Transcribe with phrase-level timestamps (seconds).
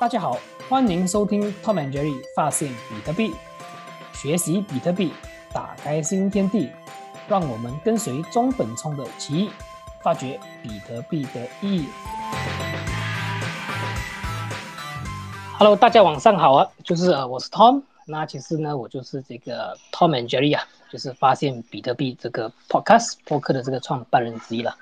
[0.00, 3.34] 大家好，欢迎收听 Tom and Jerry 发现比特币，
[4.12, 5.12] 学习比特币，
[5.52, 6.70] 打开新天地。
[7.26, 9.50] 让我们跟随中本聪的奇遇，
[10.00, 11.88] 发掘比特币的意义。
[15.58, 17.82] Hello，大家晚上好啊，就是呃，我是 Tom。
[18.06, 24.76] 那其实呢，我就是这个 Tom and Jerry 啊，就是发现比特币这个 Podcast 播客的这个创办人之一了。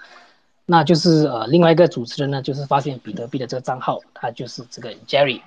[0.67, 5.41] 那就是呃，另外一个主持人呢，就是发现比特币的这个账号，他就是这个 Jerry。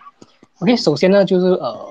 [0.60, 1.88] OK，首先呢，就是呃，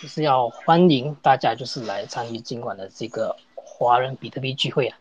[0.00, 3.36] 就是要欢迎大家就是来参与今晚的这个。
[3.80, 4.98] 华人比特币聚会啊，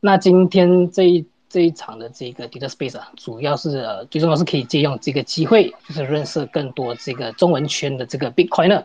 [0.00, 8.82] 那今天这一这一场的这个 Data Space 啊，主要是呃最重要是可以借用这个机会，就是认识更多这个中文圈的这个 Bitcoiner，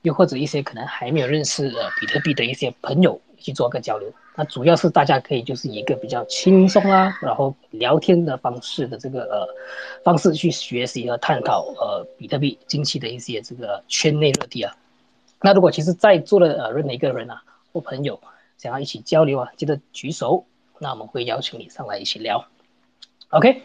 [0.00, 4.10] 又或者一些可能还没有认识呃比特币的一些朋友去做个交流。
[4.40, 9.46] 那主要是大家可以就是一个比较轻松啊，然后聊天的方式的这个呃
[10.02, 14.74] 方式去学习和探讨呃比特币近期的一些这个圈内热点啊。
[15.42, 18.18] 那如果其实在座的呃任何一个人啊或朋友，
[18.56, 20.46] 想要一起交流啊，记得举手，
[20.78, 22.42] 那我们会邀请你上来一起聊。
[23.28, 23.60] OK，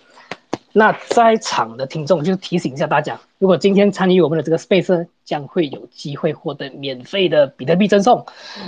[0.78, 8.26] 那在场的听众就提醒一下大家，如果今天参与我们的这个 Space，将会有机会获得免费的比特币赠送，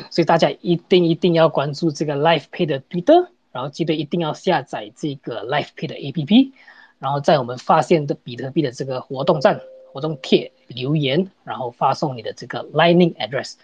[0.09, 6.51] 所以大家一定一定要关注这个 LifePay 的 Twitter，然后记得一定要下载这个 LifePay 的 APP，
[6.99, 9.59] 然后在我们发现的比特币的这个活动站
[9.91, 13.55] 活动帖留言，然后发送你的这个 Lightning Address。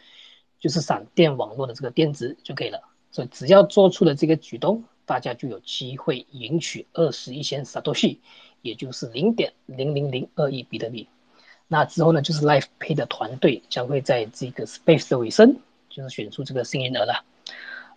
[0.59, 2.79] 就是闪电网络的这个电子就可以了，
[3.11, 8.17] 所以只要做出了这个举动，大家就有机会赢取二十一千 Satoshi，
[8.61, 11.07] 也就是零点零零零二亿比特币。
[11.67, 15.57] 那之后呢，就是 Life Pay 的团队将会在这个 Space 的尾声，
[15.89, 17.23] 就是选出这个幸运儿了。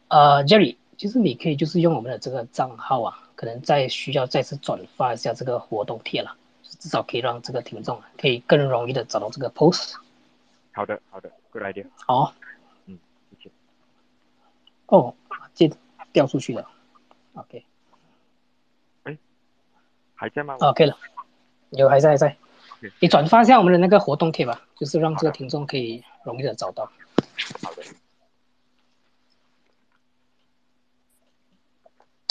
[0.09, 9.95] 呃，Jerry，其实你可以就是用我们的这个账号啊，可能再需要再次转发一下这个活动贴了，至少可以让这个听众可以更容易的找到这个 post。
[10.73, 11.87] 好的，好的，Good idea。
[12.07, 12.35] 好。
[12.87, 12.99] 嗯，
[13.31, 13.51] 谢谢
[14.87, 15.15] 哦，
[15.55, 15.71] 这
[16.13, 16.71] 掉出去了。
[17.37, 17.67] OK，
[19.05, 19.19] 哎，
[20.15, 20.97] 还在吗？OK 了，
[21.69, 22.35] 有还在还在。
[22.99, 26.91] 你转发一下我们的那个活动贴吧，就是让这个听众可以容易的找到。
[27.63, 27.83] 好的。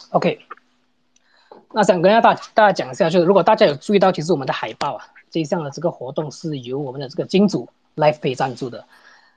[0.09, 0.39] OK，
[1.71, 8.87] 那想跟大大大家讲一下，就是如果大家有注意到，其实我们的海报啊，这一项的这个活动是由我们的这个金主 LifePay 赞助的。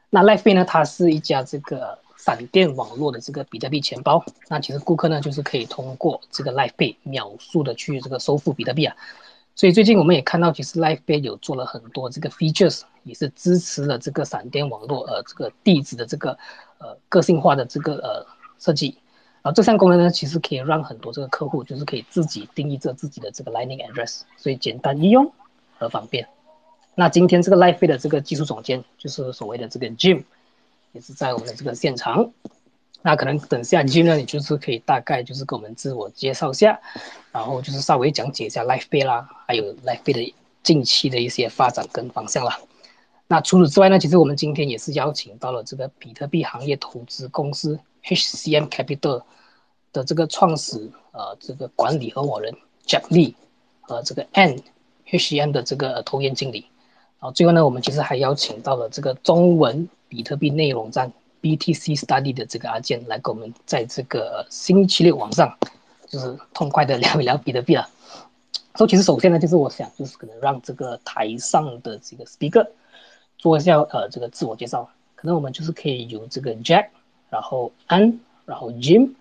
[0.09, 1.99] 那 LifePay 呢，它是一家这个。
[2.19, 8.97] 闪电网络的这个比特币钱包，那其实顾客呢就是可以通过这个 LifePay 秒速的去这个收付比特币啊。
[9.55, 16.37] 所以最近我们也看到，其实 LifePay 有做了很多这个 features，也是支持了这个闪电网络呃这个地址的这个
[16.79, 18.27] 呃个性化的这个呃
[18.59, 18.99] 设计。
[19.43, 25.33] 然后这项功能呢，其实可以让很多这个客户就是可以自己定义着自己的这个 Lightning address，所以简单易用
[25.79, 26.29] 和方便。
[26.97, 30.25] 那今天这个 LifePay 的这个技术总监就是所谓的这个 Jim。
[30.93, 32.33] 也是在我们的这个现场，
[33.03, 36.81] 那可能等下去呢，你就是可以大概就是给我们自我介绍一下，
[37.33, 42.59] 然后就是稍微讲解一下 LifePay 啦，还有 LifePay 的近期的一些发展跟方向啦。
[43.27, 49.23] 那除此之外呢，其实我们今天也是邀请到了这个比特币行业投资公司 HCM Capital
[49.93, 52.55] 的这个创始呃这个管理合伙人
[52.87, 53.35] Jack Lee
[53.83, 54.63] 和这个 N
[55.07, 56.67] HCM 的这个投研经理。
[57.21, 61.13] 然后最后呢，我们其实还邀请到了这个中文比特币内容站
[61.43, 65.59] BTC Study 的这个阿健来跟我们在这个星期六晚上，
[66.07, 67.89] 就是痛快的聊一聊比特币了。
[68.77, 72.65] 所以其实首先呢，就是我想就是可能让这个台上的这个 speaker
[73.37, 76.87] 做一下呃这个自我介绍，可能我们就是可以由这个 Jack，
[77.31, 79.15] 然后 An，然后 Jim，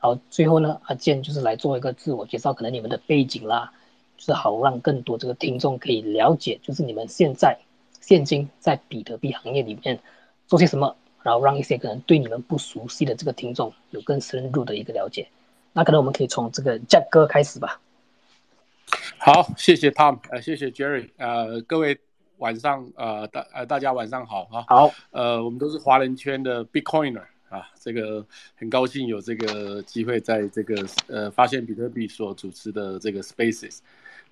[0.00, 3.72] 然后最后呢阿健就是来做一个自我介绍，可能你们的背景啦。
[4.18, 7.56] 就是好让更多这个听众可以了解，就是你们现在
[8.00, 9.98] 现今在比特币行业里面
[10.46, 15.28] 做些什么，然后让一些可能对你们不熟悉的这个听众有更深入的一个了解。
[15.72, 17.80] 那可能我们可以从这个 Jack 哥开始吧。
[19.18, 21.96] 好，谢谢 Tom，呃，谢谢 Jerry，呃，各位
[22.38, 24.64] 晚上，呃，大呃大家晚上好啊。
[24.66, 28.26] 好，呃，我们都是华人圈的 Bitcoiner 啊，这个
[28.56, 33.78] 很高兴有这个机会在这个呃发现比特币所主持的这个 Spaces。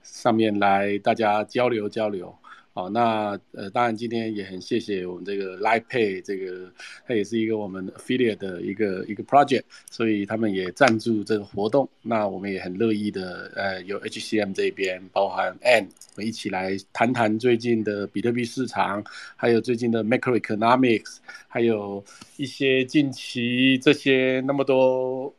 [0.07, 2.35] 上面来大家交流交流，
[2.73, 6.71] 好，那呃，当然今天也很谢谢我们这个 Live Pay 这个，
[7.07, 19.03] 它也是一个我们 affiliate 的一个一个 project，所以他们也赞助这个活动，那我们也很乐意的，呃，有 HCM 这边，包含 N，我们一起来谈谈最近的比特币市场，
[19.37, 21.17] 还有最近的 macroeconomics，
[21.49, 22.05] 还有
[22.37, 25.35] 一些近期这些那么多。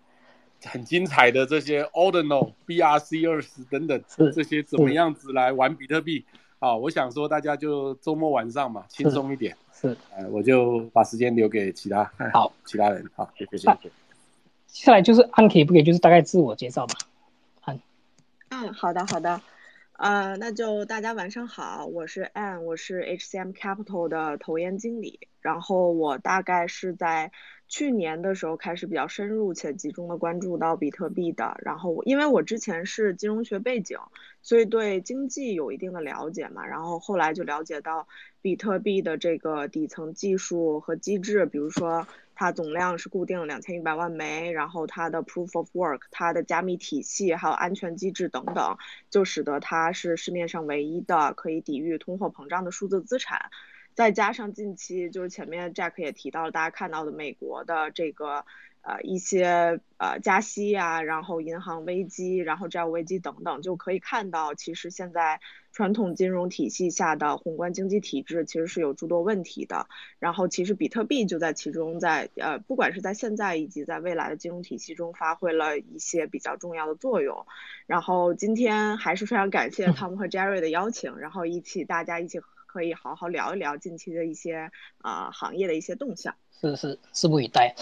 [0.65, 4.01] 很精彩的这些 ordinal BRC 二十等等
[4.33, 6.25] 这些怎么样子来玩比特币
[6.59, 9.55] 啊，我想说大家就周末晚上嘛，轻松一点。
[9.71, 13.07] 是，呃，我就把时间留给其他好其他人。
[13.15, 13.89] 好，谢谢谢谢。
[14.67, 16.95] 接下来就是按可以不可以就是大概自我介绍吧？
[17.61, 17.79] 安。
[18.49, 19.39] 嗯，好的好的。
[19.97, 27.31] 呃，那就大家晚上好，我是 Ann，我是 HCM Capital 的投研经理，然后我大概是在。
[27.69, 33.97] 去年的时候开始比较深入且集中的关注到比特币的，然后因为我之前是金融学背景，
[34.41, 38.07] 所以对经济有一定的了解嘛，然后后来就了解到
[38.41, 42.07] 比特币的这个底层技术和机制，比如说
[42.39, 48.77] 它总量是固定两千一百万枚，然后它的 Proof of Work、它的加密体系还有安全机制等等，
[49.09, 53.49] 就使得它是市面上唯一的可以抵御通货膨胀的数字资产。
[53.95, 58.45] 再加上近期就是前面 Jack 也提到了，大家看到的美国的这个
[58.81, 65.39] 呃一些呃加息呀，然后银行危机，然后债务危机等等，就可以看到其实现在
[65.71, 69.87] 传统金融体系下的宏观经济体制其实是有诸多问题的。
[70.19, 77.45] 然后其实比特币就在其中，在呃不管是在现在以及在未来的金融体系中发挥了一些比较重要的作用。
[77.85, 82.39] 然后今天还是非常感谢 汤姆和 Jerry 的邀请，然后一起大家一起。
[82.67, 84.69] 可以好好聊一聊近期的一些
[84.99, 86.35] 啊行业的一些动向。
[86.51, 87.75] 是是，拭目以待。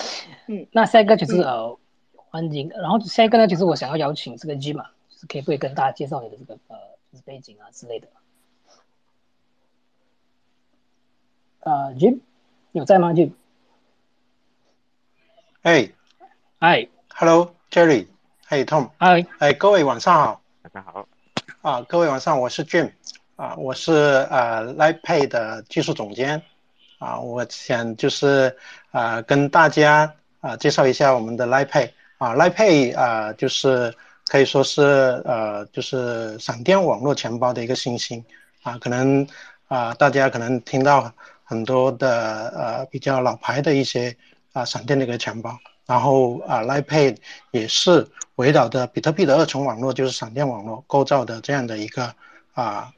[0.48, 1.78] 嗯，那下一个就是呃，
[2.14, 2.70] 欢迎。
[2.70, 6.78] 然后下一个呢，就是我想要邀请这个 G 嘛，就是可以不可以跟大家介绍你的这个呃，
[7.12, 8.08] 就是背景啊之类的。
[11.62, 12.20] 呃，Jim
[12.74, 13.32] 有在吗？Jim？
[15.64, 15.90] 哎，
[16.60, 18.08] 哎，Hello，Jerry，
[18.46, 20.42] 嘿，Tom，嗨，哎，各位晚上好。
[20.62, 21.08] 晚上好。
[21.62, 22.92] 啊，各位晚上，我是 Jim。
[23.36, 23.92] 啊，我是
[24.32, 26.42] 呃 LivePay 的技术总监，
[27.00, 28.56] 啊，我想就是
[28.92, 33.94] 啊跟大家啊介绍一下我们的 LivePay，啊 LivePay 啊就是
[34.28, 34.82] 可以说是
[35.26, 38.24] 呃就是闪电网络钱包的一个新星，
[38.64, 39.28] 啊可能
[39.68, 41.12] 啊大家可能听到
[41.44, 44.16] 很多的呃比较老牌的一些
[44.54, 47.18] 啊闪电的一个钱包，然后啊 LivePay
[47.52, 52.16] 也是围绕着比特币的二重网络，就是闪电网络构造的这样的一个
[52.54, 52.90] 啊。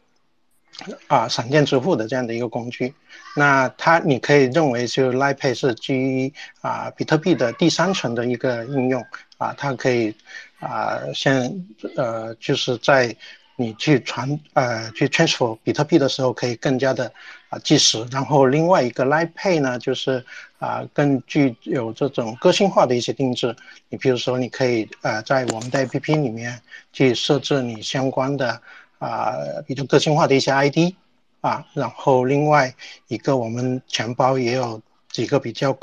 [1.08, 2.94] 啊，闪电支付的这样的一个工具，
[3.36, 6.32] 那它你可以认为就 LiPay 是基于
[6.62, 9.04] 啊比特币的第三层的一个应用
[9.38, 10.14] 啊，它可以
[10.60, 11.52] 啊像
[11.96, 13.16] 呃就是在
[13.56, 17.12] 你去传呃去 transfer 比特币的时候可以更加的
[17.50, 20.24] 啊计时，然后另外一个 LiPay 呢就是
[20.60, 23.56] 啊更具有这种个性化的一些定制，
[23.90, 26.62] 你比如说你可以呃在我们的 APP 里面
[26.94, 28.62] 去设置你相关的。
[29.00, 29.36] 啊，
[29.66, 30.96] 比较个性化的一些 ID，
[31.42, 32.74] 啊，然后另外
[33.08, 35.78] 一个我们钱包也有几个比较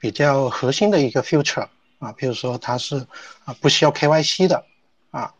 [0.00, 1.68] 比较核心的一个 feature，
[1.98, 2.96] 啊，比如说它是
[3.44, 4.64] 啊不需要 KYC 的，
[5.10, 5.32] 啊，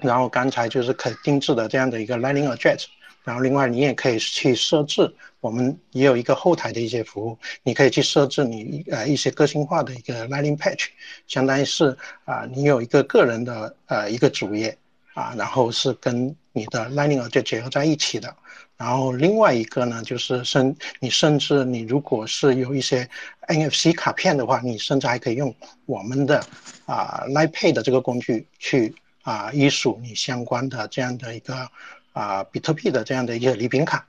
[0.00, 2.86] 然后刚才就是可定制的这样的一个 lining Address，
[3.22, 10.86] 然后另外你也可以去设置，我们也有一个后台的一些服务，你可以去设置你呃一些个性化的一个 lining Page，
[11.28, 14.76] 相当于是啊你有一个个人的呃一个主页。
[15.14, 18.34] 啊，然后是跟你的 lining 就结合在一起的，
[18.76, 23.08] 然后另外一个呢，就是甚你甚至你如果是有一些
[23.48, 25.54] NFC 卡片的话，你甚至还可以用
[25.86, 26.42] 我们的
[26.86, 31.68] 啊 LightPay 的这个工具去啊依属你相关的这样的一个
[32.12, 34.06] 啊比特币的这样的一个礼品卡，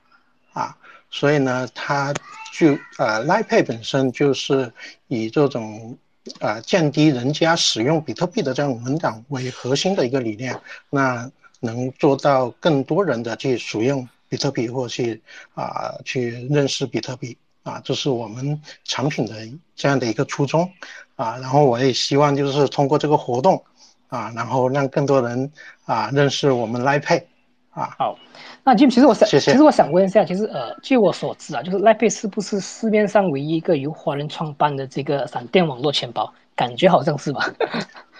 [0.52, 0.76] 啊，
[1.10, 2.14] 所以呢，它
[2.52, 4.72] 就呃 LightPay 本身就是
[5.08, 5.98] 以这种。
[6.40, 10.58] 啊，降低人家使用比特币的这样门槛为核心的一个理念，
[10.90, 15.22] 那能做到更多人的去使用比特币或去
[15.54, 19.34] 啊去认识比特币啊，这是我们产品的
[19.76, 20.70] 这样的一个初衷
[21.16, 21.36] 啊。
[21.38, 23.62] 然后我也希望就是通过这个活动
[24.08, 25.52] 啊，然后让更多人
[25.84, 27.26] 啊认识我们莱配
[27.74, 27.94] 啊。
[27.98, 28.18] 好。
[28.64, 36.32] 那 Jim，其实我想，其实我想问一下，其实呃，据我所知啊，就是 l i p e 是不是市面上唯一一个由华人创办的这个闪电网络钱包？
[36.56, 37.52] 感觉好像是吧？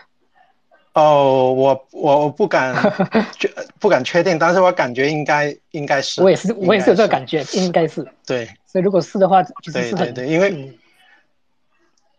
[0.94, 2.74] 哦，我我我不敢
[3.38, 3.48] 确
[3.80, 6.22] 不敢确定，但是我感觉应该应该是。
[6.22, 8.06] 我也是，我也是有这个感觉，应该是。
[8.26, 8.46] 对。
[8.66, 10.72] 所以如果是的话，就是对对对，因为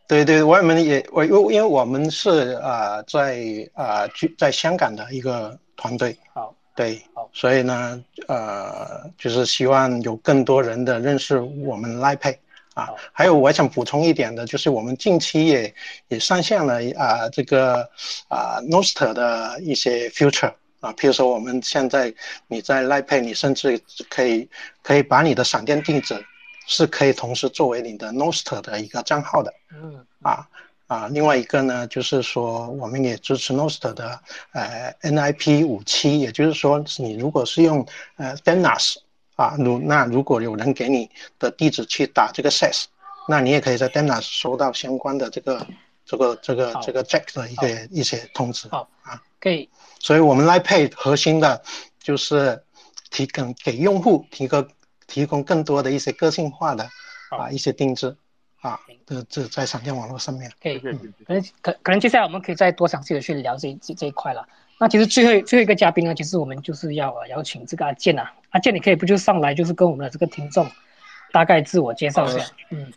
[0.07, 3.37] 对对，我们也我因因为我们是啊在
[3.73, 6.17] 啊居在香港的一个团队。
[6.33, 6.53] 好。
[6.75, 7.01] 对，
[7.31, 12.37] 所以呢，呃，就是希望有更多人的认识我们 LiPay
[12.73, 12.89] 啊。
[13.13, 15.73] 还有我想补充一点的，就是我们近期也
[16.09, 17.89] 也上线了啊这个
[18.27, 22.13] 啊 Noster 的一些 future 啊，譬如说我们现在
[22.47, 24.49] 你在 LiPay，你甚至可以
[24.83, 26.21] 可以把你的闪电地址
[26.67, 29.53] 是可以同时作为你的 Noster 的一个账号的。
[29.71, 30.05] 嗯。
[30.21, 30.45] 啊。
[30.95, 34.17] 啊，另外一个呢，就是说我们也支持 Nostr 的
[34.53, 37.85] 呃 NIP 五七，也就是说你如果是用
[38.15, 38.95] 呃 Demnas
[39.35, 42.85] 啊，如那如果有人给你的地址去打这个 SES，
[43.27, 45.67] 那你也可以在 Demnas 收到相关的这个
[46.05, 48.69] 这个这个这个 Jack 的一个一些通知。
[48.69, 49.69] 好啊，可以。
[49.99, 51.61] 所以我们 LivePay 核心的
[51.99, 52.63] 就是
[53.11, 54.65] 提供给用户提供
[55.07, 56.89] 提供更多的一些个性化的
[57.29, 58.15] 啊一些定制。
[58.65, 60.89] 啊，这这在闪电网络上面，可以，可
[61.35, 64.43] 能可可能接下来我们可以再多详细的去聊这这这一块了。
[64.79, 70.67] 那其实最后最后一个嘉宾呢，其实我们就是要邀请这个阿健啊，阿健你可以不就上来就是跟我们的这个听众
[71.31, 72.43] 大概自我介绍一下。
[72.71, 72.91] 嗯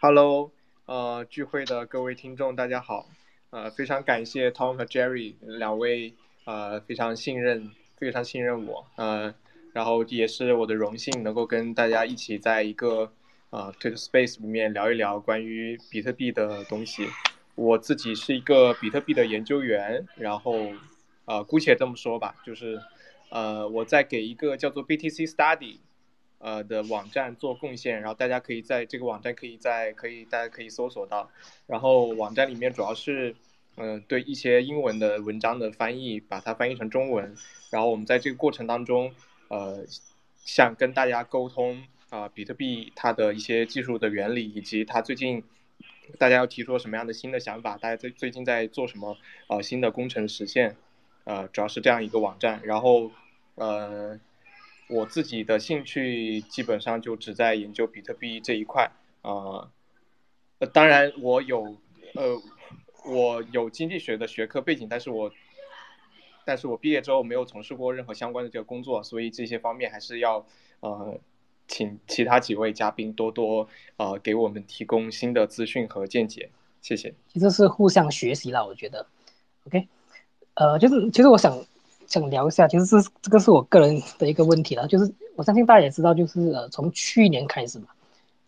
[0.00, 0.50] ，Hello，
[0.86, 3.06] 呃，聚会的各位听众大家好，
[3.50, 6.12] 呃，非常感谢 Tom 和 Jerry 两位，
[6.44, 9.32] 呃，非常信任非常信任我，呃，
[9.72, 13.12] 然后也是我的荣幸能够跟大家一起在一个。
[13.50, 17.08] 啊，Twitter Space 里面聊一聊关于比特币的东西。
[17.56, 20.72] 我自己是一个比特币的研究员，然后，
[21.24, 22.80] 呃，姑且这么说吧，就是，
[23.28, 25.78] 呃，我在给一个叫做 BTC Study，
[26.38, 31.28] 呃的网站做贡献，然后大家可以在这个网站可以在可以大家可以搜索到，
[31.66, 33.34] 然后网站里面主要是，
[33.76, 37.34] 嗯，对一些英文的文章的翻译，把它翻译成中文，
[37.70, 39.12] 然后我们在这个过程当中，
[39.48, 39.84] 呃，
[40.44, 41.82] 想跟大家沟通。
[42.10, 45.44] 啊，比特币它的一些技术的原理，以及它最近
[46.18, 50.76] 大家要提出什么样的新的想法，大家最最近在做什么呃新的工程实现，
[51.22, 52.60] 呃，主要是这样一个网站。
[52.64, 53.12] 然后
[53.54, 54.18] 呃，
[54.88, 58.90] 我自己的兴趣基本上就只在研究比特币这一块
[59.22, 59.70] 啊。
[60.58, 61.76] 呃，当然我有
[62.14, 62.42] 呃
[63.06, 65.30] 我有经济学的学科背景，但是我
[66.44, 70.44] 但是我毕业之后没有从事过任何相关的这个工作，所以这些方面还是要
[70.80, 71.20] 呃。
[71.70, 76.50] 请其他几位嘉宾多多呃给我们提供新的资讯和见解，
[76.82, 77.14] 谢谢。
[77.32, 79.06] 其实是互相学习啦，我觉得。
[79.66, 79.86] OK，
[80.54, 81.56] 呃，就是其实我想
[82.08, 87.86] 想聊一下，其实是这个是我个人的一个问题了，就是我相信大家也知道，就是呃从去年开始嘛，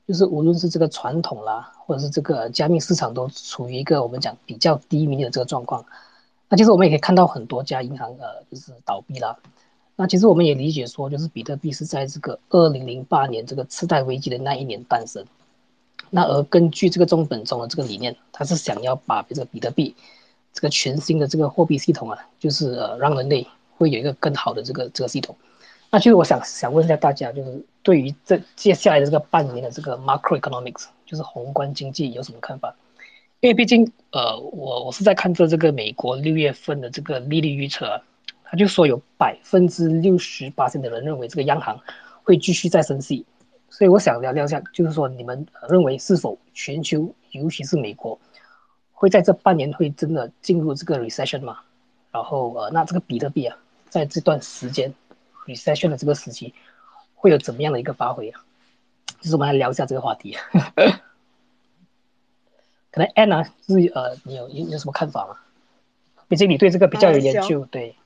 [0.09, 5.87] 就是无论是这个传统啦，或者是这个加密市场都处于一个我们讲比较低迷的这个状况。
[6.49, 9.39] 那其实我们也可以看到很多家银行呃就是倒闭了。
[9.95, 15.25] 那其实我们也理解说，就是比特币是在这个二零零八年这个次贷危机的那一年诞生。
[16.09, 19.95] 那而根据这个中本钟的这个理念，他是想要把这个比特币
[20.53, 23.47] 这个全新的这个货币系统啊，就是呃让人类
[23.77, 25.37] 会有一个更好的这个这个系统。
[25.91, 32.75] 那其实我想想问一下大家，就是对于这接下来的这个半年的这个 macroeconomics，就是宏观经济有什么看法？
[33.41, 38.03] 因为毕竟呃我我是在看着这个美国六月份的这个利率预测。
[38.53, 41.81] 他就说有百分之六十八的人认为这个央行
[42.23, 43.25] 会继续再升息，
[43.71, 48.21] 所以我想聊聊一下，就是说你们认为是否全球，尤其是美国，
[48.93, 51.61] 会在这半年会真的进入这个 recession 吗？
[52.11, 53.57] 然后呃，那这个比特币啊，
[53.89, 54.93] 在这段时间
[55.47, 56.53] recession 的这个时期，
[57.15, 58.45] 会有怎么样的一个发挥啊？
[59.23, 60.37] 就是我们来聊一下这个话题。
[62.93, 65.37] 可能 Anna 是呃，你有有有什么看法吗？
[66.29, 67.97] 毕竟你对这个比较有研究，对。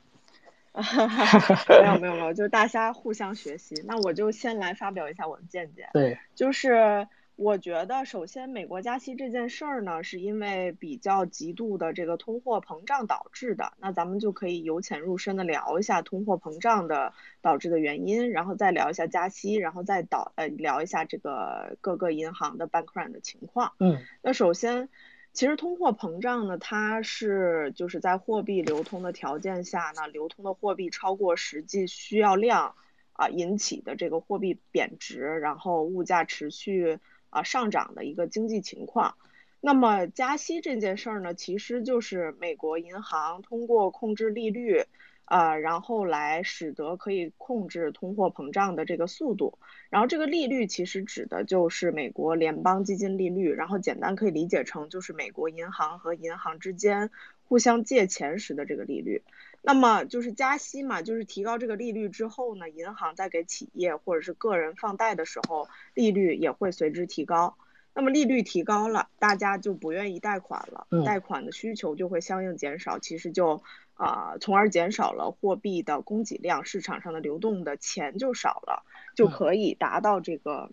[1.80, 3.82] 没有没有没有，就是大家互相学习。
[3.86, 5.88] 那我就先来发表一下我的见解。
[5.92, 13.72] 对，就是我觉得，首先美国加息这件事儿呢，是因为比较极度的这个通货膨胀导致的。
[13.78, 23.72] 那咱们就可以由浅入深的聊一下通货膨胀的导致的原因，然后再聊一下加息，然后再导呃聊一下这个各个银行的 bank run 的情况。
[23.80, 24.88] 嗯，那首先。
[25.36, 32.74] 其实通货膨胀呢，它是就是在货币流通的条件下呢，流通的货币超过实际需要量
[33.12, 39.18] 啊引起的这个货币贬值，然后物价持续啊上涨的一个经济情况。
[39.60, 44.86] 那么加息这件事儿呢，其实就是美国银行通过控制利率。
[45.26, 49.58] 啊，然后来使得可以控制通货膨胀的这个速度，
[49.90, 57.10] 然后这个利率其实指的就是美国联邦基金利率，然后简单可以理解成就是美国银行和银行之间
[57.48, 59.22] 互相借钱时的这个利率。
[59.62, 67.56] 那么就是加息嘛，就是提高这个利率之后呢，银行在给企业或者是个人放贷的时候，利率也会随之提高。
[67.94, 73.60] 那么利率提高了，大家就不愿意贷款了，贷款的需求就会相应减少，其实就。
[73.96, 78.84] 啊，从而减少了货币的供给量，市场上的流动的钱就少了，
[79.14, 80.70] 就可以达到这个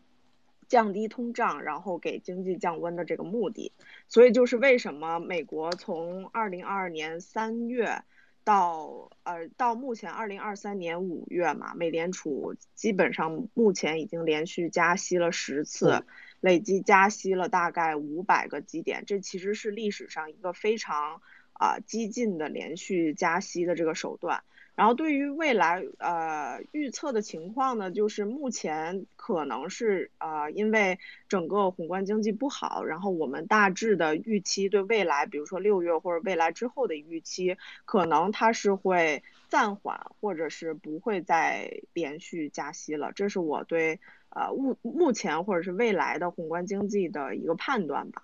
[0.68, 3.72] 降低通胀，然后给经济降温的这个目的。
[4.08, 8.04] 所以就是为什么美国从二零二二年三月
[8.44, 16.06] 到呃到目前二零二三年五月嘛，美联储基本上目前已经连续加息了十次。
[16.42, 21.22] 累计加息了大概五百个基点，这其实是历史上一个非常
[21.54, 24.44] 啊激进的连续加息的这个手段。
[24.76, 30.98] 然后对于未来呃预测的情况呢，就是目前可能是呃因为
[31.30, 37.56] 整个宏观经济不好，然后我们大致的预期对未来，比如说六月或者未来之后的预期，
[37.86, 43.12] 可能它是会暂缓，或者是不会再连续加息了。
[43.14, 48.24] 这是我对呃目目前或者是未来的宏观经济的一个判断吧。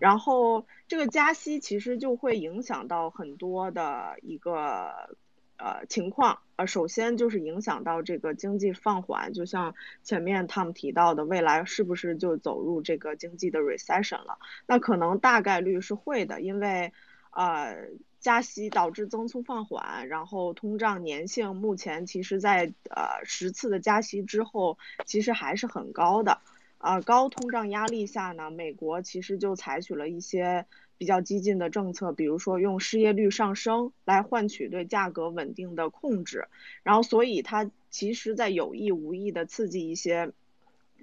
[0.00, 5.14] 然后这个加息其实就会影响到很多的一个。
[5.62, 14.38] 呃，情况呃，首先就是影响到这个经济放缓，就像前面他们提到的，未来是不是就走入这个经济的 recession 了？
[14.64, 16.94] 那可能大概率是会的，因为
[17.32, 17.76] 呃
[18.20, 26.40] 加息导致增速放缓，然后通胀粘性目前其实在呃十次的加息之后，其实还是很高的。
[26.80, 30.66] 啊，高通胀压力下呢，美国其实就采取了一些。
[31.00, 36.46] 比较激进的政策，比如说用失业率上升来换取对价格稳定的控制，
[36.82, 40.30] 然后所以它其实在有意无意的刺激一些，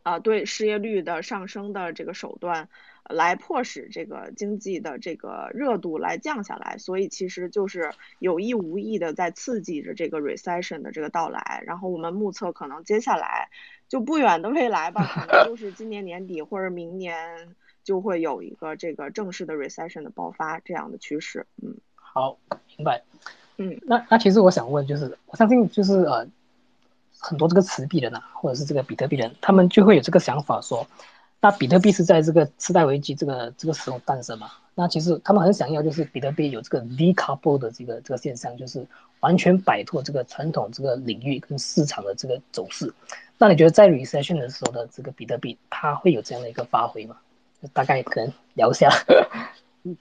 [0.03, 2.69] 啊对失业率的上升的这个手段，
[3.10, 13.50] 来迫使这个经济的这个热度来降下来，所以其实就是有意无意的在刺激着这个 recession 的这个到来，然后我们目测可能接下来
[13.88, 17.15] 就不远的未来吧， 可能就是今年年底或者明年。
[17.88, 22.38] 就会有一个这个正式的 recession 的爆发这样的趋势，嗯，好，
[22.75, 23.01] 明白，
[23.56, 26.27] 嗯，那那其实我想问，就是我相信就是呃，
[27.17, 30.86] 很多这个持币人啊，或者是这个比特币人，他们就会有这个想法说，
[31.39, 34.51] 那比特币是在这个次贷危机这个这个时候诞生嘛？
[34.75, 38.86] 那其实他们很想要就是比特币有这个 decouple 的这个这个现象，就是
[39.22, 42.94] 完全摆脱这个传统这个领域跟市场的这个走势。
[43.39, 47.17] 那你觉得在 recession 的时候的这个比特币，它会有这样的一个发挥吗？
[47.74, 48.89] 大概可能聊一下，
[49.84, 49.98] 嗯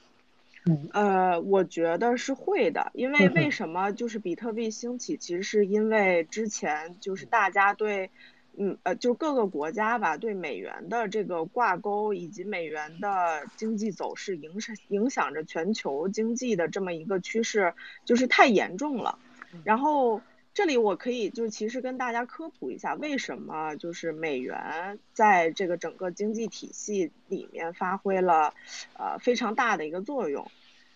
[0.64, 8.10] 嗯，呃，我觉得是会的，因为为什么就是比特币兴起，其实是因为之前就是大家对，
[8.56, 19.18] 嗯呃，就各个国家吧，对美元的这个挂钩以及美元的经济走势影响影响着全球经济的这么一个趋势，就是太严重了，
[19.62, 20.22] 然后。
[20.56, 28.54] 这里我可以就其实跟大家科普一下，为什么就是美元在这个整个经济体系里面发挥了
[28.96, 30.50] 呃非常大的一个作用。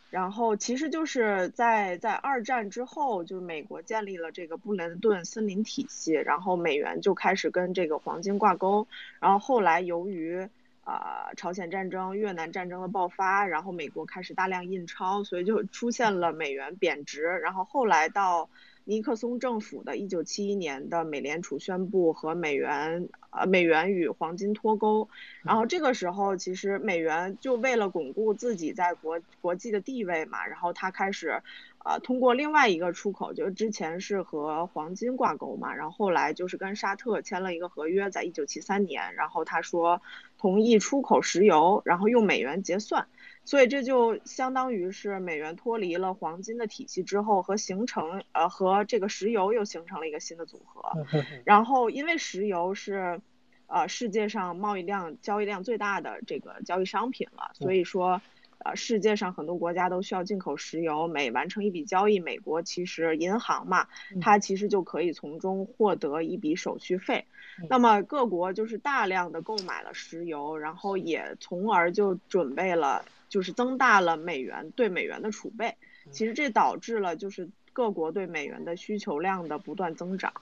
[0.09, 8.88] 然后其实就是在在二战之后，就是美国建立了这个布伦顿森林体系，然后美元就开始跟这个黄金挂钩。
[9.20, 10.49] 然后后来由于
[10.85, 17.25] 啊朝鲜战争、越南战争的爆发，然后美国开始大量印钞，所以就出现了美元贬值。
[17.25, 18.49] 然后后来到
[18.90, 25.09] 尼克松政府的1971年的美联储宣布和美元，呃，美元与黄金脱钩，
[25.42, 31.40] 然后这个时候其实美元就为了巩固自己在国国际的地位嘛，然后他开始，
[31.85, 40.03] 呃，通过另外一个出口，就是之前是和黄金挂钩嘛，然后后来就是跟沙特签了一个合约，在1973年，然后他说
[40.37, 43.07] 同意出口石油，然后用美元结算。
[43.44, 50.92] 所以这就相当于是美元脱离了黄金的体系之后，和形成呃和这个石油又形成了一个新的组合。
[51.44, 53.20] 然后因为石油是，
[53.66, 58.20] 呃世界上贸易量交易量最大的这个交易商品了，所以说，
[58.59, 63.88] 呃世界上很多国家都需要进口石油，每完成一笔交易，美国其实银行嘛，
[64.20, 67.24] 它其实就可以从中获得一笔手续费。
[67.68, 73.05] 那么各国就是大量的购买了石油，然后也从而就准备了。
[73.31, 75.77] 就是增大了美元对美元的储备，
[76.11, 80.33] 其实这导致了就是各国对美元的需求量的不断增长，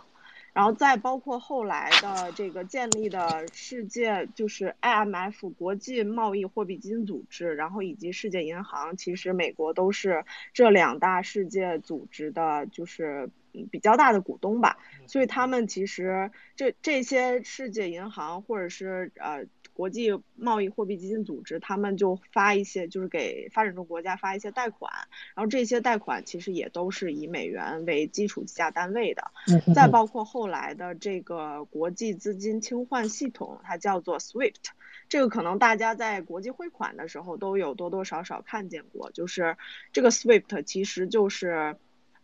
[0.55, 10.24] 然后再包括后来的这个建立的世界就是 IMF 国际贸易货币基金组织，然后以及世界银行，其实美国都是
[10.55, 13.31] 这两大世界组织的，就是
[13.70, 15.46] 比较大的股东吧，所以他。
[15.46, 19.44] 们其实这这些世界银行或者是呃。
[19.79, 24.93] 国际贸易货币基金组织，他们就发一些，就是给发展中国家发一些贷款，
[25.37, 29.31] 然后这些贷款其实也都是以美元为基础计价单位的。
[29.77, 34.57] 再包括后来的这个国际资金清换系统，它叫做 SWIFT，
[35.09, 39.57] 这个可能大家在国际汇款的时候都有多多少少看见过，就是
[39.93, 41.77] 这个 SWIFT 其实就是。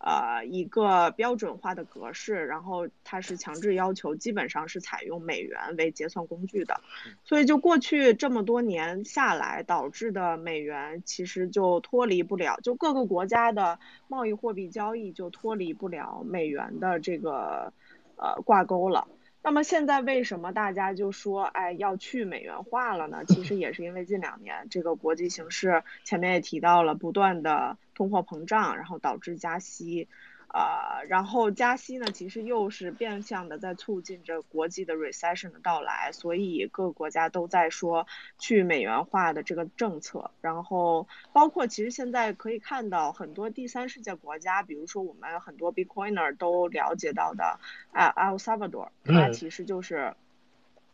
[0.05, 6.79] 呃，一个标准化的格式，然后它是强制要求，基本上是采用美元为结算工具的，
[7.25, 17.73] 所以就过去这么多年下来，导致的美元其实就脱离不了，就各个国家的贸易货币交易就脱离不了美元的这个
[18.17, 19.09] 呃挂钩了。
[19.47, 23.27] 那么现在为什么大家就说，哎，要去美元化了呢？
[23.27, 30.09] 其实也是因为近两年这个国际形势，前面也提到了，不断的通货膨胀，然后导致加息。
[30.55, 38.07] 呃，然后加息呢，其实又是变相的在促进着国际的 recession 的到来，所以各个国家都在说
[38.39, 40.31] 去美元化的这个政策。
[40.41, 47.59] 然后包括其实现在可以看到很多第三世界国家，比如说我们很多 Bitcoiner 都了解到的，
[47.91, 50.15] 啊，El Salvador，它其实就是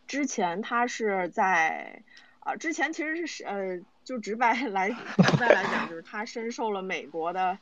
[0.07, 2.03] 之前它是在
[2.39, 7.59] 啊，之前其实是呃，就直白来直白来讲，就是它深受了美国的。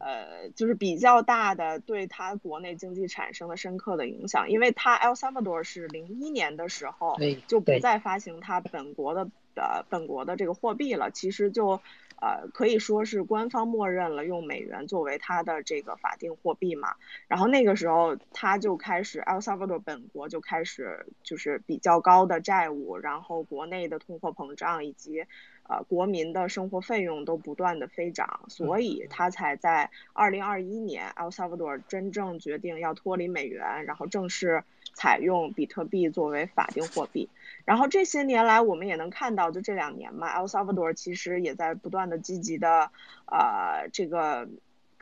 [0.00, 11.80] 呃，就是比较大的对它国内经济产生了深刻的影响，因为它 El Salvador 是零一年的时候就不再发行它本国的呃本国的这个货币了，其实就
[12.20, 16.94] 呃可以说是官方默认了用美元作为它的这个法定货币嘛。
[17.28, 25.24] 然后那个时候它就开始 El Salvador 本国就开始就是比较高的债务，然后国内的通货膨胀以及。
[25.68, 37.28] 呃，国民的生活费用都不断的飞涨，所以他才在二零二一年，El Salvador 真正决定要脱离美元，然后正式采用比特币作为法定货币。
[37.64, 42.90] 然后这些年来，我们也能看到，就这两年嘛，El Salvador 其实也在不断的积极的，
[43.26, 44.48] 呃，这个。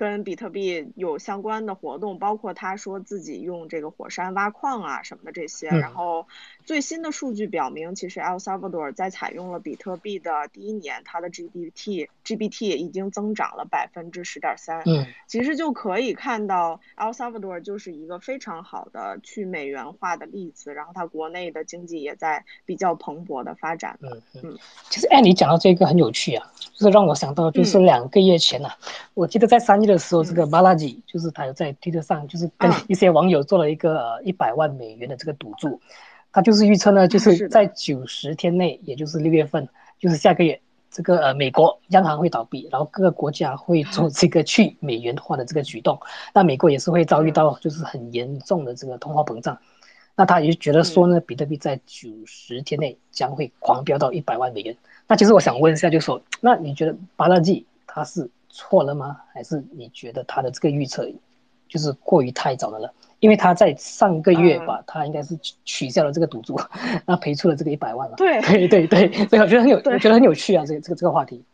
[0.01, 5.69] 跟比特币有相关的活动，包括他说自己用这个火山挖矿啊什么的这些。
[5.69, 6.27] 然后
[6.65, 14.83] 最新的数据表明，其实 El Salvador 在采用了比特币的第一年，它的 GDP GDP 已经增长了百分之十点三。
[14.87, 20.73] 嗯，其实就可以看到 El Salvador 就是一个非常好的去美元化的例子。
[20.73, 23.99] 然后它国内的经济也在比较蓬勃的发展。
[24.01, 24.59] 嗯嗯，
[24.89, 28.71] 其实哎，你讲到这个很有趣啊，就是让我想到就是两个月前呢，
[29.13, 29.90] 我记得在三月。
[29.93, 35.81] 的时候，这个巴拉吉就是他有在推特上，就是跟一些网友做了一个一百万美元的这个赌注，
[36.33, 45.99] 他就是预测呢，就是在九十天内，也就是六月份，就是下个月，这个呃美国央行会倒闭，然后各个国家会做这个去美元化的这个举动，
[46.33, 49.59] 那美国也是会遭遇到就是很严重的这个通货膨胀，
[50.17, 54.77] 那他也觉得说呢，比特币在九十天内将会狂飙到一百万美元。
[55.07, 58.29] 那其实我想问一下，就是说那你觉得巴拉吉他是？
[58.51, 59.17] 错了吗？
[59.33, 61.09] 还是你觉得他的这个预测
[61.69, 62.93] 就是过于太早的了？
[63.21, 66.59] 因为他在上个月吧，他应该是取消了这个赌注，
[67.07, 68.17] 那赔出了这个一百万了。
[68.17, 71.45] 对对对对，所以我觉得很有，我觉得很有趣啊，这个这个这个话题。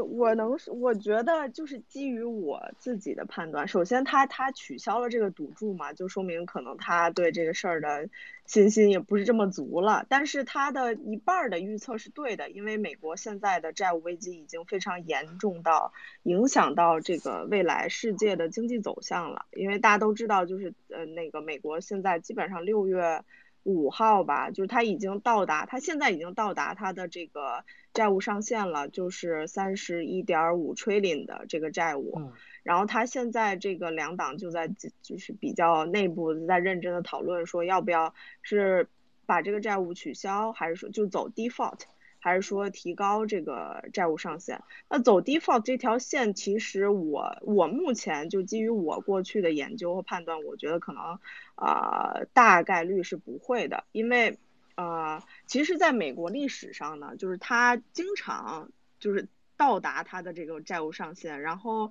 [0.00, 8.08] 我能，我觉得就是基于我自己的判断，首先他他取消了这个赌注嘛，就说明可能他对这个事儿的
[8.46, 10.06] 信心也不是这么足了。
[10.08, 15.92] 但是他的一半的预测是对的，因为美国现在的债务危机已经非常严重到
[16.24, 19.46] 影响到这个未来世界的经济走向了。
[19.52, 23.22] 因为大家都知道，就是呃那个美国现在基本上六月。
[23.64, 32.32] 五号吧，就是他已经到达，他现在已经到达他的这个债务上限了，就是三十一点五 trillion 的这个债务。
[32.62, 34.70] 然后他现在这个两党就在
[35.02, 38.88] 就是比较内部在认真的讨论，说要不要是
[39.26, 41.80] 把这个债务取消，还是说就走 default。
[42.20, 44.62] 还是说提高这个债务上限？
[44.88, 51.18] 那走 default 这条线，其实我我目前就基于我过去的研究和判断，我觉得可能
[51.56, 54.38] 啊大概率是不会的，因为
[54.76, 61.90] 呃，其实在美国历史上呢，就是它经常就是到达它的这个债务上限，然后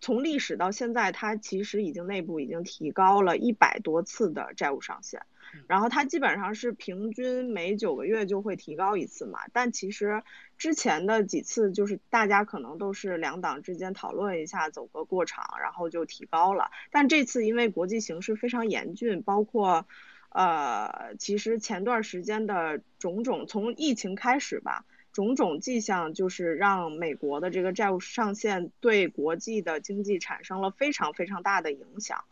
[0.00, 5.22] 从历史到现在，它其实已经内部已经提高了一百多次的债务上限。
[5.68, 10.22] 然后它基本上是平均每九个月就会提高一次嘛，但其实
[10.58, 16.70] 之前的几次就是大家可能都是两党之间讨论一下，走个过场，然后就提高了。
[16.90, 19.86] 但这次因为国际形势非常严峻，包括
[20.28, 24.84] 呃，其实前段时间的种种，从疫情开始吧，
[25.16, 32.24] 种种迹象就是让美国的这个债务上限对国际的经济产生了非常非常大的影响。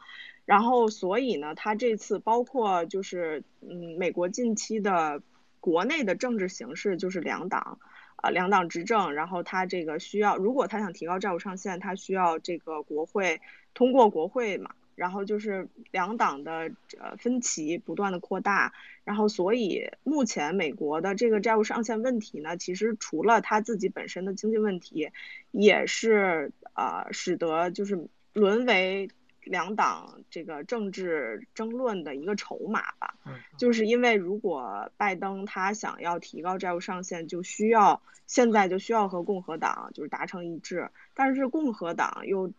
[0.44, 5.22] 然后，所以呢，他这次包括就是，嗯，美国近期的
[5.60, 7.78] 国内的政治形势就是两党，
[8.16, 13.40] 啊，两党执政，然后他这个需要，如果他想提高债务上限，他需要这个国会
[13.72, 18.72] 通过国会嘛，然后就是两党的呃分歧不断的扩大，
[19.04, 25.10] 然后所以目前美国的这个债务上限问题呢，其实除了他自己本身的经济问题，
[25.50, 29.08] 也是啊，使得就是沦为。
[29.46, 33.14] 两党这个政治争论的一个筹码吧，
[33.58, 42.50] 就是因为如果拜登他想要提高债务上限，就需要现在就需要和共和党就是达成一致，但是共和党又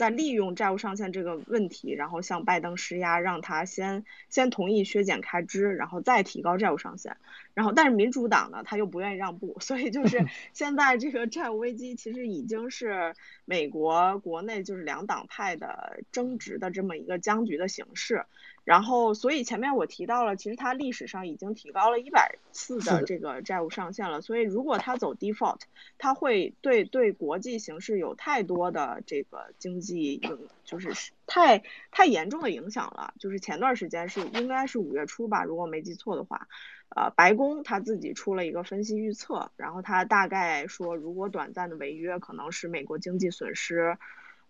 [0.00, 7.18] 在利用债务上限这个问题，然后向拜登施压，让他先先同意削减开支，然后再提高债务上限。
[7.52, 18.24] 然后，但是民主党呢，他又不愿意让步，所以就 是现在这个债务危机其实已经是美国国内就是两党派的争执的这么一个僵局的形式。
[18.70, 24.20] 然后，所以前面我提到了，其实它历史上已经提高了一百次的这个债务上限了。
[24.20, 25.62] 所以，如果它走 default，
[25.98, 30.92] 它会对对国际形势有太多的这个经济影，就是
[31.26, 33.12] 太太严重的影响了。
[33.18, 36.46] 就是前段时间是应该是五月初吧，如果没记错的话，
[36.94, 43.98] 呃，白宫他自己出了一个分析预测，然后他大概说，如果短暂的违约，可能使美国经济损失。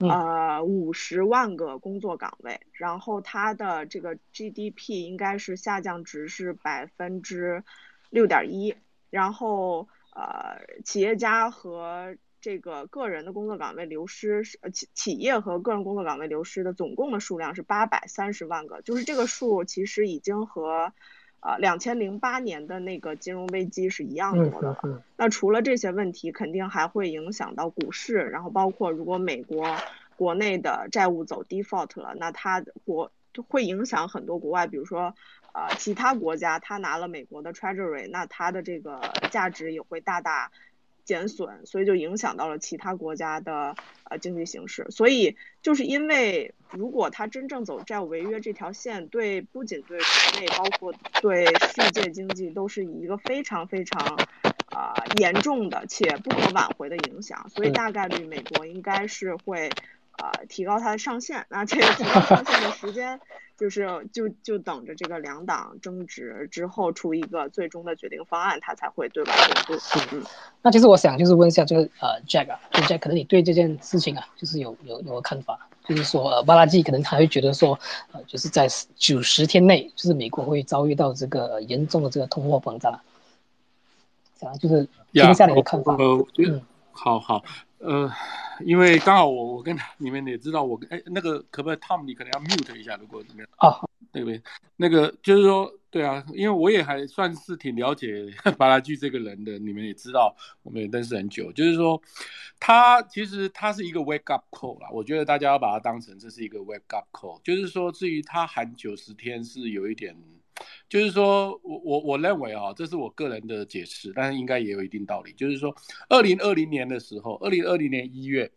[0.00, 7.62] 呃，五十万个工作岗位，然后它的这个 GDP 应该是下降值是百分之
[8.08, 8.74] 六点一，
[9.10, 20.92] 然后呃，企业家和这个个人的工作岗位流失是企企业和个人工作岗位流失的总共的数量是八百三十万个，就是这个数其实已经和。
[21.40, 25.03] 呃，两千零八年的那个金融危机是一样多的了。
[25.16, 29.76] 那除了这些问题，肯定还会影响到股市，然后包括如果美国
[30.16, 33.11] 国内的债务走 default 了，那它国
[33.48, 35.14] 会影响很多国外，比如说
[35.53, 39.00] 呃其他国家，它拿了美国的 treasury，那它的这个
[39.31, 40.50] 价值也会大大。
[41.11, 44.87] 减损，所以就影响到了其他国家的呃经济形势。
[44.90, 54.16] 所以就是因为，如果他真正走债务违约这条线，对不仅对国内，包括对世界经济都是一个非常非常
[54.66, 57.49] 啊严重的且不可挽回的影响。
[57.49, 59.68] 所以大概率美国应该是会
[60.20, 61.44] 啊提高它的上限。
[61.48, 63.20] 那这个提高上限的时间。
[63.61, 69.35] 就是就就等着这个两党争执之后出一个最终的决定方案，他才会对外
[69.66, 69.83] 公布。
[70.12, 70.22] 嗯，
[70.62, 77.78] 那其实我想就是问一下这个呃 Jack 啊，就 Jack 可能你对这件事情啊，就是有有有个看法，就是说呃巴拉季可能他会觉得说
[78.12, 82.98] 呃就是在九十天内，就是美国会遭遇到这个严重的这个通货膨胀，
[84.38, 85.98] 这样就是听一下你的看法。
[86.38, 87.44] 嗯，好好。
[87.80, 88.11] 呃，
[88.64, 93.81] 因为刚好我我跟你们也知道，我哎那个可不可以 Tom，你可能要 mute 一下，如果怎么样啊？
[94.12, 94.42] 对不对？
[94.77, 98.27] 那个就是说，对啊，因为我也还算是挺了解
[98.59, 101.53] 巴拉剧这个人的，你们也知道，我们也认识很久。
[101.53, 102.01] 就是说，
[102.59, 107.40] 他其实他是一个 wake up call 啦，我觉得大家要把它当成这是一个 wake up call。
[107.42, 110.16] 就是说，至于他喊九十天是有一点。
[110.90, 115.33] 就是说，我我我认为啊，这是我个人的解释，但是应该也有一定道理。
[115.33, 115.74] 就是说，
[116.09, 118.50] 二零二零年的时候，二零二零年一月，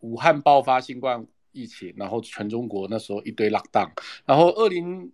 [0.00, 3.90] 武汉爆发新冠疫情，然后全中国那时候一堆 lock down，
[4.24, 5.12] 然后二零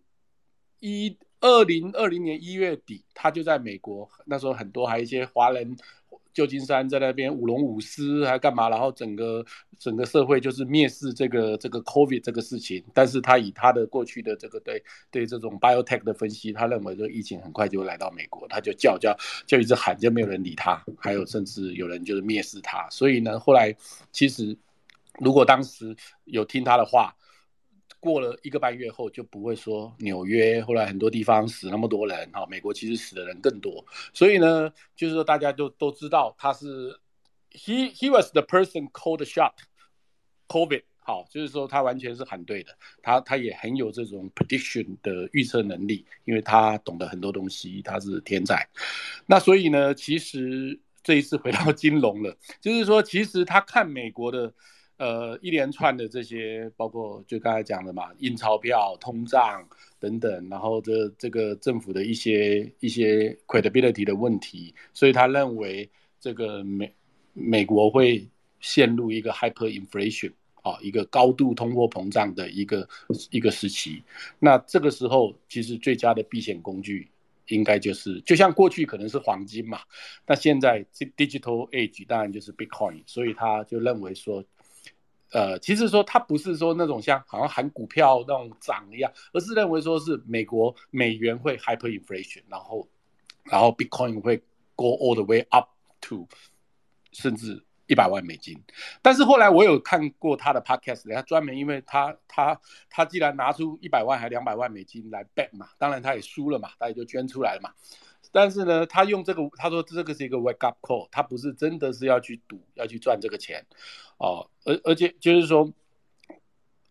[0.79, 5.77] 一二零二零年一月底，他就在美国，那时候很多还有一些华人。
[6.33, 8.69] 旧金山在那边舞龙舞狮还干嘛？
[8.69, 9.45] 然后整个
[9.79, 12.83] 整个社会就是蔑视这个这个 COVID 这个事情。
[12.95, 19.17] 但是他以他的过去的这个对对这种 biotech 的分析，他认为这疫情很快就会来到美国，他就叫叫
[19.47, 20.83] 就一直喊，就没有人理他。
[20.99, 22.89] 还有甚至有人就是蔑视他。
[22.91, 23.75] 所以呢，后来
[24.11, 24.57] 其实
[25.21, 27.15] 如果当时有听他的话。
[28.03, 36.99] 过了一个半月后，就不会说纽约后来很多地方死那么多人哈，美国其实死的人更多，所以呢，就是说大家都都知道他是
[37.53, 39.53] he he was the person called shot
[40.49, 48.69] COVID 好，就是说他完全是喊对的，他他也很有这种 prediction 的预测能力，因为他懂得很多东西，他是天才。
[49.27, 54.53] 那所以呢，其实这一次回到金融了，就是说其实他看美国的。
[55.03, 66.95] 呃，一连串的这些，包括就刚才讲的嘛，印钞票、通胀等等，然后这这个政府的一些一些 credibility 的问题，所以他认为这个美
[67.33, 68.25] 美国会
[68.61, 70.31] 陷入一个 hyperinflation
[70.63, 72.89] 啊，一个高度通货膨胀的一个
[73.33, 74.05] 一个时期。
[74.39, 77.09] 那这个时候，其实最佳的避险工具
[77.49, 79.81] 应该就是，就像过去可能是黄金嘛，
[80.29, 80.87] 那现在
[81.17, 84.45] digital age 当然就是 Bitcoin，所以他就认为说。
[85.33, 92.87] 呃，其实说它不是说那种像好像喊股票那种涨一样，而是认为说是美国美元会 hyperinflation，然后
[93.45, 94.37] 然后 Bitcoin 会
[94.77, 95.69] go all the way up
[96.03, 96.29] to
[97.13, 98.63] 甚至一百万美金。
[99.01, 107.71] 但是后来我有看过他的 podcast，他专门因为他他他既然拿出一百万还两百万美金来 bet 嘛，当然他也输了嘛，他也就捐出来了嘛。
[108.33, 113.65] 但是呢，他用这个，他说这个是一个 wake up call，他不是真的是要去赌，要去赚这个钱，
[114.17, 115.71] 哦，而而且就是说，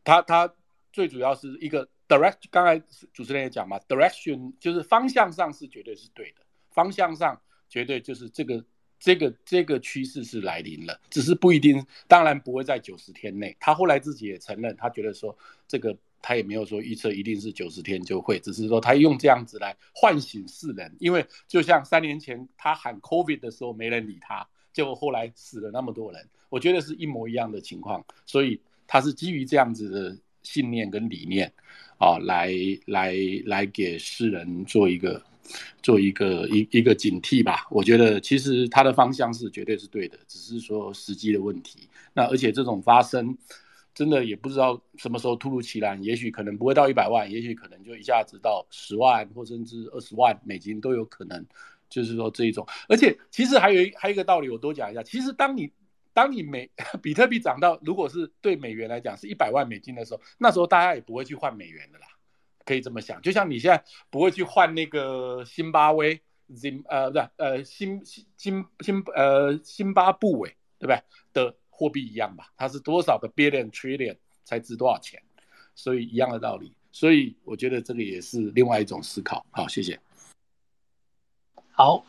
[0.04, 0.54] 他他
[0.94, 2.80] 最主要是一个 direct，刚才
[3.12, 8.64] 主持人也讲嘛，direction 就是方向上是绝对是对的，方向上绝对就是这个
[9.00, 13.58] 这个这个趋势是来临了，只是不一定，当然不会在九十天内。
[13.60, 15.36] 他后来自己也承认，他觉得说
[15.68, 20.96] 这个他也没有说预测一定是九十天就会，只是说他用这样子来唤醒世人。
[21.00, 28.06] 因为就像三年前他喊 COVID 的时候没人理他，结果后来死了那么多人，我觉得是一模一样的情况。
[28.26, 31.52] 所以他是基于这样子的信念跟理念
[31.98, 32.54] 啊，来
[32.86, 35.22] 来来给世人做一个。
[35.82, 41.90] 做一个一一个警惕吧，我觉得其实他的方向是绝对是对的，只是说时机的问题。
[42.14, 43.38] 那而且这种发生，
[43.94, 51.46] 真的也不知道什么时候突如其来，也许可能不会到一百万，也许可能就一下子到十万或甚至二十万美金都有可能。
[51.90, 55.04] 就是说这一种，而且其实还有一还有一个道理，我多讲一下。
[55.04, 55.70] 其实当你
[56.14, 56.72] 当你美
[57.04, 62.08] 比特币涨到如果是对美元来讲是一百万美金的时候，那时候大家也不会去换美元的啦。
[62.64, 66.18] 可以这么想，就像你现在不会去换那个辛巴威
[66.54, 70.50] ，Zim 呃不是呃辛辛辛辛呃辛巴布韦
[70.80, 71.02] 对不对
[71.34, 72.54] 的货币一样吧？
[72.56, 75.20] 它是多少个 billion trillion 才值多少钱？
[75.74, 76.76] 所以一样的道理。
[76.92, 79.44] 所以我觉得这个也是另外一种思考。
[79.50, 80.00] 好，谢谢。
[81.72, 82.06] 好，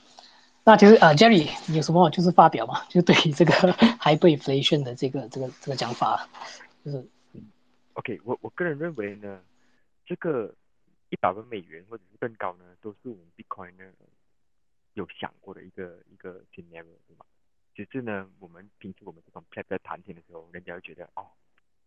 [0.64, 2.84] 那其实呃，Jerry 有什么就是发表嘛？
[2.90, 3.52] 就对于这个
[4.02, 6.28] hyperinflation 的这个这个这个讲法，
[6.84, 7.08] 就是
[7.94, 9.40] ，OK，我我个人认为呢。
[10.04, 10.52] 这个
[11.10, 13.84] 一百万美元或者是更高呢，都是我们 Bitcoin 呢
[14.94, 17.24] 有想过的一个一个 scenario，对吗？
[17.74, 21.30] 只是呢，我们平时我们这种在谈天的时候，人家会觉得哦，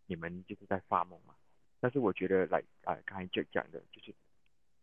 [0.07, 1.35] 你们就是在发梦嘛。
[1.79, 4.13] 但是我觉得来啊，刚才就讲的就是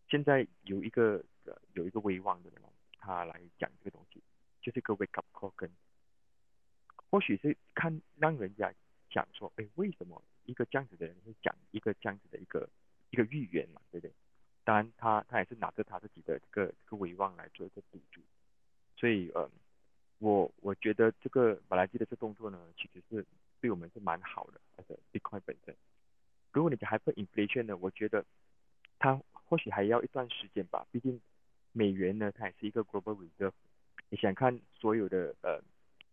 [0.08, 2.62] 现在有一个呃有一个威望的人，
[2.98, 4.22] 他来讲这个东西，
[4.60, 5.70] 就是个 wake up call，跟
[7.10, 8.72] 或许是看让人家
[9.10, 12.68] 讲说，哎，为什么一个这样子的人会讲一个这样子的一个。
[13.12, 14.14] 一个预言嘛，对不对？
[14.64, 18.22] 当然，他他也是拿着他自己的这个这个威望来做一个赌注，
[18.96, 19.50] 所以呃，
[20.22, 23.26] 我我觉得这个马来基的这动作呢，其实是
[23.60, 25.74] 对我们是蛮好的，而且 Bitcoin 本身。
[26.52, 28.24] 如果你讲 Hyperinflation 呢，我觉得
[28.98, 31.20] 它或许还要一段时间吧，毕竟
[31.72, 33.52] 美元呢，它也是一个 global reserve。
[34.08, 35.60] 你想看所有的呃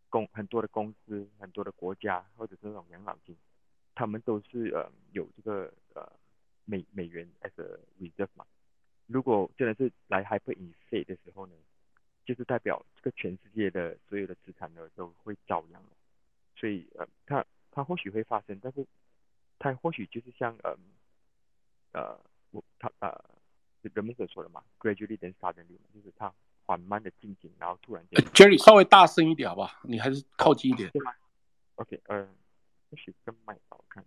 [0.09, 3.35] 公很多的公司、很多的国家或者是那种养老金，
[3.93, 6.11] 他们都是呃有这个呃。
[6.65, 8.45] 美美元 as a reserve 嘛，
[9.07, 11.53] 如果真的是来 hyperinflate 的时候呢，
[12.29, 15.81] 就是代表这个全世界的所有的资产呢都会遭殃
[16.55, 18.85] 所以呃，它它或许会发生，但是
[19.57, 20.77] 它或许就是像呃
[21.93, 22.19] 呃
[22.51, 23.19] 我它呃
[23.81, 26.31] 人们所说的嘛，gradually then suddenly，就是它
[26.67, 28.23] 缓慢的进行，然后突然间。
[28.25, 29.79] Jerry 稍微大声一点好不好？
[29.81, 30.87] 你还是靠近一点。
[30.91, 31.11] 对吗
[31.77, 32.27] ？OK，呃，
[32.91, 34.05] 或许更麦好看。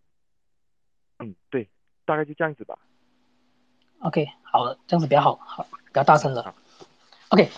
[1.19, 1.69] 嗯，对。
[2.05, 2.79] 大概就这样子吧。
[3.99, 6.55] OK，好了，这样子比较好，好，比较大声了。
[7.29, 7.49] OK，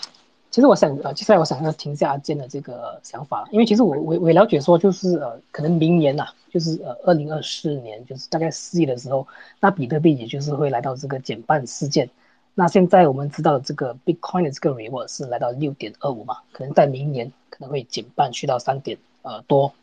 [0.54, 9.26] 其实我想呃，接下来我想要听一下阿健的这个想法，因为其实我我我了解说，就是呃，可能明年呐，就是呃，二零二四年，就是大概四月的时候，
[9.58, 12.08] 那比特币也就是会来到这个减半事件。
[12.54, 19.74] 那现在我们知道这个 Bitcoin 的这个 reward 是来到六点二五嘛，可能在明年可能会减半去到三点呃多。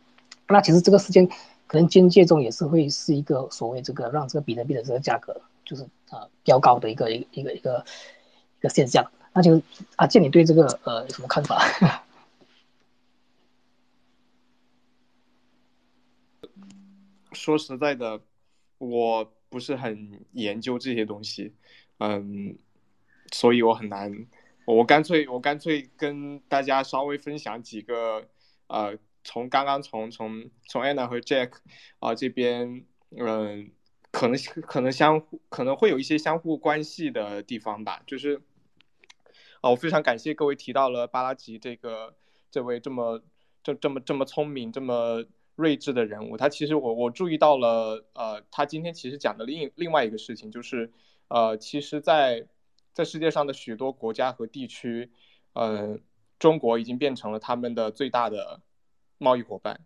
[0.47, 1.27] 那其实这个时间。
[1.67, 7.86] 可能间接中也是会是一个所谓这个让这个比特币的这个价格就是呃飙高的一个一一个一个
[8.60, 9.10] 一个现象。
[9.34, 9.62] 那就
[9.96, 11.60] 阿健，你对这个呃有什么看法？
[17.34, 18.22] 说实在的，
[18.78, 21.54] 我不是很研究这些东西，
[22.00, 22.58] 嗯，
[23.32, 24.28] 所以我很难，
[24.65, 28.28] 我干脆我干脆跟大家稍微分享几个
[28.67, 28.98] 呃。
[29.24, 31.52] 从刚刚从从从 Anna 和 Jack
[32.00, 33.70] 啊这边，嗯，
[34.10, 38.02] 可能可能相互可能会有一些相互关系的地方吧。
[38.08, 38.41] 就是
[39.62, 42.15] 啊，我非常感谢各位提到了巴拉吉这个
[42.52, 43.21] 这位这么
[43.63, 45.24] 这这么这么聪明这么
[45.56, 46.36] 睿智的人物。
[46.36, 50.91] 他其实我我注意到了，呃，他今天其实讲的另另外一个事情就是，
[51.30, 52.47] 呃，其实，在
[52.93, 55.12] 在世界上的许多国家和地区，
[55.54, 56.02] 嗯，
[56.38, 58.62] 中国已经变成了他们的最大的。
[59.24, 59.80] 贸易伙伴，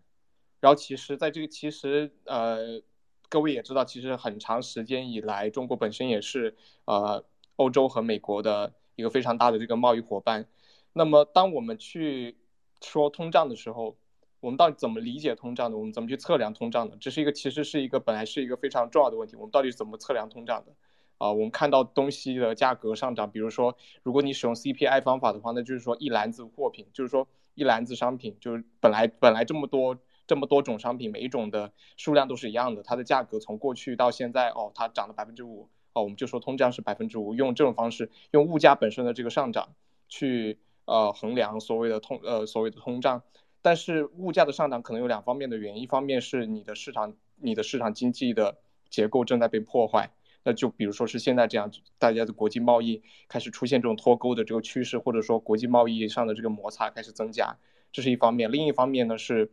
[0.60, 2.80] 然后其实，在这个其实呃，
[3.28, 7.22] 各位也知道，其实很长时间以来，中国本身也是呃
[7.56, 10.48] 欧洲和美国的一个非常大的这个贸易伙伴。
[10.92, 12.36] 那么，当我们去
[12.82, 13.96] 说通胀的时候，
[14.40, 15.76] 我们到底怎么理解通胀的？
[15.76, 16.96] 我们怎么去测量通胀的？
[16.96, 19.36] 这是一个其实是一个本来是一个非常重要的问题。
[19.36, 20.72] 我们到底是怎么测量通胀的？
[21.18, 27.28] 啊，我们看到东西的价格上涨，比如说，如果你使用 CPI 方法的话，那就是说一篮子货品，就是说。
[27.58, 29.96] 一篮子商品就是本来本来这么多
[30.26, 39.70] 这么多种商品，每一种的数量都是一样的，它的价格从过去到现在哦，它涨了百分之五哦，我们就说通胀是百分之五，用这种方式用物价本身的这个上涨
[40.10, 43.22] 去呃衡量所谓的通呃所谓的通胀。
[43.62, 48.58] 但是物价的上涨可能有两方面的原因，一方面是你的市场你的市场经济的
[48.90, 50.12] 结构正在被破坏，
[50.44, 57.56] 那就比如说是现在这样，大家的国际贸易开始出现这种脱钩的这个趋势，或者说国际贸易上的这个摩擦开始增加，
[57.90, 58.52] 这是一方面。
[58.52, 59.50] 另一方面呢是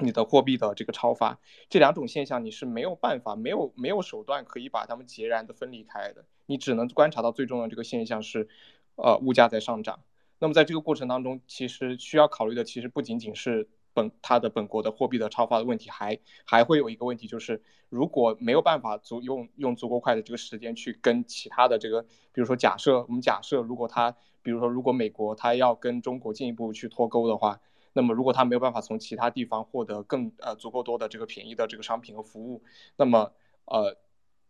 [0.00, 1.38] 你的货币的这个超发，
[1.68, 8.48] 这两种现象你是没有办法没有没有手段可以把它们截然的分离开的，你只能观察到最终的这个现象是，
[8.96, 10.00] 呃物价在上涨。
[10.40, 27.60] 那么在这个过程当中，其实需要考虑的其实不仅仅是本它的本国的货币的超发的问题，还还会有一个问题，就是如果没有办法足用用足够快的这个时间去跟其他的这个，比如说假设我们假设如果它，比如说如果美国它要跟中国进一步去脱钩的话，
[27.94, 32.62] 那么如果它没有办法从其他地方获得更呃足够多的这个便宜的这个商品和服务，
[32.96, 33.32] 那么
[33.64, 33.96] 呃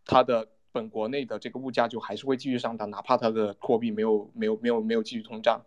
[0.05, 5.62] 它的本国内的这个物价就还是会继续上涨，哪怕它的货币没有没有没有没有继续通胀。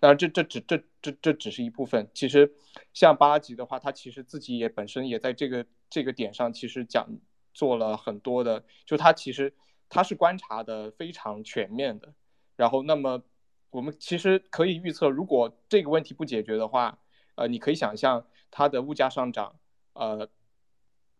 [0.00, 2.10] 当然，这这只这这这只是一部分。
[2.12, 2.52] 其实，
[2.92, 7.08] 像巴吉的话，他其实自己也本身也在这个这个点上，其实讲
[7.54, 8.62] 做了很多的。
[8.84, 9.54] 就他其实
[9.88, 12.12] 他是观察的非常全面的。
[12.54, 13.22] 然后，那么
[13.70, 16.98] 我们其实可以预测，如果这个问题不解决的话，
[17.34, 19.56] 呃，你可以想象它的物价上涨，
[19.92, 20.28] 呃，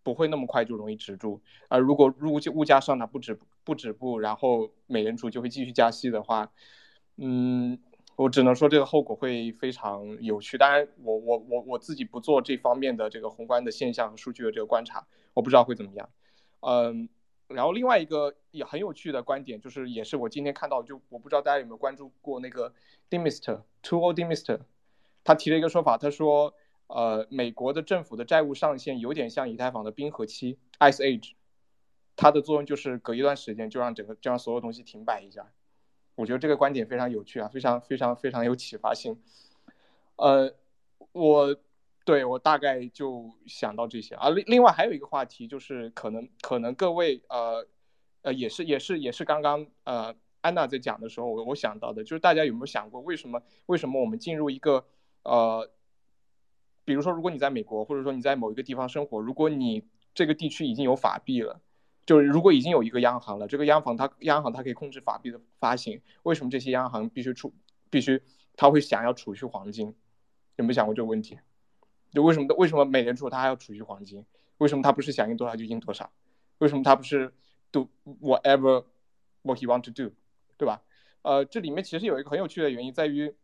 [0.02, 1.40] 不会那么快就容易止住。
[1.68, 6.50] 而如果物物价上涨不止不止步，然后美联储就会继续加息的话，
[7.16, 7.78] 嗯。
[8.16, 10.56] 我只能说这个后果会非常有趣。
[10.56, 16.08] 当然，我我我我自己不做这方面的这个宏观的现象和数据的这个观察，我不知道会怎么样。
[16.60, 17.08] 嗯，
[17.48, 22.72] 然后另外一个也很有趣的观点，就是也是我今天看到，就我不知道大家有没有关注过那个
[23.10, 24.60] Dimister Two O Dimister
[25.24, 26.54] 他提了一个说法，他说，
[26.86, 31.32] 呃，美国的政府的债务上限有点像以太坊的冰河期 （Ice Age），
[32.14, 35.50] 它的作用就是隔一段时间就让整个就让所有东西停摆一下。
[36.14, 39.20] 我觉得这个观点非常有趣啊，非常非常非常有启发性。
[40.16, 40.54] 呃，
[41.12, 41.56] 我
[42.04, 44.28] 对我大概就想到这些啊。
[44.28, 47.66] 另另外还有一个话题就是，可能可能各位呃
[48.22, 54.84] 呃也是也是也是刚刚呃安娜在讲的时候，我我想到的就是大家有没有想过，为什么为什么我们进入一个
[55.24, 55.68] 呃，
[56.84, 61.60] 比如说如果你在美国或者说你在某一个地方生活，如果你这个地区已经有法币了。
[62.06, 67.50] 就是如果已经有一个央行了，这个央行它央行它可以控制法币的发行，为什么这些央行必须储
[67.88, 68.20] 必须
[68.56, 69.86] 他会想要储蓄黄金？
[70.56, 71.38] 有没有想过这个问题？
[72.12, 74.22] 就为什么为什么美联储它还要储蓄黄金？
[74.58, 76.12] 为什么它不是想印多少就印多少？
[76.58, 77.32] 为什么它不是
[77.72, 77.88] do
[78.20, 78.84] whatever
[79.40, 80.14] what he want to do，
[80.58, 80.82] 对吧？
[81.22, 83.34] 呃，这里面其实有一个很有趣的原因在于，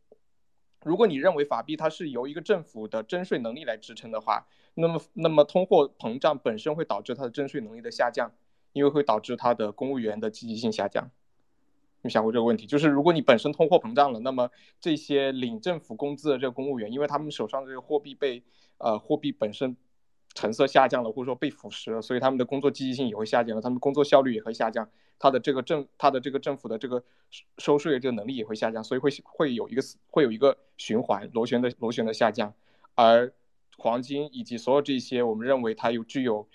[0.84, 8.30] 如果你认为法币它是由一个政府的征税能力来支撑的话，那么那么通货膨胀本身会导致它的征税能力的下降。
[8.72, 11.10] 因为会导致它的公务员的积极性下降，
[12.02, 12.68] 你想过这个问题？
[12.68, 14.48] 就是如果你本身通货膨胀了，那么
[14.80, 18.44] 这些领政府工资的这个公务员，因为他们手上这个货币被
[18.78, 19.76] 呃货币本身
[20.34, 24.88] 成色下降了，或者说被腐蚀了，所以他们的工作积极性也会下降了，他们工作效率也会下降，
[25.20, 27.04] 他的这个政他的这个政府的这个
[27.58, 32.52] 收税的这个能力也会下降，所以会会有一个会有一个循环螺旋的螺旋的下降，
[32.96, 33.32] 而
[33.78, 36.48] 黄金以及所有这些我们认为它有具有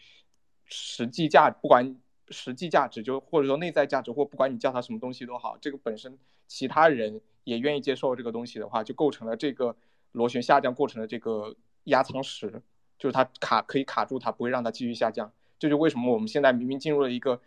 [0.65, 1.95] 实际价，不管。
[2.29, 9.75] 实际价值就或者说内在价值，或不管你叫它什么东西都好，这个本身其他人也愿意接受这个东西的话，就构成了这个
[10.11, 12.63] 螺旋下降过程的这个压舱石，
[12.97, 15.31] 就是它卡可以卡住它，不会让它继续下降。
[15.59, 17.39] 这就为什么我们现在明明进入了一个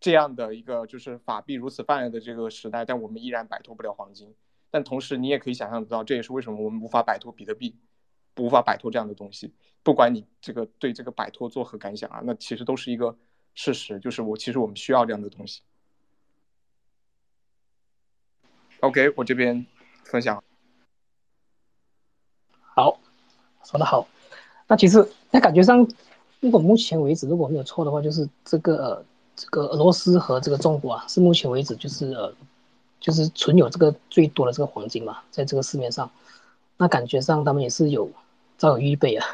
[0.00, 4.34] 这样的一个就是法币如此泛滥的这个时代，但我们依然摆脱不了黄金。
[4.70, 7.76] 但同时你也可以想象得到，这也是为什么我们无法摆脱比特币，
[8.36, 9.54] 无法摆脱这样的东西。
[9.82, 13.16] 不管你这个对这个摆脱作何感想啊，那其实都是一个。
[13.54, 15.62] 事实就是我其实我们需要这样的东西。
[18.78, 19.66] OK，我这边
[20.04, 20.44] 分享。
[22.60, 23.00] 好，
[23.64, 24.06] 说的好。
[24.68, 25.84] 那其实那感觉上，
[26.38, 29.04] 如果目前为止如果没有错的话，就是这个
[29.38, 32.34] 这个俄罗斯和这个中国啊，是目前为止就是呃
[32.98, 36.10] 就是存有这个最多的这个黄金嘛，在这个市面上。
[36.76, 38.10] 那感觉上他们也是有
[38.56, 39.24] 早有预备啊。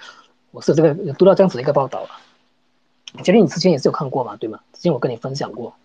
[0.50, 2.16] 我是这个有读到这样子的一个报道啊。
[3.22, 4.60] 杰林，你之前也是有看过嘛，对吗？
[4.72, 5.76] 之前我跟你分享过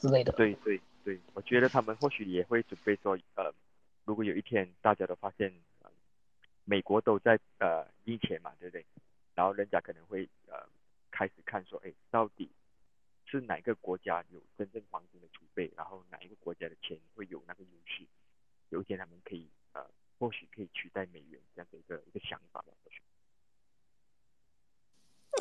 [0.00, 0.32] 之类的。
[0.32, 3.52] 对对对，我觉得他们或许也会准备说，呃，
[4.04, 5.52] 如果有一天大家都发现，
[6.64, 8.84] 美国都在呃印钱嘛，对不对？
[9.34, 10.56] 然后人家可能会呃
[11.10, 12.48] 开始看说，哎，到底
[13.38, 18.06] 是哪个国家有真正黄金的储备，然后哪一个国家的钱会有那个优势？
[18.70, 19.84] 有一天他们可以呃，
[20.18, 22.66] 或许可以取代美元这样的一个一个想法吧，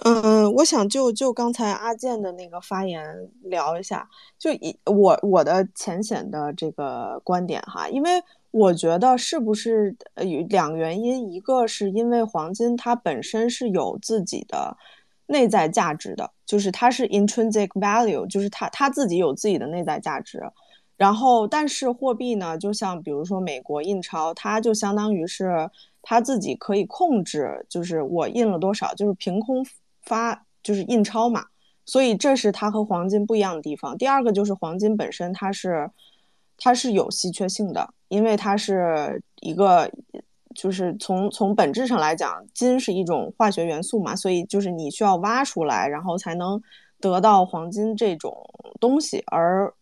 [0.05, 8.09] 嗯，我想就就刚才阿健的那个发言聊一下，就以我我的浅显的这个观点哈，因为
[8.51, 14.77] 我觉得是不是呃有两个原因，一个是因为黄金它本身是有自己的
[15.33, 20.41] 内在价值的，就是它是 intrinsic value，就是它它自己有自己的内在价值。
[20.95, 25.69] 然后，但是货币呢，就像比如说美国印钞，它就相当于是
[26.03, 29.65] 它自己可以控制，就是我印了多少，就是凭空
[30.03, 31.43] 发，就是印钞嘛。
[31.85, 33.97] 所以这是它和黄金不一样的地方。
[33.97, 35.89] 第二个就是黄金本身它是
[36.57, 39.91] 它是有稀缺性的，因为它是一个，
[40.53, 46.61] 就是从从本质上来讲，金是一种化学元素嘛，所以就是你需要挖出来，然后才能
[46.99, 48.35] 得到黄金这种
[48.79, 49.73] 东西，而。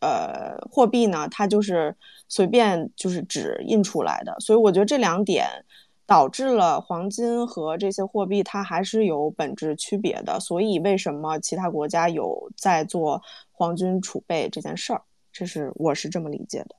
[0.00, 1.92] 呃，货币呢，它就是
[2.28, 5.48] 随便就是纸印出来的，所以我觉得这两点
[6.06, 10.38] 导致了黄金和这些货币它还是有本质区别的。
[10.38, 13.20] 所以为什么其他国家有在做
[13.50, 15.02] 黄金储备这件事儿，
[15.32, 16.76] 这是我是这么理解的。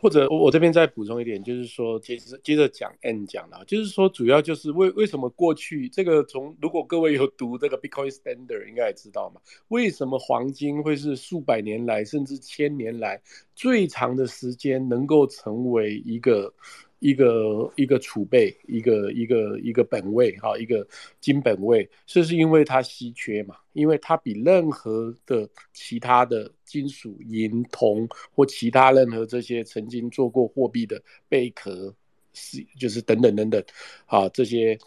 [0.00, 13.20] 或者我这边再补充一点，就是说接着接着讲 N 讲了，就是说主要就是为为什么过去这个从如果各位有读这个 Bitcoin Standard 应该也知道嘛，为什么黄金会是数百年来甚至千年来
[13.54, 16.52] 最长的时间能够成为一个。
[17.00, 20.86] 一个一个储备，一个一个一个本位，哈，一个
[21.20, 23.56] 金本位，这是因为它稀缺嘛？
[23.72, 31.92] 因为它比任何的其他的金属，银、铜或其他任何这些曾经做过货币的贝壳，
[32.32, 33.64] 是就是等等等等，
[34.06, 34.78] 啊，这些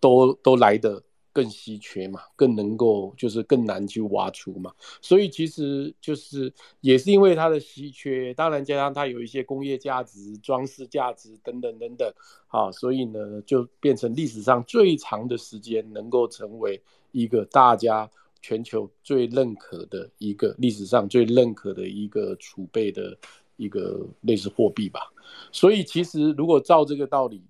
[0.00, 1.02] 都都来的。
[1.36, 4.72] 更稀缺嘛，更能够就是更难去挖出嘛，
[5.02, 12.10] 所以其实就是也是因为它的稀缺，当然加上它有一些工业价值、装饰价值等等等等，
[12.48, 16.80] 啊，所以呢就变成历史上最长的时间能够成为
[17.12, 18.10] 一个大家
[18.40, 23.14] 全球最认可的一个历史上最认可的一个储备的
[23.58, 25.12] 一个类似货币吧。
[25.52, 27.42] 所以其实如果照这个道理。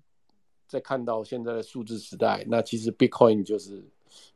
[0.67, 3.81] 再看到现在的数字时代，那其实 Bitcoin 就是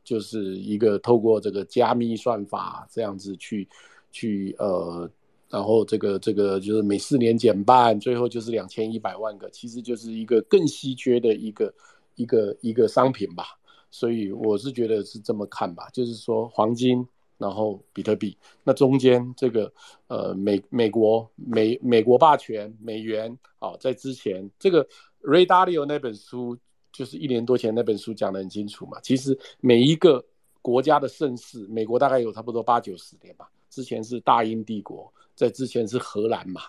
[0.02, 3.68] 就是一个透过这个加密算法这样子去
[4.10, 5.08] 去呃，
[5.50, 11.74] 然后这个这个就是每四年减半，最后就是两千一百万个，其实就是一个更稀缺的一个
[12.14, 13.44] 一个一个商品吧。
[13.90, 17.06] 所以我是觉得是这么看吧，就是说黄金，
[17.36, 19.70] 然后比特币，那中间这个
[20.06, 24.88] 呃美美国美美国霸权美元啊，在之前这个。
[25.22, 26.56] Radio 那本书
[26.92, 29.00] 就是一年多前那本书讲得很清楚嘛。
[29.00, 30.24] 其实每一个
[30.60, 33.50] 国家的盛世，美国大概有差不多八九十年吧。
[33.70, 36.60] 之前是大英帝国，在之前是荷兰嘛。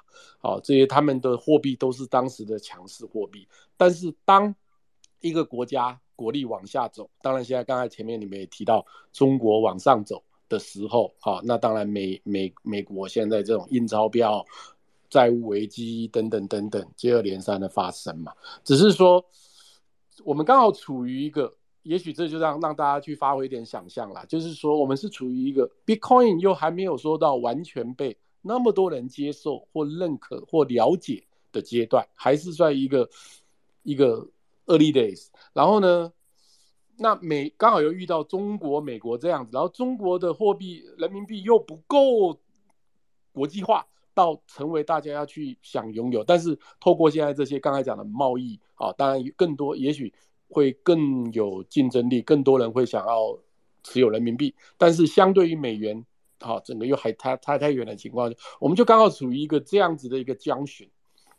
[0.41, 3.45] 哦，这些他们的货币都是当时的强势货币。
[3.75, 4.55] 但是当
[5.19, 14.45] 一个国家国力往下走，当然现在刚才前面你们也提到中国往上走的时候，好，那当然美美美国现在这种印钞票。
[15.13, 18.33] 债务危机等等等等接二连三的发生嘛，
[18.63, 19.23] 只是说
[20.23, 21.53] 我们刚好处于一个，
[21.83, 33.07] 也许这就让让大家去发挥一点想象啦，就是说我们是处于一个 Bitcoin 又还没有说到完全被那么多人接受或认可或了解的阶段，还是在一个
[33.83, 34.27] 一个
[34.65, 35.27] early days。
[35.53, 36.11] 然后呢，
[36.97, 42.39] 那美刚好又遇到中国、美国这样子，然后中国的货币人民币又不够
[43.31, 43.85] 国际化。
[44.13, 50.13] 到成为大家要去想拥有，但是透过现在这些刚才讲的贸易啊，当然更多也许
[50.49, 53.37] 会更有竞争力，更多人会想要
[53.83, 56.05] 持有人民币，但是相对于美元，
[56.39, 60.89] 啊，整个又还差差太远的情况，我们就刚好处于一个这样子的一个僵循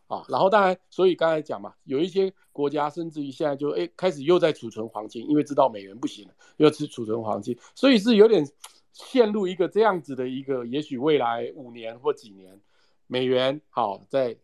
[0.09, 0.25] 啊。
[0.29, 8.47] 然后当然，所以刚才讲嘛，有一些国家甚至于现在就哎开始又在储存黄金，因为知道美元不行了，又去储存黄金，所以是有点。
[8.95, 12.61] 陷入一个这样子的一个，也许未来五年或几年，
[13.09, 14.37] 美元好在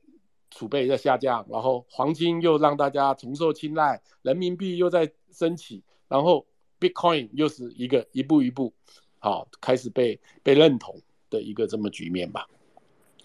[0.50, 6.44] 储备在下降，然后黄金又让大家重受青睐，人民币又在升起，然后
[6.80, 8.74] Bitcoin 又是一个一步一步
[9.20, 12.48] 好开始被被认同的一个这么局面吧。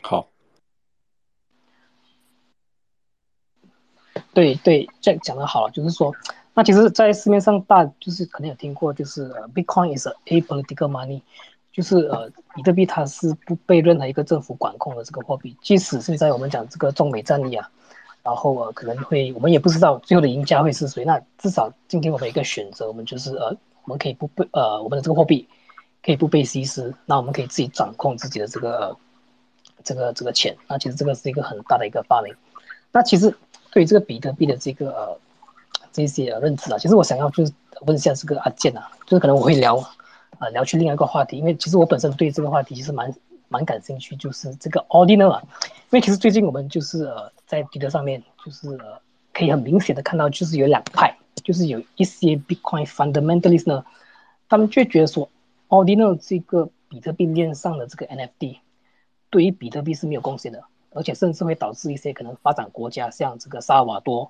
[0.03, 0.29] 好，
[4.35, 6.13] 对对，这讲的好，就是说。
[6.57, 11.21] 那其实，在市面上大就是可能有听过，就是呃，Bitcoin is a political money，
[11.73, 17.69] 就是呃，比特币它是不被任何一个政府管控的这个货币，即使是在我们讲这个中美战役啊，
[18.23, 23.47] 然后呃，可能会我们也不知道最后的赢家会是谁，那至少今天我们一个选择，我们就是呃，
[23.83, 25.45] 我们可以不被呃，我们的这个货币
[26.01, 28.95] 可以不被稀释，那我们可以自己掌控自己的这个
[29.83, 32.33] 这个这个钱，那其实这个是一个很大的一个发明。
[32.93, 33.35] 那其实
[33.71, 35.19] 对于这个比特币的这个呃。
[35.95, 37.53] 这些认知啊，其实我想要就是
[37.85, 39.77] 问一下这个阿健啊，就是可能我会聊，
[40.39, 43.15] 啊聊去另外一个话题，因为其实我本身对这个话题其实蛮
[43.47, 48.77] 蛮感兴趣，就是这个 Ordinal 啊，因为其实最近我们就是呃在 Twitter 上面就是
[49.33, 51.15] 可以很明显的看到，就是有两派，
[51.45, 53.85] 就是有一些 Bitcoin fundamentalist 呢，
[54.49, 55.29] 他们就觉得说
[55.69, 58.57] Ordinal 这个比特币链上的这个 NFT
[59.29, 64.29] 对于比特币是没有贡献的，而且甚至会导致一些可能发展国家像这个萨尔瓦多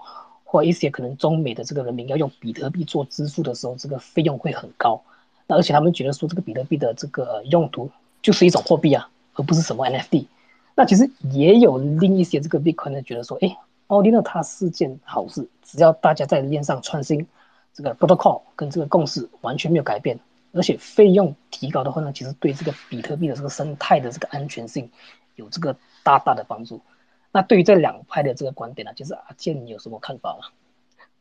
[0.56, 5.02] 或一些可能中美的这个人民要用比特币做支付的时候，这个费用会很高。
[5.48, 7.92] 那而且他们觉得说这个比特币的这个用途
[8.22, 10.28] 就是一种货币啊，而不是什么 NFT。
[10.74, 13.58] 那其实也有另一些这个 Bitcoin 觉得说，哎
[13.90, 17.28] ，Ordinal 它是件好事，只要大家在链上创新，
[17.74, 20.18] 这个 protocol 跟这个共识完全没有改变，
[20.54, 24.90] 而且费用提高的话呢，其实对这个比特币的这个生态的这个安全性
[25.36, 26.80] 有这个大大的帮助。
[27.36, 30.48] 那对于这两派的这个观点呢，就是阿健你有什么看法吗？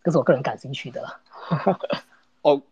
[0.04, 1.20] 这是我个人感兴趣的。
[2.42, 2.62] 哦。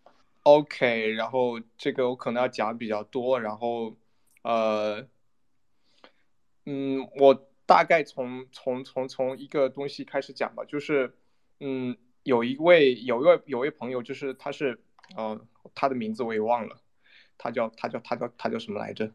[0.43, 3.95] OK，然后这个我可能要讲比较多，然后，
[4.41, 5.07] 呃，
[6.65, 11.15] 嗯，我大概从从从从一个东西开始讲吧，就是，
[11.61, 14.81] 嗯，有一位有一位有一位朋友，就是他是，
[15.15, 15.39] 呃，
[15.73, 16.77] 他的名字我也忘了，
[17.37, 19.11] 他叫他叫他叫他叫什么来着？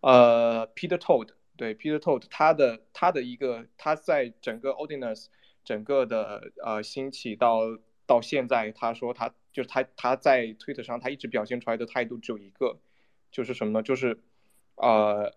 [0.00, 1.28] 呃，Peter Todd，
[1.60, 5.26] 对，Peter Todd，他的他的一个他在整个 Ordinance
[5.62, 7.60] 整个的呃兴起到
[8.06, 9.34] 到现在，他说他。
[9.52, 12.78] 就是他他在推特上，他一直表现出来的态度只有一个，
[13.32, 13.82] 就是什么呢？
[13.82, 14.20] 就是，
[14.76, 15.34] 呃，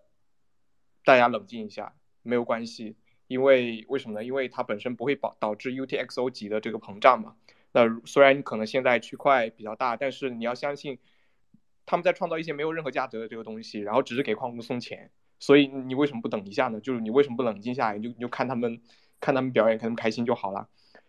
[1.04, 2.94] 大家冷静一下，没有关系，
[3.26, 4.24] 因为为什么呢？
[4.24, 7.34] 因为它本身不会导导致 UTXO 级的这个膨胀嘛。
[7.72, 11.00] 那虽然可能现在区块比较大，但是你要相信，
[11.84, 15.10] 他们在创造一些没有任何价值的这个东西，然后只是给矿工送钱。
[15.44, 16.80] 所以你为什么不等一下呢？
[16.80, 17.98] 就是你为什么不冷静下来？
[17.98, 18.80] 你就你就看他们
[19.20, 20.68] 看他们表演，看他们开心就好了。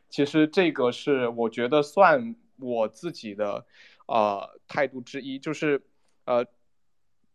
[0.09, 2.35] 其实这个是我觉得算。
[2.57, 3.65] 我自己的
[4.07, 5.81] 呃态度之一就是，
[6.23, 6.45] 呃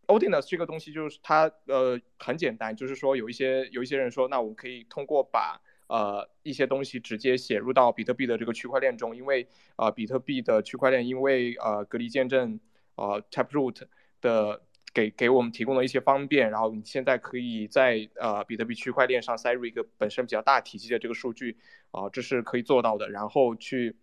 [0.07, 12.59] ，Odinus 这个东西就是它呃很简单，就是说有一些有一些人说，那我可以通过把呃一些东西直接写入到比特币的这个区块链中，因为呃比特币的区块链因为呃隔离见证
[12.95, 13.83] 呃 Taproot
[14.21, 14.63] 的
[14.93, 21.57] 给给我们提供了一些方便，然后你现在可以在呃比特币区块链上塞入一个本身比较大体积的这个数据
[21.91, 23.97] 啊，这是可以做到的，然后去。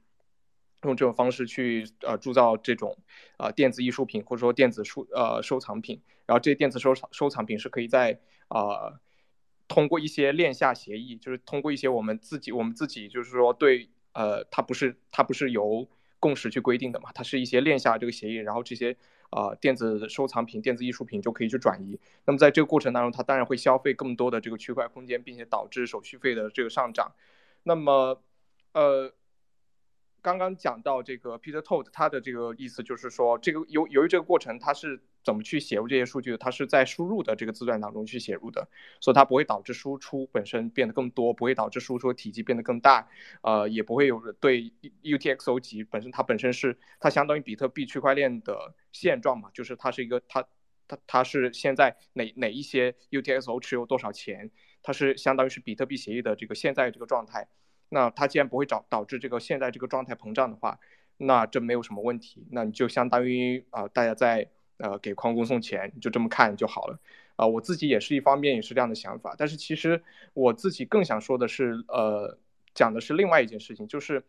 [0.85, 2.97] 用这种方式去呃铸造这种
[3.37, 8.97] 呃电子艺术品或者说电子收呃收藏品，然后这些电子收藏收藏品是可以在呃
[9.67, 15.85] 通过一些链下协议，就是通过一些我们自己我们自己就是说对呃它不是它不是由
[16.21, 18.97] 共识去规定的嘛，它是一些链下这个协议，然后这些
[19.31, 21.99] 啊电子收藏品电子艺术品就可以去转移。
[22.25, 27.13] 那么在这个过程当中，它当然会消费更多的这个区块空间，并且导致手续费的这个上涨。
[27.63, 28.23] 那么
[28.73, 29.13] 呃。
[30.21, 36.39] 刚刚讲到这个 Peter Todd，他的这个意思就是说，这个由由于这个过程它是怎么去写入这些数据的？
[36.39, 38.67] 他是在输入的这个字段当中去写入的，
[38.99, 43.07] 所以它不会导致输出本身变得更多，不会导致输出体积变得更大，
[43.43, 44.73] 呃，也不会有对
[45.03, 50.43] UTXO 级本身它本身是它相当于比特币区块链的现状嘛，就是它是一个它
[50.89, 54.51] 它它是现在哪哪一些 UTXO 持有多少钱，
[54.83, 57.47] 它是相当于是比特币协议的这个现在这个状态。
[57.91, 60.79] 那它既然不会导导致这个现在这个状态膨胀的话，
[61.19, 62.47] 那这没有什么问题。
[62.51, 64.49] 那你就相当于啊，大家在
[64.79, 66.99] 呃给矿工送钱，就这么看就好了。
[67.37, 69.35] 啊，我自己也是一方面也是这样的想法。
[69.39, 70.03] 但是其实
[70.35, 72.39] 我自己更想说的是，呃，
[72.75, 74.23] 讲的是另外一件事情，就是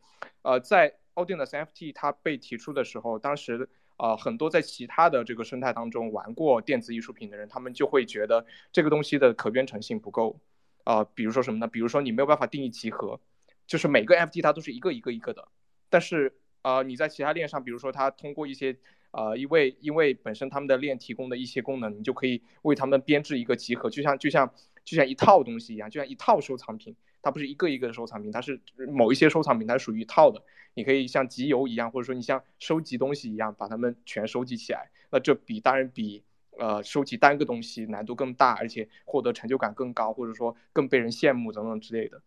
[0.44, 10.40] 呃，在 Odinus FT 它被提出的时候，当时啊很多在其他的这个生态当中玩过电子艺术品的人，他们就会觉得这个东西的可编程性不够。
[10.84, 11.68] 啊，比如说什么呢？
[11.68, 13.20] 比如说你没有办法定义集合。
[13.68, 15.48] 就是每个 FT 它都是一个一个一个的，
[15.92, 16.34] 但是
[16.64, 18.76] 呃你在其他链上，比如说它通过一些
[19.12, 24.54] 呃因为因为本身他们的链提供的一些功能，你就可以为他们编制一个集合，就像就像
[24.84, 30.44] 就像一套东西一样，就像一套收藏品，它不是一个一个的收藏品，它是某一些收藏品它是属于一套的，
[30.74, 36.24] 你可以像集邮一样，或者说你像收集东西一样把它们全收集起来，那这比当然比
[36.58, 42.22] 呃收集单个东西难度更大，而且获得成就感更高，或者说更被人羡慕等等之类的，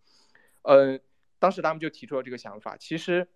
[0.62, 1.00] 嗯。
[1.38, 2.76] 当时他们就提出了这个想法。
[2.76, 3.26] 其实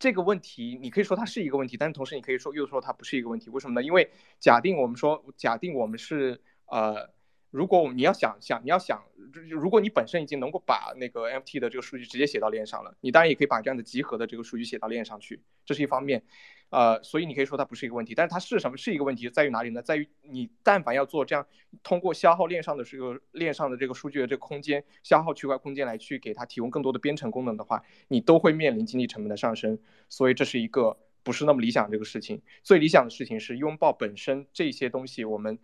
[0.00, 3.50] 这个问题，你可以说它是一个问题，但是同时你可以说又说它不是一个问题。
[3.50, 3.86] 为什么呢？
[3.86, 7.10] 因为假定我们说，假定我们是呃，
[7.50, 9.04] 如果你要想想，你要想，
[9.50, 16.24] 如果你本身已经能够把那个 M T 的这个数据直接写到链上了，你当然也可以把这样的集合的这个数据写到链上去，这是一方面。
[16.70, 18.76] 呃，所以你可以说它不是一个问题，但是它是什么？
[18.76, 19.82] 是一个问题在于哪里呢？
[19.82, 21.44] 在于你但凡要做这样，
[21.82, 29.76] 通过消耗链上的这个链上的这个数据的这个空间，消耗区块空间来去给它提供更多的编程功能的话，你都会面临经济成本的上升。
[30.08, 32.40] 所以这是一个不是那么理想这个事情。
[32.62, 35.58] 最理想的事情是拥抱本身这些东西，我们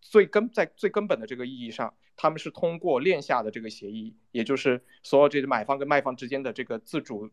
[0.00, 7.28] 最根在最根本的这个意义上，他们是通过链下的这个协议，也就是所有这些买方跟卖方之间的这个自主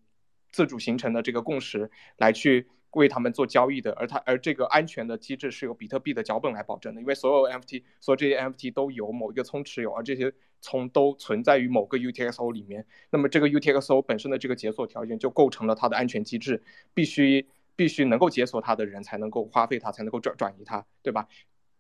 [0.52, 2.68] 自主形成的这个共识来去。
[2.92, 16.64] 为他们做交易的，而它而这个安全的机制是由比特币的脚本来保证的，因为所有 NFT，所有这些 NFT 都有某一个聪持有，而这些聪都存在于某个 UTXO 里面，那么这个 UTXO 本身的这个解锁条件就构成了它的安全机制，
[16.96, 21.28] 必须必须能够解锁它的人才能够花费它，才能够转转移它，对吧？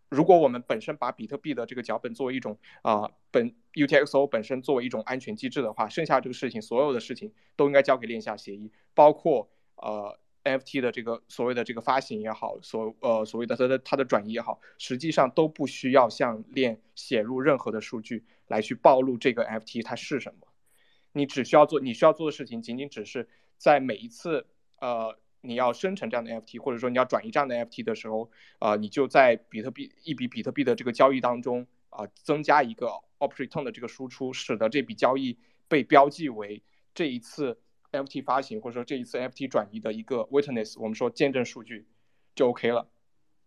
[0.09, 10.19] 如果我们本身把比特币的这个脚本作为一种啊本 UTXO 本身作为一种安全机制的话，剩下这个事情所有的事情都应该交给链下协议，包括呃。
[10.57, 20.47] NFT 的这个所谓的这个发行也好，所呃所谓的它的它的转移也好，实际上都不需要向链写入任何的数据来去暴露这个 F T 它是什么。
[21.11, 23.27] 你只需要做你需要做的事情，仅仅只是
[23.57, 24.45] 在每一次
[24.79, 28.29] 呃你要生成这样的 F T，或者说你要转移这样的 F T 的时候，
[28.59, 32.87] 呃你就在比特币一笔比特币的这个交易当中啊增加一个
[33.19, 35.37] op return 的这个输出，使得这笔交易
[35.67, 36.61] 被标记为
[36.93, 37.59] 这一次。
[37.91, 41.87] NFT 发行或者说这一次 NFT 转移的一个 witness，我们说见证数据
[42.35, 42.87] 就 OK 了。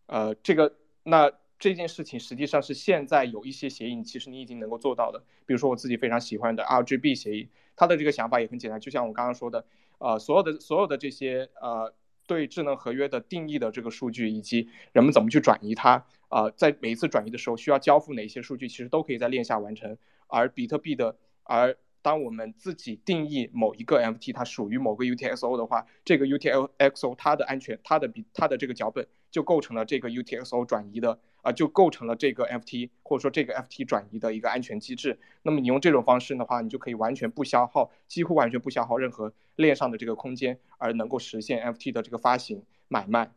[0.07, 5.23] 呃，这个那这件事情实际上是现在有一些协议，其实你已经能够做到的。
[5.47, 9.65] 比如说我自己非常喜欢的 RGB 协议，它的这个想法也很简单，就像我刚刚说的，
[9.99, 11.95] 呃，所有的所有的这些呃
[12.27, 19.97] 对智能合约的定义的这个数据，以及人们怎么去转移它，呃，在每一次转移的时候需要交付哪些数据，其实都可以在链下完成。
[20.27, 35.19] 而比特币的而当我们自己定义某一个 FT 它属于某个 UTXO 的话，这个 UTXO 它的安全，它的比它的这个脚本就构成了这个 UTXO 转移的啊，就构成了这个 FT 或者说这个 FT 转移的一个安全机制。
[35.43, 43.33] 那么你用这种方式的话，你就可以完全不消耗，几乎完全不消耗任何链上的这个空间，而能够实现 FT 的这个发行买卖。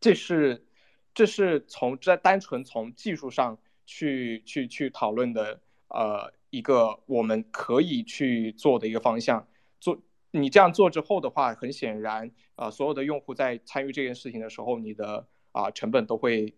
[0.00, 0.66] 这是
[1.14, 6.32] 这是从在单纯从技术上去去去讨论的呃。
[6.50, 9.46] 一个我们可以去做的一个方向，
[9.80, 16.54] 做你这样做之后的话，很显然啊，所有的用户在参与这件事情的时候，你的啊成本都会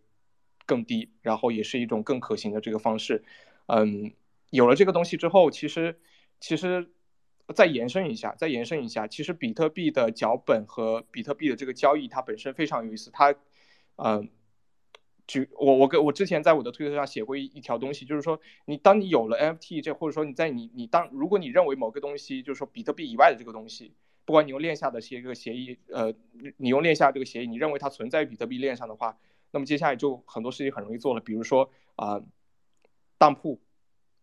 [0.64, 3.24] 更低，然后也是一种更可行的这个方式。
[3.66, 4.12] 嗯，
[4.50, 5.98] 有了这个东西之后，其实
[6.38, 6.92] 其实
[7.52, 13.34] 再延伸一下，再延伸一下，其实比特币的脚本和比特币的这个交易，它本身非常有意思，它
[13.96, 14.30] 嗯。
[15.30, 26.12] 举我我跟我之前在我的推特上写过一一条东西，就是说你当你有了 NFT 这或者说你在你你当如果你认为某个东西就是说比特币以外的这个东西，不管你用链下的协个协议，呃，
[26.56, 29.16] 你用链下这个协议，你认为它存在比特币链上的话，
[29.52, 32.20] 那么接下来就很多事情很容易做了，比如说啊，
[33.16, 33.54] 当铺，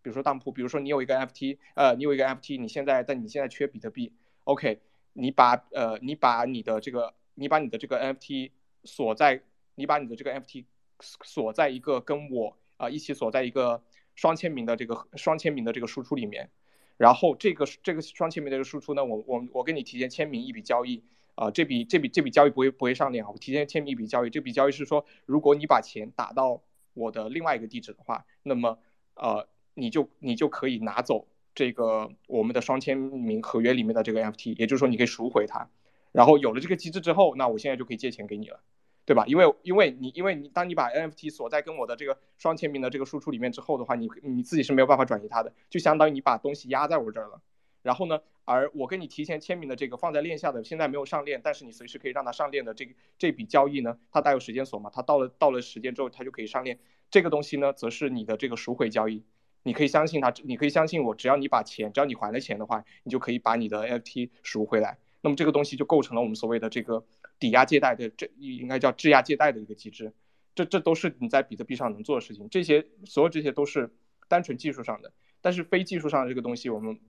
[0.01, 4.11] 比如说当铺，比如说你有一个 NFT，呃，你有一个 NFT，你现在但你现在缺比特币
[4.43, 4.81] ，OK，
[5.13, 8.51] 你把呃你把你的这个你把你的这个 NFT
[8.83, 9.41] 锁在
[9.75, 10.65] 你把你的这个 NFT
[10.99, 13.83] 锁在一个跟我啊一起锁在一个
[14.15, 16.49] 双签名的这个双签名的这个输出里面，
[16.97, 21.03] 然后这个这个双签名的这个输出呢，我我我跟你提前签名一笔交易
[21.35, 26.61] 啊，这笔这笔这笔交易不会不会上链啊，我提前签名一笔交易，这笔交易是说，如果你把钱打到
[26.93, 28.79] 我的另外一个地址的话，那么
[29.13, 35.69] 呃你就你就可以拿走这个我们的双签名合约里面的这个 FT，也就是说你可以赎回它，
[36.11, 38.59] 然后有了这个机制之后，那我现在就可以借钱给你了。
[39.07, 39.23] 对吧？
[39.25, 47.41] 因为因为你因为你当你把 NFT 锁在跟我的这个双签名的这个输出里面之后的话，你你自己是没有办法转移它的，就相当于你把东西压在我这儿了。
[47.83, 52.85] 然后呢，而我跟你提前签名的这个放在链下的，现在没有上链，但是你随时可以让它上链的这
[53.17, 56.77] 这笔交易呢，它带有时间锁嘛，它到了到了时间之后，它就可以上链。
[57.09, 59.23] 这个东西呢，则是你的这个赎回交易，
[59.63, 64.97] 你可以相信它，你可以相信我，只要你把钱，只要你还了钱的话，你就可以把你的 NFT 赎回来。
[65.21, 67.05] 那么这个东西就构成了我们所谓的这个。
[67.39, 70.11] 抵押借贷的这应该叫质押借贷的一个机制，
[70.55, 72.49] 这这都是你在比特币上能做的事情。
[72.49, 73.93] 这些所有这些都是
[74.27, 76.99] 单纯技术上的，但是非技术上的这个东西，我们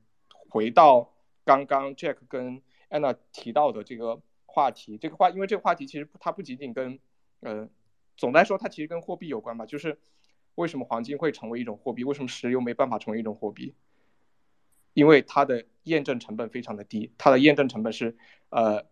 [0.50, 1.14] 回到
[1.44, 2.60] 刚刚 Jack 跟
[2.90, 6.98] Anna 提到的这个话题，这个话因为这个话题其实它不仅仅跟
[7.40, 7.68] 呃，
[8.16, 9.98] 总的来说它其实跟货币有关吧，就是
[10.56, 13.74] 为什么黄金会成为一种货币，为什么石油没办法成为一种货币？
[14.92, 18.16] 因为它的验证成本非常的低，它的验证成本是
[18.50, 18.86] 呃。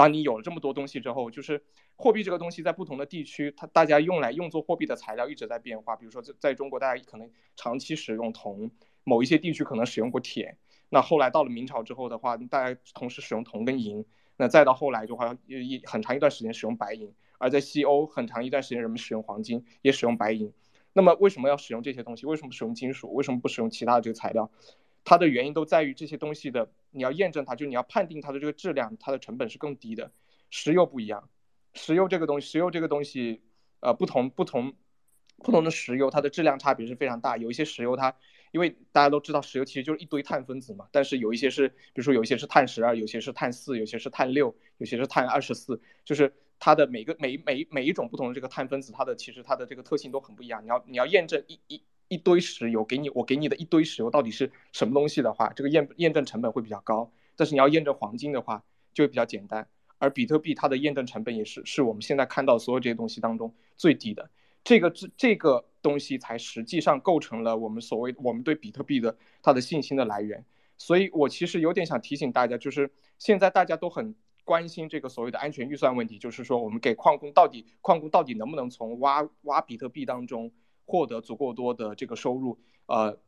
[0.00, 1.62] 当你有了这么多东西之后，就是
[1.94, 5.94] 货币这个东西在不同的地区，它大家用来用作货币的材料一直在变化。
[5.94, 8.70] 比如说在在中国，大家可能长期使用铜，
[9.04, 10.56] 某一些地区可能使用过铁。
[10.88, 14.06] 那后来到了明朝之后的话，大家同时使用铜跟银。
[14.38, 17.12] 那再到后来就好像一很长一段时间使用白银。
[17.36, 20.50] 而在西欧很长一段时间人们使用黄金，也使用白银。
[20.94, 22.24] 那么为什么要使用这些东西？
[22.24, 23.12] 为什么使用金属？
[23.12, 24.50] 为什么不使用其他的这个材料？
[25.04, 30.12] 它的原因都在于这些东西的，你要验证它，就你要判定它的这个质量，它的成本是更低的。
[30.50, 31.28] 石油不一样，
[31.74, 33.42] 石油这个东西，石油这个东西，
[33.80, 34.74] 呃，不同不同
[35.38, 38.16] 不同的石油它的质量差别是非常大，有一些石油它。
[38.52, 40.88] 因为大家都知道，石油其实就是一堆碳分子嘛。
[40.90, 45.80] 但是有一些是，比如说有一些是碳十二，有些是碳四，有些是碳六，有些是碳二十四。
[46.04, 50.64] 就是它的每个每每每一种不同的这个碳分子，它的其实它的这个特性都很不一样。
[50.64, 51.80] 你要你要验证一一
[52.10, 57.10] 一堆石油给你我给你的一堆石油到底是什么东西的话，这个验验证成本会比较高。
[57.36, 59.66] 但是你要验证黄金的话，就会比较简单。
[59.96, 64.28] 而比特币它的验证成本也是是我们现在看到所有这些东西当中最低的。
[64.62, 65.64] 这个这这个。
[65.82, 70.44] 东西才实际上构成了我们所谓我们对比特币的它的信心的来源，
[70.76, 80.52] 所以我其实有点想提醒大家，就是现在大家都很关心这个所谓的安全预算问题，就是说我们给矿工到底矿工到底能不能从挖挖比特币当中
[80.90, 83.18] 获得足够多的这个收入，呃。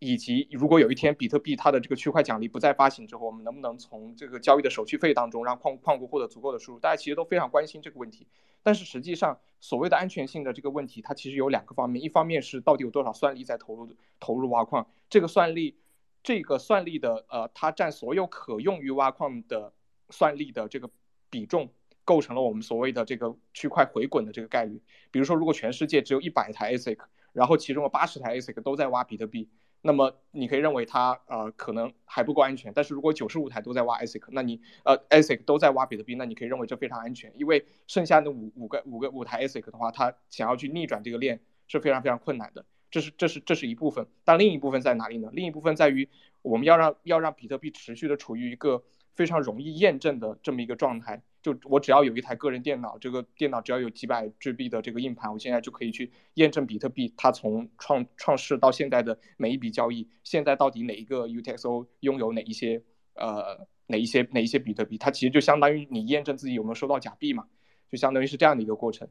[0.00, 6.78] 以及如果有一天比特币它的这个区块奖励不再发行之后，我们能不能从这个交易的手续费当中让矿矿工获得足够的收入？
[6.78, 8.28] 大家其实都非常关心这个问题。
[8.62, 15.76] 但是实际上，所谓的安全性的这个问题，它其实有两个方面：一方面是到底有多少算力在投入投入挖矿，这个算力，
[16.22, 19.72] 这个算力的呃，它占所有可用于挖矿的
[20.10, 20.88] 算力的这个
[21.28, 21.68] 比重，
[22.08, 24.80] 构成了我们所谓的这个区块回滚的这个概率。
[25.10, 26.96] 比如说，如果全世界只有一百台 ASIC，
[27.34, 29.50] 然后其中有八十台 ASIC 都在挖比特币。
[29.82, 42.64] 那么你可以认为它呃可能还不够安全，但是如果九十五台都在挖 ASIC，那你呃 ASIC 都在挖比特币，那你可以认为这非常安全，因为剩下的五五个五个五台 ASIC 的话，它想要去逆转这个链是非常非常困难的。
[42.90, 45.28] 这是这是这是一部分，但另一部分在哪里呢？
[45.34, 46.08] 另一部分在于
[46.40, 48.82] 我们要让要让比特币持续的处于一个
[49.14, 51.22] 非常容易验证的这么一个状态。
[51.40, 62.82] 就我只要有一台个人电脑，这个电脑只要有几百 GB 的这个硬盘，我现在就可以去验证比特币它从创创世到现在的每一笔交易，现在到底哪一个 UTXO 拥有哪一些
[63.14, 67.46] 呃哪一些哪一些比特币，它其实就相当于你验证自己有没有收到假币嘛，
[67.88, 69.08] 就相当于是这样的一个过程。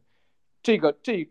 [0.62, 1.30] 这个这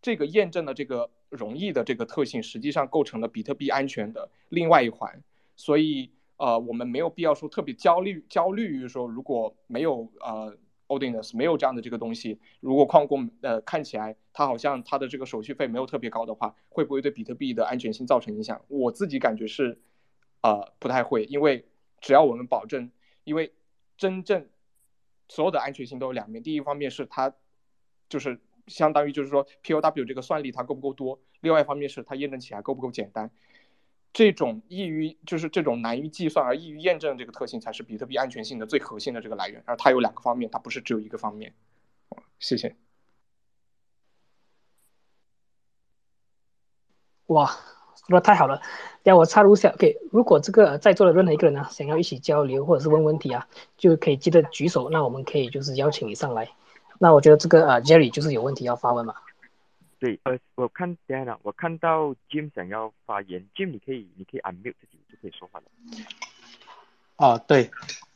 [0.00, 5.22] 这个验证的这个容易的这个特性，实际上构成了比特币安全的另外一环，
[5.56, 6.10] 所以。
[6.42, 10.52] 呃，我们没有必要说特别焦虑，焦虑于说如果没有呃
[10.88, 18.60] Odinus 没有这样的这个东西，如果矿工呃看起来他好像他的这个手续费没有特别高的话，会不会对比特币的安全性造成影响？
[18.66, 19.80] 我自己感觉是，
[20.40, 21.64] 呃不太会，因为
[22.00, 22.90] 只要我们保证，
[23.22, 23.52] 因为
[23.96, 24.48] 真正
[25.28, 27.32] 所有的安全性都有两面，第一方面是它
[28.08, 33.30] 就是相当于就是说 POW 这个算力它够不够多，另外一方面是它验证起来够不够简单。
[34.12, 39.62] 这种易于就是这种难于计算而易于验证这个特性，才是比特币安全性的最核心的这个来源。
[39.64, 41.54] 而它有两个方面，它不是只有一个方面。
[42.38, 42.76] 谢谢。
[47.26, 47.46] 哇，
[48.06, 48.60] 说的太好了！
[49.02, 53.48] 让我插入一下，OK，如果这个在座的任何一个人呢，想要一起交流或者是问问题啊，
[53.78, 56.50] 就可以记得举手，那我们可以就是邀请你上来。
[56.98, 59.14] 那我觉得这个呃，Jerry 就是有问题要发问嘛。
[60.02, 65.66] 对，呃，我看见了，我看到 Jim 想要发言，Jim 你可以，你可以 unmute 自己就可以说话了。
[67.18, 67.70] 哦，对，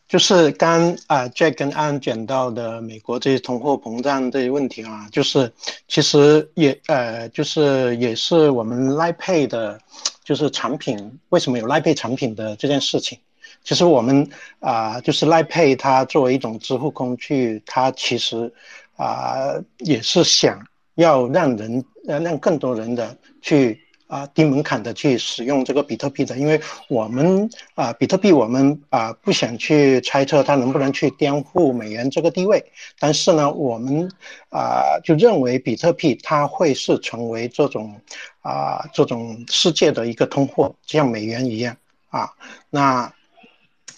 [0.08, 5.52] 就是刚啊，Jack 跟 An 讲到的美国这些通货膨胀这些问题啊，就是
[5.86, 9.80] 其实也呃，就是也是我们 l i Pay 的，
[10.24, 13.16] 就是产品为什么有 l i Pay 产品的这件事情，
[13.62, 14.28] 其实我们
[14.58, 18.52] 啊，就是 l i Pay 它作为一种支付工具，它其实
[18.96, 20.60] 啊也是想。
[20.96, 32.64] 要让人呃让更多人的去啊低门槛的去使用这个比特币的，因为我们啊比特币我们啊不想去猜测它能不能去颠覆美元这个地位，
[32.98, 34.10] 但是呢我们
[34.50, 38.00] 啊就认为比特币它会是成为这种
[38.42, 41.76] 啊这种世界的一个通货，像美元一样
[42.10, 42.30] 啊
[42.70, 43.12] 那。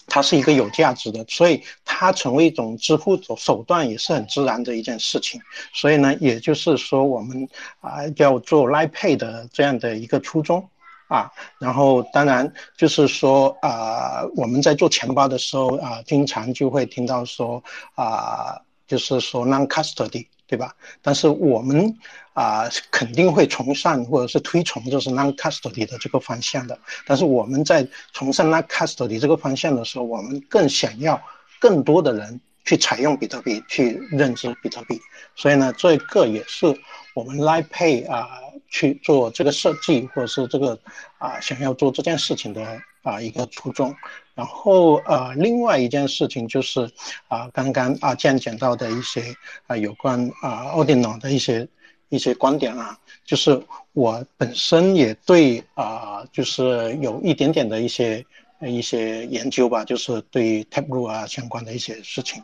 [0.09, 5.39] 它是一个有价值的，所以它成为一种支付手手段也是很自然的一件事情。
[5.73, 7.47] 所以呢，也就是说我们
[7.79, 10.67] 啊要做 l i Pay 的这样的一个初衷
[11.07, 11.31] 啊。
[11.59, 17.63] 然后当然就是说啊，我们在做钱包的时候啊，经常就会听到说
[17.95, 20.27] 啊，就是说 non custody。
[20.49, 20.73] 对吧？
[21.03, 21.95] 但是我们
[22.39, 26.79] 啊肯定会崇尚或者是推崇就是 non custody 的这个方向的。
[27.05, 31.21] 但是我们在崇尚 non custody 这个方向的时候，我们更想要
[31.59, 34.97] 更多的人去采用比特币，去认知比特币。
[35.35, 36.65] 所以呢，这个也是
[37.13, 38.29] 我们 l i Pay 啊
[38.69, 40.79] 去做这个设计，或者是这个
[41.17, 42.61] 啊想要做这件事情的
[43.03, 43.93] 啊一个初衷。
[44.35, 46.89] 然后呃，另外一件事情就是
[47.27, 49.35] 啊，刚刚阿健讲到的一些
[49.67, 51.67] 啊有关啊奥迪脑的一些
[52.09, 53.61] 一些观点啊，就是
[53.93, 58.25] 我本身也对啊，就是有一点点的一些
[58.61, 62.43] 一些研究吧，就是对 Taproot 啊相关的一些事情，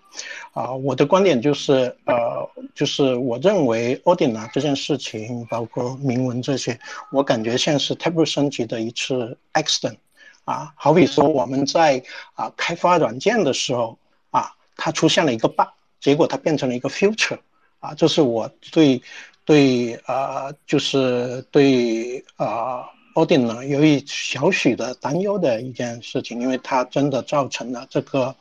[0.53, 6.80] 啊，我的观点就是，呃，就是我认为 Odin 啊这件事情，包括铭文这些，
[7.11, 9.97] 我感觉像是 Taproot 升级的一次 accident，
[10.45, 12.01] 啊，好比说我们在
[12.36, 13.97] 啊开发软件的时候，
[14.32, 15.68] 啊，它出现了一个 bug，
[15.99, 17.39] 结果它变成了一个 future，
[17.80, 19.01] 啊，这是我对
[19.45, 22.89] 对啊，就是对啊。
[23.15, 28.35] Odin 呢，由于小许的担忧的一件事情，因为它真的造成了这个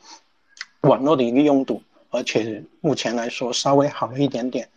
[0.81, 4.67] 网络的一个拥堵，而且目前来说稍微好了一点点，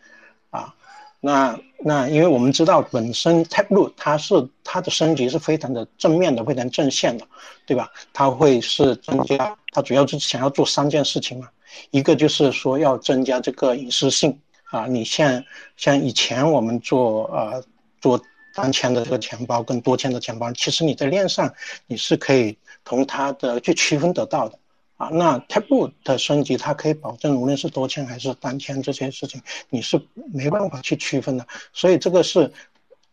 [0.51, 0.72] 啊，
[1.18, 7.26] 那那因为我们知道本身 Taproot 它是它的升级是非常的正面的，非常正线的，
[7.66, 7.91] 对吧？
[8.12, 11.49] 它会是增加，它主要是想要做三件事情嘛，
[11.91, 14.39] 一个就是说要增加这个隐私性
[14.71, 15.45] 啊，你像
[15.77, 17.62] 像以前我们做呃
[18.01, 18.21] 做。
[18.55, 21.55] 单签的这个钱包跟多签的钱包，其实你在链上
[21.87, 24.59] 你是可以从它的去区分得到的
[24.97, 25.09] 啊。
[25.11, 30.01] 那 Taproot 的升级，它可以保证无论是多签还是单签这些事情，你是
[30.33, 31.47] 没办法去区分的。
[31.73, 32.53] 所以这个是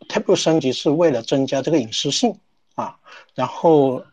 [0.09, 2.35] Taproot 升级是为了增加这个隐私性
[2.73, 2.97] 啊。
[3.35, 4.03] 然后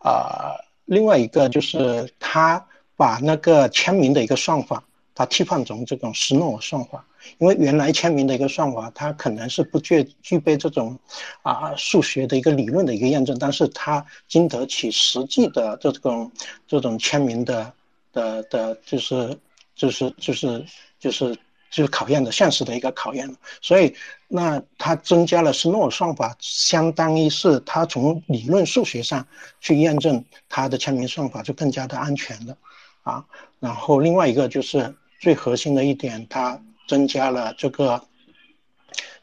[0.00, 0.52] 啊，
[0.84, 2.62] 另外一个就是它
[2.96, 4.84] 把那个签名的一个算法，
[5.14, 7.04] 它替换成这种 Snow 算法。
[7.38, 10.98] 因为原来签名的一个算法，它可能是不具具备这种
[11.42, 16.32] 啊数学的一个理论的一个验证，但是它经得起实际的这种
[16.66, 17.72] 这种签名的
[18.12, 19.38] 的的，就是
[19.76, 20.66] 就是就是
[20.98, 21.32] 就是
[21.70, 23.32] 就是考验的现实的一个考验。
[23.60, 23.94] 所以
[24.26, 29.24] 那它增加了斯诺尔算法，相当于是它从理论数学上
[29.60, 32.56] 去验证它的签名算法就更加的安全了
[33.04, 33.24] 啊。
[33.60, 34.92] 然后另外一个就是
[35.22, 36.60] 最核心的一点，它。
[36.88, 38.02] 增加了这个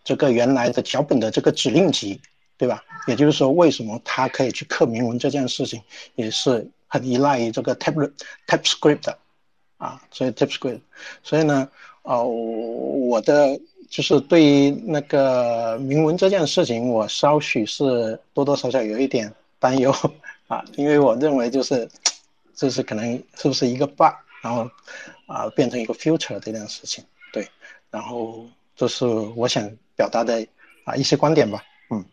[0.03, 2.19] 这个原来的脚本的这个指令集，
[2.57, 2.81] 对吧？
[3.05, 5.79] 也就是说，为什么它可以去刻铭文这件事情，
[6.15, 8.11] 也是很依赖于这个 tap
[8.47, 9.13] TypeScript
[9.77, 10.79] 啊，所以 TypeScript，
[11.21, 11.69] 所以呢，
[12.03, 19.93] 呃，我的就是对于那个铭文这件事情，我稍许是多多少少有一点担忧
[20.47, 21.87] 啊，因为我认为就是
[22.55, 24.69] 就是可能是不是一个 bug，然后
[25.27, 27.03] 啊变成一个 future 这件事情。
[27.31, 27.47] 对
[27.91, 30.47] 然后这是我想表达的
[30.83, 32.05] 啊一些观点吧，嗯，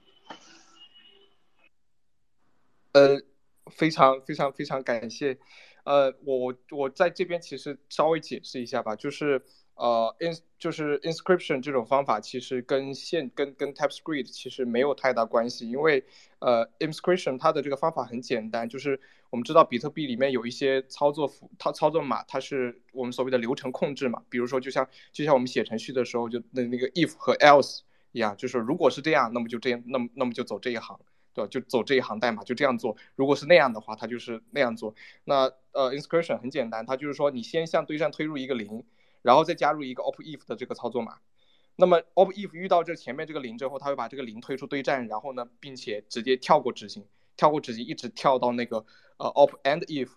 [2.92, 3.22] 呃，
[3.70, 5.38] 非常非常非常感谢，
[5.84, 9.42] 呃，我我在这边其实稍微解释一下吧，就是
[9.76, 16.04] 呃，in 就是 inscription 这种方法其实跟线跟跟 TypeScript 其实没有太大关系，因为
[16.40, 19.00] 呃，inscription 它的这个方法很简单，就是。
[19.28, 24.22] 我们知道比特币里面有一些操作符，它操作码，它是我们所谓的流程控制嘛。
[24.30, 27.80] 比如说，就像就像我们写程序的时候，就那那个 if 和 else
[28.12, 30.98] 一样，就是如果是这样，那么就这样，那么那么就走这一行，
[31.34, 31.48] 对吧？
[31.48, 32.96] 就走这一行代码，就这样做。
[33.16, 34.94] 如果是那样的话，它就是那样做。
[35.24, 38.84] 那呃，inscription 很简单，它就是说你先向对象推入一个零，
[39.26, 41.18] 然后再加入一个 op if 的这个操作码。
[41.74, 47.04] 那么 op if 遇到这前面这个零之后，它会把这个零推出对战，然后呢，并且直接跳过执行，
[47.36, 48.86] 跳过执行，一直跳到那个。
[49.18, 50.10] 呃，op and if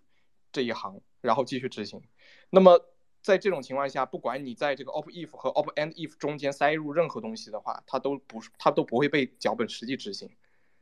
[0.51, 2.01] 这一行，然后继续执行。
[2.49, 2.79] 那么
[3.21, 10.29] 在这种情况下，不管你在这个 op if 和 op and if 中间塞入任何东西的话，它都不是，它都不会被脚本实际执行。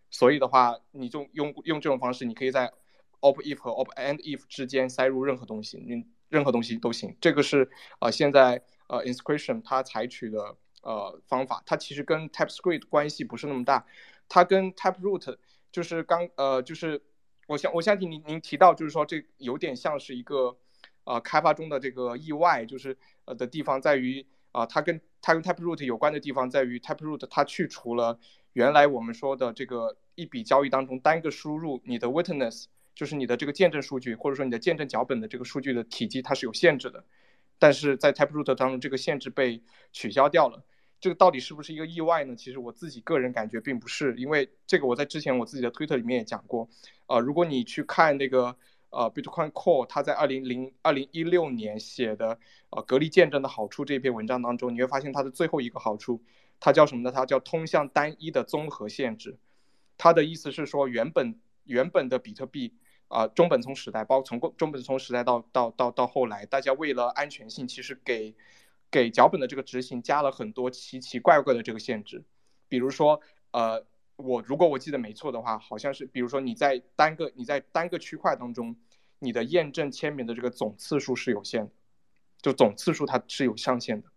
[0.10, 2.74] 所以的话，你就用用这种方式，你可以在
[3.20, 7.16] op if 和 op and if 之间塞入任何东西，你任何东西都行。
[7.22, 7.70] 这个是
[8.00, 13.86] 呃现在呃 inscription 它采取的呃方法，它其实跟 TypeScript 关系不是那么大，
[14.28, 15.38] 它跟 TypeRoot
[15.72, 17.02] 就是刚呃就是。
[17.50, 20.58] 我相我相信您您提到就是说这有点像是一个，
[21.06, 28.20] 呃开发中的这个意外，就是呃的地方在于啊它跟它跟 TypeRoot 有关的地方在于 TypeRoot 它去除了
[28.52, 32.66] 原来我们说的这个一笔交易当中单个输入你的 witness
[32.98, 37.06] 就是你的这个见证数据或者说你的见证脚本的这个数据的体积它是有限制的，
[37.60, 39.62] 但是在 Taproot 当中这个限制被
[39.94, 40.66] 取消掉了。
[41.00, 42.36] 这个到底是不是一个意外呢？
[42.36, 46.68] 其实我自己个人感觉并不是，因为这个我在之前我自己的推特里面也讲过。
[47.06, 48.58] 呃，如果你去看那个
[48.90, 52.40] 呃 Bitcoin Core 他在二零零二零一六年写的
[52.72, 56.24] 呃隔离见证的好处这篇文章当中，你会发现它的最后一个好处，
[56.60, 57.12] 它叫什么呢？
[57.12, 59.38] 它叫通向单一的综合限制。
[60.00, 62.74] 它的意思是说，原本原本的比特币
[63.08, 68.36] 啊中本聪时代，包括从中本聪时代到到到到后来，大家为了安全性，其实给
[68.92, 72.24] 给脚本的这个执行加了很多奇奇怪怪的这个限制，
[72.68, 73.86] 比如说，呃，
[74.16, 78.76] 我如果我记得没错的话，好像是，比如说你在单个你在单个区块当中，
[79.20, 81.72] 你的验证签名的这个总次数是有限的，
[82.42, 84.10] 就总次数它是有上限的。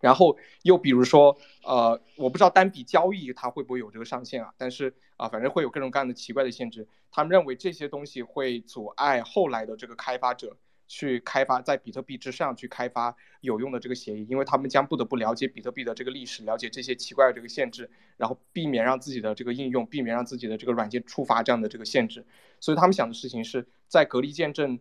[0.00, 4.52] 然后又比如说，呃，我不知道单笔交易它会不会有这个上限啊？
[4.58, 6.86] 但是啊，反正会有各种各样的奇怪的限制。
[7.10, 22.26] 他们认为这些东西会阻碍后来的这个开发者去开发在比特币之上去开发有用的这个协议，因为他们将不得不了解比特币的这个历史，了解这些奇怪的这个限制，然后避免让自己的这个应用，避免让自己的这个软件触发这样的这个限制。
[22.60, 24.78] 所以他们想的事情是在隔离见证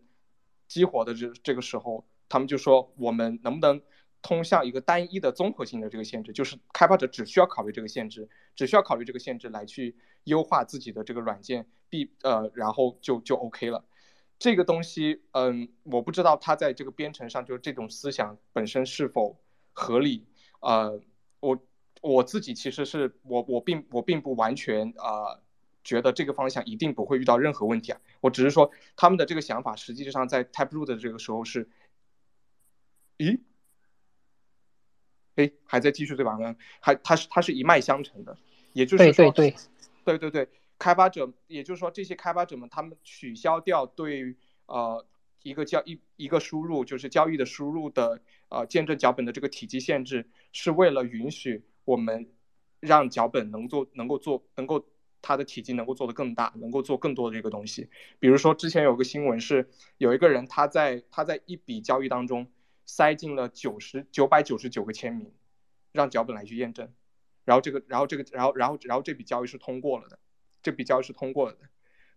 [0.68, 3.82] 激活的这这个时候，他们就说我们能不能。
[4.26, 13.86] 通向一个单一的综合性的这个限制，就是开发者只需要考虑这个限制，只需要考虑这个限制来去优化自己的这个软件，必呃，然后就就 OK 了。
[14.40, 19.40] 这个东西，嗯，我不知道它在这个编程上，就是这种思想本身是否
[19.74, 20.26] 合理。
[20.60, 21.00] 呃，
[21.40, 21.60] 我
[22.02, 25.40] 我自己其实是我我并我并不完全啊
[25.84, 28.02] 觉得这个方向一定不会遇到任何问题啊。
[28.22, 31.70] 我只是说他们的这个想法实际上在 Taproot 的这个时候是，
[33.20, 33.40] 咦？
[35.36, 36.38] 哎，还在继续对吧？
[36.40, 38.38] 嗯，还它是它是一脉相承的，
[38.72, 39.56] 也就是说，对对对，
[40.06, 44.34] 对对对，开发者，也就是说这些开发者们，他们取消掉对
[44.68, 45.06] 呃
[45.44, 52.30] 一个交一一个输入就是交易的输入的呃见证脚本的这个体积限制，是为了允许我们
[52.80, 54.86] 让脚本能做能够做能够
[55.22, 57.90] 它的体积能够做得更大，能够做更多的这个东西。
[58.20, 62.48] 比如说之前有个新闻是有一个人他在他在一笔交易当中。
[62.86, 65.34] 塞进了九十九百九十九个签名，
[65.92, 66.94] 让脚本来去验证，
[67.44, 70.20] 然后这个，然后这个，然后然后然后这笔交易是通过了的，
[70.62, 71.60] 这笔交易是通过了的，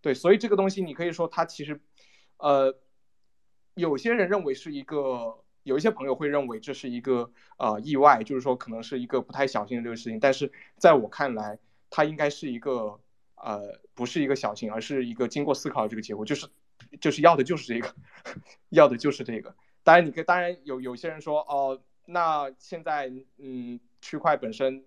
[0.01, 1.81] 对，所以这个东西你可以说它其实，
[2.37, 2.79] 呃，
[3.75, 11.59] 有些人认为是一个，有一些朋友会认为这是一个呃意外，就是说可能是一个不太小心的这个事情，但是在我看来，
[11.91, 13.01] 它应该是一个
[13.37, 16.47] 呃不是一个小心，而是一个经过思考的这个结果，就是
[17.01, 17.95] 就是要的就是这个，
[18.71, 19.55] 要的就是这个。
[19.89, 24.85] 当然，你可以当然有有些人说哦，那现在嗯，区块本身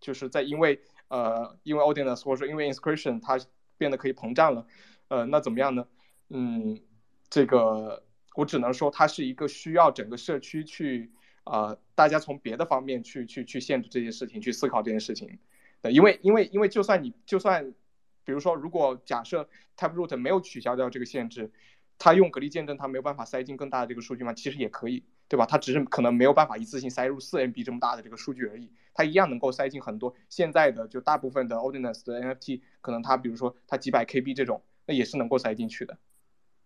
[0.00, 3.38] 就是在因为呃，因为 audience 或者说因为 inscription 它
[3.78, 4.66] 变得可以膨胀了，
[5.06, 5.86] 呃，那怎么样呢？
[6.30, 6.80] 嗯，
[7.28, 8.02] 这个
[8.34, 11.12] 我只能说它是一个需要整个社区去
[11.44, 15.38] 呃，大家从别的方面去去去限制这件事情，去思考这件事情。
[15.80, 17.72] 对，因为因为因为就算你就算
[18.24, 21.52] 比如说，如果假设 Taproot 没有取消掉这个限制。
[22.00, 24.32] 他用隔离见证，他没有办法塞进更大的这个数据吗？
[24.32, 25.44] 其实也可以，对吧？
[25.44, 28.72] 他只是可能没有办法一次性塞入四 MB 这么大的这个数据而已。
[28.94, 35.98] 他一样能够塞进很多现在的就大部分的 Ordinance 的 NFT，可能它比如说它几百 KB 这种，那也是能够塞进去的，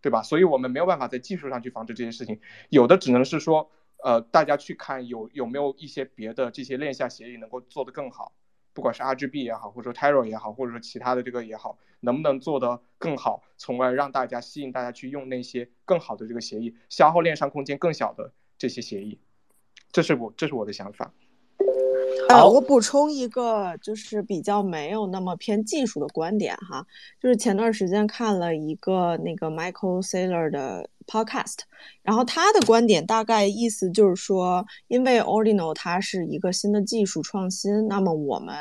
[0.01, 0.23] 对吧？
[0.23, 3.73] 所以我们没有办法在技术上去防止这些事情，有的只能是说，
[4.05, 8.33] 呃，大家去看有有没有一些别的这些链下协议能够做得更好。
[8.75, 19.19] 不管是 RGB 也好，或者说 Terra 也好，或者说其他的这个也好，能不能做得更好，从而让大家吸引大家去用那些更好的这个协议，消耗链上空间更小的这些协议，
[19.93, 21.15] 这是我这是我的想法。
[22.29, 26.87] 呃，我补充一个，就是比较没有那么偏技术的观点哈，
[27.21, 31.59] 就是前段时间看了一个那个 Michael Saylor 的 podcast，
[32.03, 38.55] 然后他的观点大概意思就是说，因为 Ordinal 它是一个新的技术创新，那么我们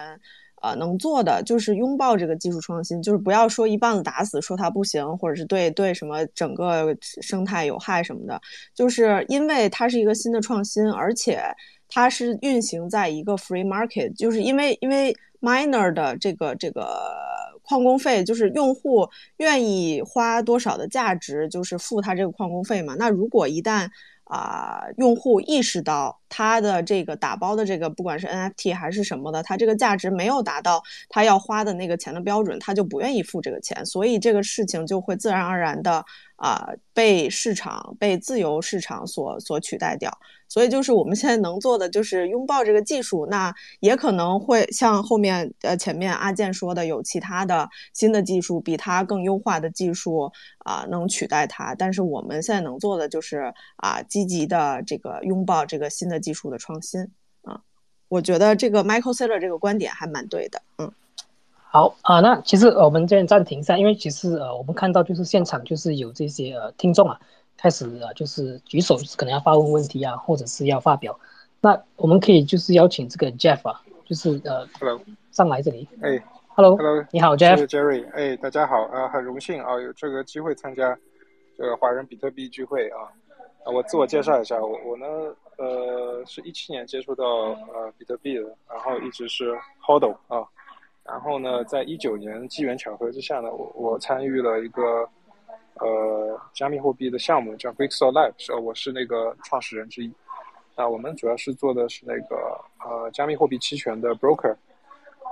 [0.61, 8.41] 呃能做的就是拥抱这个技术创新，就是不要说一棒子打死，说它不行，或者是对对什么整个生态有害什么的，
[8.73, 11.41] 就是因为它是一个新的创新，而且。
[11.93, 16.87] 它是运行在一个 free market，就是因为因为 miner 的这个这个
[17.61, 22.95] 矿工费，就是用户愿意花多少的价值，就是付他这个矿工费嘛。
[22.97, 23.87] 那如果一旦
[24.23, 36.03] 啊，用户意识到他的这个打包的这个不管是 NFT 还是什么的，它这个价值没有达到他要花的那个钱的标准，他就不愿意付这个钱，所以这个事情就会自然而然的
[36.43, 40.11] 啊被市场被自由市场所所取代掉。
[40.49, 51.73] 所以就是我们现在能做的就是拥抱这个技术，那也可能会像后面呃前面阿健说的，有其他的新的技术比它更优化的技术啊能取代它。
[51.73, 57.01] 但是我们现在能做的就是啊积极的这个拥抱这个新的技术的创新
[57.41, 57.61] 啊。
[58.07, 60.91] 我觉得这个 Michael Saylor 这个观点还蛮对的，嗯。
[61.73, 67.19] 好啊，那其实我们这边暂停一下，因为其实呃我们看到就是现场就是有这些呃听众啊。
[67.55, 71.17] 开始啊，就是举手，就是可能要发问问题啊，或者是要发表。
[71.61, 74.99] 那我们可以就是邀请这个 Jeff 啊，就是呃，Hello，
[75.31, 75.87] 上来这里。
[76.01, 77.55] 哎，Hello，Hello，你好，Jeff。
[77.67, 80.97] Jerry，哎，大家好啊，很荣幸啊，有这个机会参加
[81.57, 83.07] 这个华人比特币聚会啊。
[83.63, 85.05] 啊，我自我介绍一下，我我呢，
[85.57, 90.43] 呃，是一七年接触到呃比特币的，然后一直是 Hodl 啊，
[91.03, 95.07] 然后呢，在一九年机缘巧合之下呢，我我参与了一个。
[95.77, 100.13] 呃，加密货币的项目叫 Bixo Lab，是我是那个创始人之一。
[100.77, 102.35] 那我们主要是做的是那个
[102.85, 104.55] 呃加密货币期权的 broker，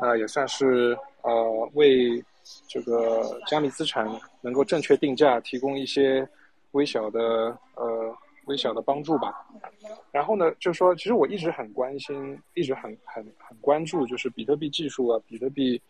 [0.02, 2.22] 那也算是呃为
[2.68, 4.10] 这个加密资产
[4.42, 6.28] 能够正确定价提供一些
[6.72, 8.01] 微小的呃
[8.52, 9.48] 微小的帮助吧。
[10.12, 15.82] 然后呢，就是说，其实我一直很关心，一直很很很关注，就是比特币技术啊，比特币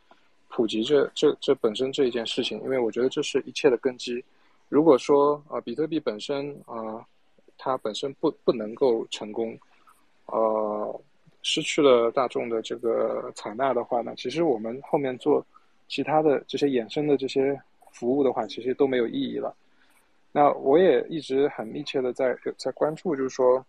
[0.47, 4.23] 普及这这这本身这一件事情，因为我觉得这是一切的根基。
[4.69, 7.03] 如果说啊，比特币本身啊，
[7.57, 9.57] 它本身不不能够成功，
[10.27, 11.01] 呃，
[11.41, 15.45] 失去了大众的这个采纳的话呢，其实我们后面做
[15.87, 17.59] 其他的这些衍生的这些
[17.91, 19.53] 服务的话，其实都没有意义了。
[20.31, 23.65] 那我也一直很密切的在在关注，就是说。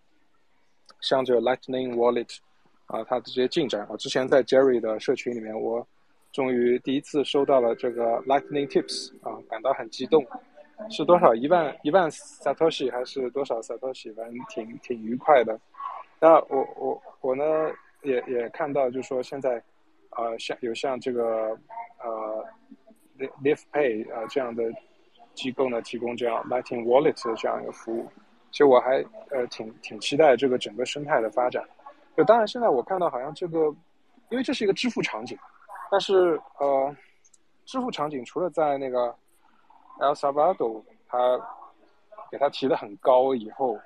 [1.01, 2.39] 像这个 Lightning Wallet，
[2.87, 5.85] 啊，它的这些进展啊，之前在 Jerry 的社群里面，我
[6.33, 10.25] 终于第一次收到了这个 Lightning Tips，啊，感到很激动。
[10.91, 14.15] 是多少一万一万 Satoshi 还是多少 Satoshi？
[14.15, 15.59] 反正挺挺愉快的。
[16.21, 17.45] 那我我我呢，
[18.03, 19.61] 也也看到，就是说现在，
[20.11, 21.59] 啊，像有像这个
[22.01, 22.45] 呃
[23.43, 24.63] Live Pay 啊这样的
[25.35, 28.09] 机构呢，提供这样 Lightning Wallet 的这样一个服务。
[28.51, 31.65] 其实我还呃挺挺期待这个整个生态的发展，
[32.17, 33.59] 就当然现在我看到好像这个，
[34.29, 35.39] 因为这是一个支付场景，
[35.91, 36.95] 但是呃，
[37.65, 39.15] 支付场景除了在那个
[39.99, 41.41] El Salvador 它
[42.31, 43.79] 给它提的很高以后，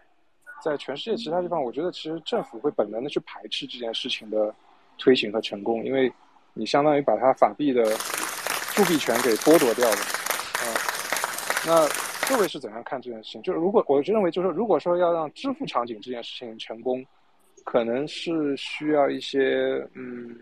[0.60, 4.52] 在全世界其他地方，我觉得其实政府会本能的去排斥这件事情的
[4.98, 6.12] 推行和成功，因为
[6.54, 7.84] 你相当于把它法币的
[8.74, 9.96] 铸币权给剥夺掉了，
[11.66, 11.86] 那。
[12.28, 13.42] 各位是怎样看这件事情？
[13.42, 17.06] 就是如果我就认为，就是如果说要让支付场景这件事情成功，
[17.64, 20.36] 可能是需要一些嗯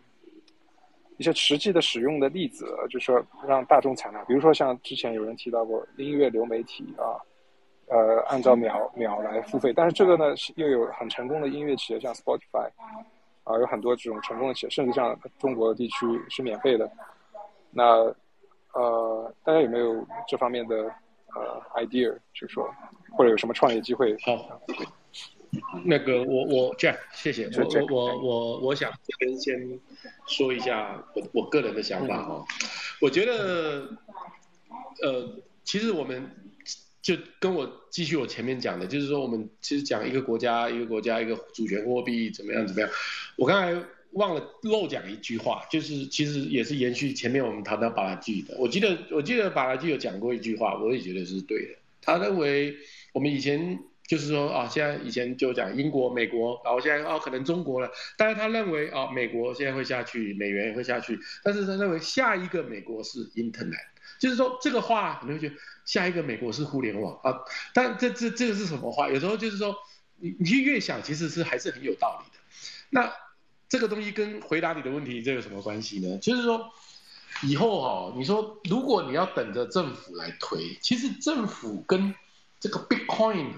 [1.19, 4.25] 一些实际的使用的例子，就是说让大众采纳。
[4.25, 7.21] 比如说像之前有人提到过音乐流媒体啊，
[7.89, 9.71] 呃，按照秒秒来付费。
[9.71, 12.67] 但是这个呢，是又有很成功的音乐企业，像 Spotify
[13.43, 16.91] 啊，有很多这种成功的企业，甚至像中国地区是免费的。
[17.71, 18.11] 那
[18.73, 20.91] 呃，大家有没有这方面的？
[21.35, 22.69] 呃，idea 就说，
[23.13, 24.17] 或者有什么创业机会？
[24.23, 24.61] 好，
[25.85, 27.49] 那个我我 Jack，谢谢。
[27.57, 29.81] 我我我我想先先
[30.27, 32.45] 说一下我我个人的想法哈。
[33.01, 33.89] 我觉得，
[35.03, 36.31] 呃，其实我们
[37.03, 42.91] 就跟我继续我前面讲的，就是说我们其实讲一个国家一个国家一个主权货币怎么样怎么样。
[43.37, 43.83] 我刚才。
[44.15, 48.57] 忘了漏讲一句话，就是其实也是延续前面我们谈到巴拉基的。
[48.59, 51.75] 我记得我记得巴拉基有讲过一句话，我也觉得是对的。
[52.01, 52.77] 他认为
[53.13, 57.91] 我们以前就是说啊，现在以前就讲英国、美国，然后现在哦可能中国了。
[58.17, 61.19] 但是他认为啊，美国现在会下去，美元也会下去。
[61.43, 63.87] 但是他认为下一个美国是 Internet，
[64.21, 67.35] 就是说这个话你会觉得下一个美国是互联网啊。
[67.73, 69.09] 但这这这个是什么话？
[69.09, 69.75] 有时候就是说
[70.19, 72.41] 你你去越想，其实是还是很有道理的。
[72.91, 73.13] 那。
[73.75, 76.17] 这个东西跟回答你的问题这有什么关系呢？
[76.19, 76.73] 就是说，
[77.43, 82.15] 以后哈，你说如果你要等着政府来推，其实政府跟
[82.61, 83.49] 这个 Bitcoin，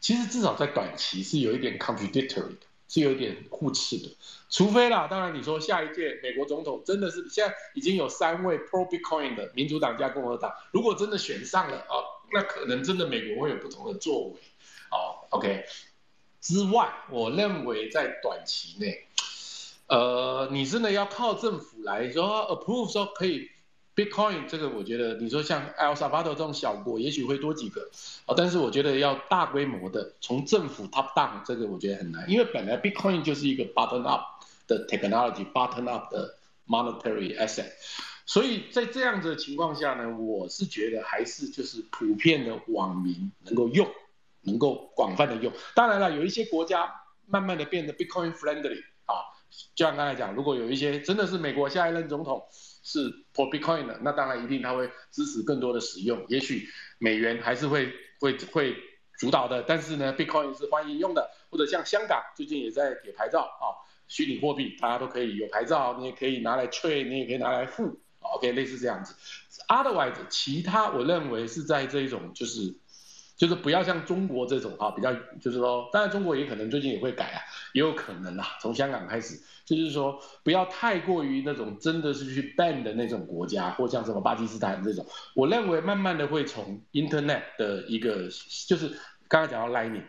[0.00, 4.08] 其实至少在短期是有一点 contradictory 的，是有一点互斥的。
[4.48, 12.00] 除非啦，当然你说下一届美国总统真的是现在已经有三位 pro Bitcoin 的民主党加共和党，如果真的选上了啊，
[12.32, 14.40] 那可能真的美国会有不同的作为。
[14.90, 15.66] 哦，OK，
[16.40, 19.04] 之外，我认为在短期内。
[19.90, 23.50] 呃，你真的要靠政府来说 approve 说可以
[23.96, 27.90] Bitcoin 这个，我觉得你说像 El Salvador 这种小国，也许会多几个，
[28.26, 34.22] 哦，但是我觉得要大规模的从政府 top down 这个，我觉得很难，因为本来 Bitcoin 就是一个 button up
[34.68, 36.36] 的 technology，button up 的
[36.68, 37.72] monetary asset，
[38.24, 43.88] 所以在这样子的情况下呢，我是觉得还是就是普遍的网民能够用，
[44.42, 46.88] 能够广泛的用，当然了，有一些国家
[47.26, 48.84] 慢慢的变得 Bitcoin friendly。
[49.74, 56.24] 就像刚才讲，如果有一些真的是美国下一任总统是 pro Bitcoin 的，那当然一定他会支持更多的使用。
[56.28, 56.66] 也许
[56.98, 58.76] 美元还是会会会
[59.18, 61.30] 主导的，但是呢，Bitcoin 是欢迎用的。
[61.50, 63.74] 或者像香港最近也在给牌照啊，
[64.08, 69.14] 虚拟货币大家都可以有牌照，你也可以拿来 trade，你也可以拿来付，OK，类似这样子。
[69.68, 72.79] Otherwise，其他我认为是在这一种就是。
[73.40, 75.10] 就是不要像中国这种啊，比较
[75.40, 77.40] 就是说，当然中国也可能最近也会改啊，
[77.72, 78.46] 也有可能啊。
[78.60, 85.06] 从香港开始，就是说不要太过于那种真的是去 ban 的那种国家，或像什么巴基斯坦这种。
[85.34, 88.28] 我认为慢慢的会从 Internet 的一个，
[88.66, 88.88] 就是
[89.26, 90.04] 刚刚讲到 Lightning，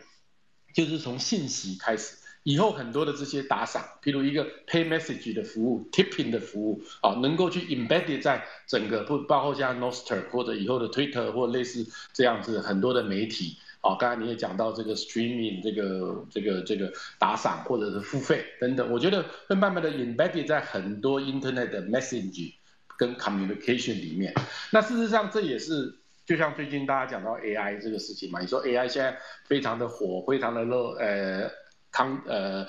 [0.74, 2.18] 就是从信息开始。
[2.44, 21.70] 以后很多的这些打赏，譬如一个 pay message 的服务，tipping 的服务啊，能够去 embedded 在整个不包括像 Noster 或者以后的 Twitter 或类似这样子很多的媒体啊，刚才你也讲到这个 streaming 这个这个这个打赏或者是付费等等，我觉得会慢慢的 embedded 在很多 internet
[21.70, 22.54] 的 message
[22.96, 24.34] 跟 communication 里面。
[24.70, 25.94] 那事实上这也是
[26.26, 31.50] 就像最近大家讲到 AI 这个事情嘛，你说 AI 现在非常的火，非常的热，呃，
[31.92, 32.66] 康呃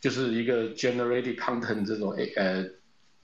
[0.00, 2.64] 就是一个 generated content 这种 A 呃。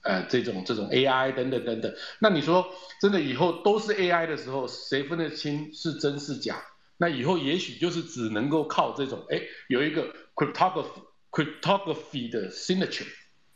[0.01, 2.65] 呃，这种这种 AI 等等等等，那你说
[3.01, 6.55] 真的以后都是 AI 的时候，谁分得清是真是假？
[6.95, 13.07] 那以后也许就是只能够靠这种，哎，有一个 cryptography cryptography 的 signature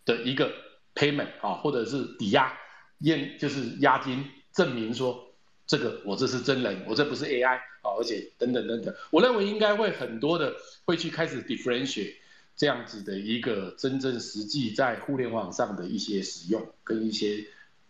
[0.04, 0.52] 的一个
[0.94, 2.60] payment 啊，或者是抵押
[3.00, 5.33] 验就是押金证明说
[5.66, 10.54] 这个我这是真人，我这不是 AI 啊，而且等等等等，我认为应该会很多的
[10.86, 12.16] 会去开始 differentiate。
[12.56, 17.44] 这样子的一个真正实际在互联网上的一些使用，跟一些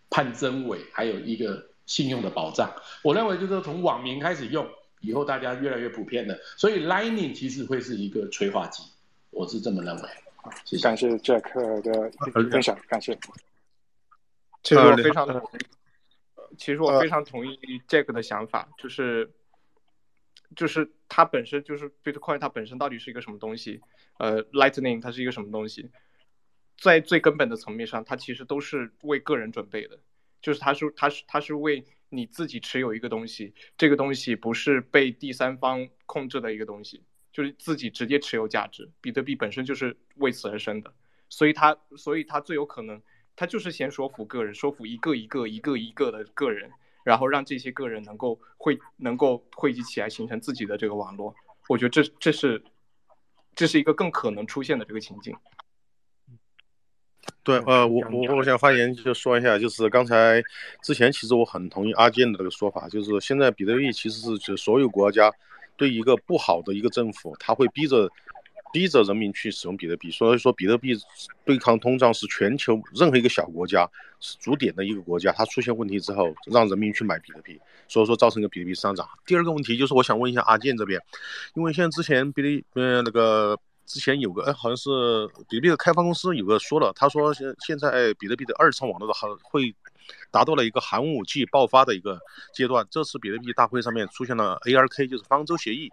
[0.09, 4.65] 判真伪，还有一个信用的保障，我认为就是从网民开始用，
[5.01, 8.83] 以后大家越来越普遍的，所以 Lightning 其实会是一个催化剂，
[9.31, 10.09] 我是这么认为。
[10.63, 12.09] 谢谢，感谢 Jack 的
[12.49, 13.19] 分享，感谢。
[14.61, 15.27] 这个非常，
[16.57, 17.57] 其实我非常同意
[17.87, 19.31] Jack 的想法，就是。
[20.55, 23.81] 就是它本身就是 Bitcoin，它本身到底是一个什么东西？
[24.19, 25.89] 呃，Lightning 它是一个什么东西？
[26.77, 29.99] 在最根本的层面上，它其实都是为个人准备的。
[30.43, 38.91] 就是它是它是它是为你自己持有一个东西，这个东西不是被第三方控制的一个东西，就是自己直接持有价值。
[39.01, 40.93] 比特币本身就是为此而生的，
[41.29, 43.01] 所以它所以它最有可能，
[43.35, 46.71] 它就是先说服个人，说服一个一个一个一个的个人。
[47.03, 51.35] 然后让这些个人能够汇能够汇集起来，形成自己的这个网络。
[51.67, 52.63] 我觉得这这是
[53.53, 55.35] 这是一个更可能出现的这个情景。
[57.43, 60.41] 对，呃，我我我想发言就说一下，就是刚才
[60.81, 65.29] 之前其实我很同意阿健的这个说法，就是现在比特币其实是就所有国家
[65.75, 68.09] 对一个不好的一个政府，他会逼着。
[68.73, 70.97] 逼着人民去使用比特币，所以说比特币
[71.45, 73.87] 对抗通胀是全球任何一个小国家
[74.19, 79.07] 是主点的一个国家，它出现问题之后，让人民去买比特币，所以说造成一个比特币上涨。
[79.27, 80.99] 第二个问题就是我想问一下阿健这边，
[81.53, 83.55] 因为现在之前比特呃那个
[83.85, 84.89] 之前有个哎好像是
[85.47, 89.75] 比特币的开发公司有个说了，他说现现在比特币的二层网络的行会
[90.31, 92.19] 达到了一个寒武纪爆发的一个
[92.53, 92.87] 阶段。
[92.89, 95.91] 这次比特币大会上面出现了 ARK，就是方舟协议。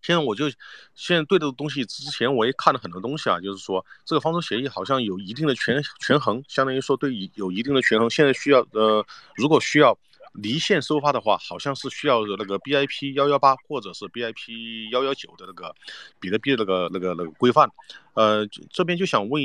[0.00, 0.48] 现在我就
[0.94, 8.08] 现在对这个东西之前我也看了很多东西啊，就是说这个方舟协议好像有一定的权权衡，相当于说对有一定的权衡。
[8.08, 9.04] 现在需要呃，
[9.36, 9.98] 如果需要
[10.34, 15.74] 离线收发的话，好像是需要那个 BIP 幺幺八或者是 BIP 幺幺九的那个
[16.20, 17.68] 比特币那个那个那个规范。
[18.14, 19.42] 呃，这边就想问，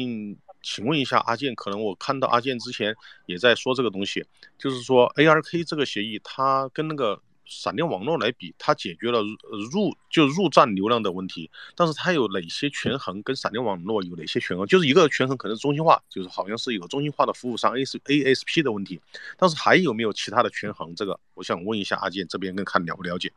[0.62, 4.24] 请问一下阿健，可能我看到阿健之前也在说这个东西，
[4.58, 7.20] 就是说 ARK 这个协议它跟那个。
[7.46, 9.22] 闪电网络来比，它解决了
[9.72, 13.22] 入就入站流量的问题，但是它有哪些权衡？
[13.22, 14.66] 跟闪电网络有哪些权衡？
[14.66, 19.02] 就是一个权衡可能是中心化，就是好像是有中心化的服务商 A S A S P 的问题，
[19.38, 20.96] 但是还有没有其他的权衡？
[20.96, 23.32] 这个我想问一下阿健这边跟看了不了解？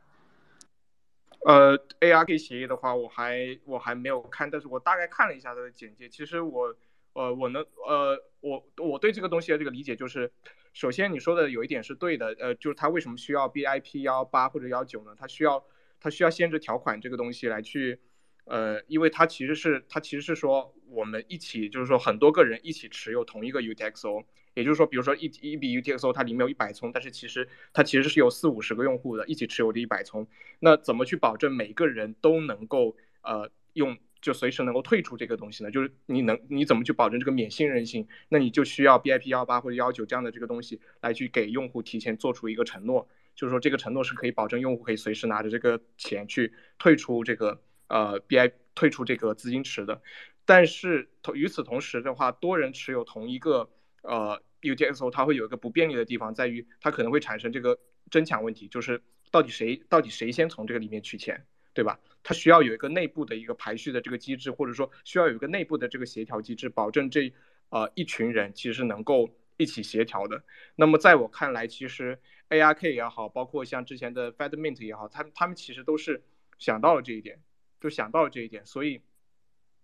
[1.44, 6.08] 呃，A R K 协议的话，我还我还没有看，但是我大概看了一下它的简介。
[6.08, 6.74] 其实我
[7.12, 10.32] 呃我能呃我我对这个东西的这个理解就是。
[10.76, 15.14] 首先，你说的有一点是对的，呃，就是它为什么需要 BIP 幺八或者幺九呢？
[15.16, 15.64] 它需要
[15.98, 17.98] 它需要限制条款这个东西来去，
[18.44, 24.22] 呃，因为它其实是它其实是说我们一起就是说很多个人一起持有同一个 UTXO，
[24.52, 30.28] 也就是说，比如说一一笔 UTXO 它里面有一百聪，但是其实它其实是有四五十个用户的一起持有的一百聪，
[30.60, 33.96] 那怎么去保证每个人都能够呃用？
[34.26, 35.70] 就随时能够退出这个东西呢？
[35.70, 38.08] 就是你能你怎么去保证这个免信任性？
[38.28, 50.02] 那你就需要 BIP 幺八或者幺九这样的这个东西来去给用户提前做出一个承诺，就是说这个承诺是可以保证用户可以随时拿着这个钱去退出这个呃 BI 退出这个资金池的。
[50.44, 53.70] 但是同与此同时的话，多人持有同一个
[54.02, 57.78] 呃 UTXO，它会有一个不便利的地方，在于它可能会产生这个
[58.10, 59.00] 争抢问题，就是
[59.30, 61.46] 到底谁到底谁先从这个里面取钱。
[61.76, 62.00] 对吧？
[62.22, 67.30] 它需要有一个内部的一个排序的这个机制，或者说需要有一个内部的这个协调机制，保证这
[67.68, 69.28] 呃一群人其实能够
[69.58, 70.42] 一起协调的。
[70.74, 76.22] 那么在我看来，其实 ARK 也好，包括像之前的 Fedmint 也好，他们他们其实都是
[76.58, 77.42] 想到了这一点，
[77.78, 79.02] 就想到了这一点，所以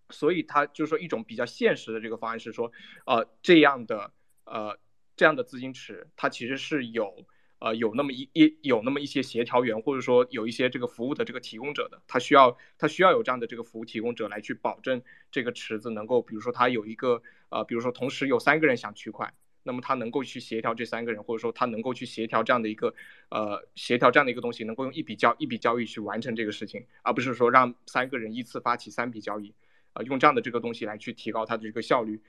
[0.08, 2.72] 所以他就是说一种比较现实的这个方案是说，
[3.04, 4.10] 呃这样的
[4.46, 4.78] 呃
[5.14, 7.26] 这样的资金池，它其实是有。
[7.64, 19.32] 呃，有那么一一有那么一些协调员，或者说有一些这个服务的这个提供者的，他需要他需要有这样的这个服务提供者来去保证这个池子能够，比如说他有一个呃，比如说同时有三个人想取款，
[19.62, 22.92] 那么他能够去协调这三个人，或者说他能够去协调这样的一个
[23.28, 29.54] 呃协调这样的一个东西，能够用一笔交一笔交易去完成这个事情，而不是说让三个人依次发起三笔交易，
[29.92, 32.20] 呃，用这样的这个东西来去提高它的这个效率。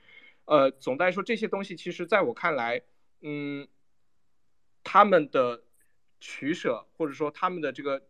[0.44, 2.82] 呃，总的来说，这些东西其实在我看来，
[3.22, 3.66] 嗯，
[4.84, 5.64] 他们的
[6.20, 8.06] 取舍或者说他们的这个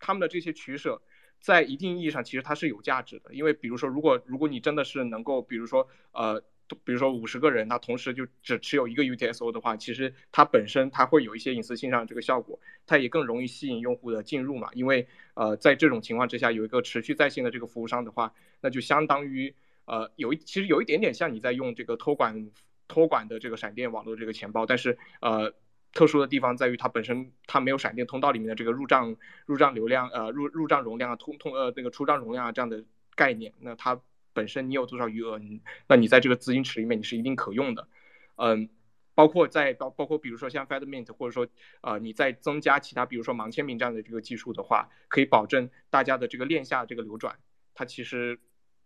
[0.00, 1.00] 他们的这些取舍，
[1.38, 6.42] 在一定意义上其实它是有价值的，因为比如说，如果如果你真的是能够，比如说呃。
[6.84, 14.68] 比如说五十个人，他同时就只持有一个 UTSO 的话，其实它本身它会有一些隐私性上这个效果，它也更容易吸引用户的进入嘛。
[14.74, 22.50] 因为呃，在这种情况之下，有一个持续在线的这个服务商的话，那就相当于呃有一其实有一点点像你在用这个托管
[22.88, 25.54] 托管的这个闪电网络这个钱包，但是呃
[25.96, 29.16] 特殊的地方在于它本身它没有闪电通道里面的这个入账
[29.46, 34.00] 入账流量呃入入账容量啊通通呃那个出账容量啊这样的概念，那它。
[34.36, 37.88] 本身你有多少余额，你那你在这个资金池里面你是一定可用的，
[38.34, 38.68] 嗯，
[39.14, 41.48] 包括在包包括比如说像 Fedmint 或者说
[41.80, 47.38] 呃你在增加其他比如说盲签名这样的这个技术的话，可以保证大家的这个链下这个流转，
[47.72, 48.38] 它其实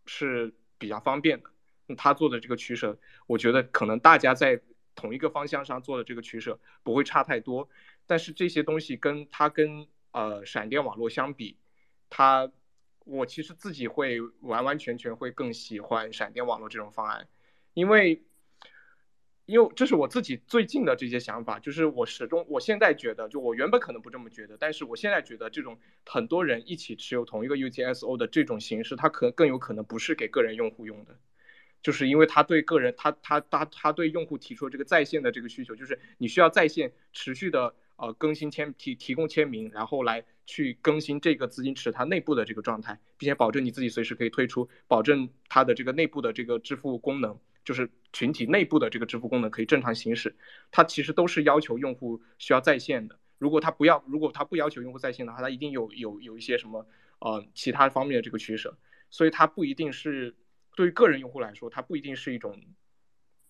[0.07, 1.51] 是比较方便的。
[1.87, 2.97] 那他做的这个取舍，
[3.27, 4.63] 我觉得可能大家在
[4.95, 7.69] 同一个方向上做的这个取舍不会差太多，
[8.07, 11.57] 但是这些东西跟它跟呃闪电网络相比，
[12.09, 12.51] 它。
[13.07, 17.27] 我其实自己会完完全全会更喜欢闪电网络这种方案，
[17.73, 18.23] 因为，
[19.47, 31.19] 因为这是我自己最近的这些想法，就是我始终我现在觉得，就我原本可能不这么觉得，但是我现在觉得这种很多人一起持有同一个 UTSO 的这种形式，它可更有可能不是给个人用户用的，
[31.83, 37.75] 就是因为它对个人，它它它它对用户提出这个在线的这个需求，就是你需要在线持续的。
[38.03, 50.35] 呃，更新签提提供签名，然后来去更新这个资金池它内部的这个状态，并且保证你自己随时可以退出，保证它的这个内部的这个支付功能，就是群体内部的这个支付功能可以正常行驶。
[50.71, 53.19] 它其实都是要求用户需要在线的。
[53.37, 56.87] 如果它不要，如果它不要求用户在线的话，它一定有有有一些什么
[57.19, 58.75] 呃其他方面的这个取舍。
[59.11, 60.35] 所以它不一定是
[60.77, 62.61] 对于个人用户来说，它不一定是一种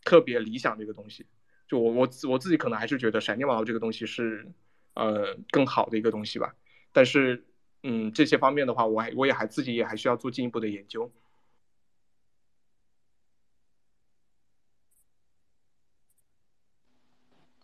[0.04, 1.26] 特别理想的一个东西。
[1.68, 4.46] 就我我我自己可能还是觉得闪电网络这个东西是，
[4.94, 6.56] 呃，更好的一个东西吧。
[6.92, 7.44] 但是，
[7.82, 11.12] 嗯，这些方面的话，我还我也还自己也还需要做进一步的研究。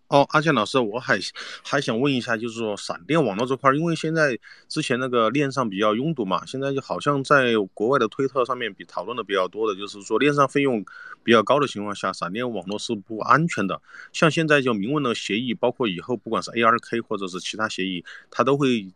[0.08, 1.18] 哦，阿健老师，我还
[1.64, 4.38] 还想问一下，就是说闪电网络这块，因为现在
[4.68, 10.84] 之前那个链上比较拥堵嘛，现在就好像在国外的推特上面比讨论的比较多的，就是说链上费用
[11.24, 13.82] 比较高的情况下，闪电网络是不安全的。
[14.12, 18.88] 像现在就明文的协议，包括以后不管是 ARK 或者是其他协议，它都会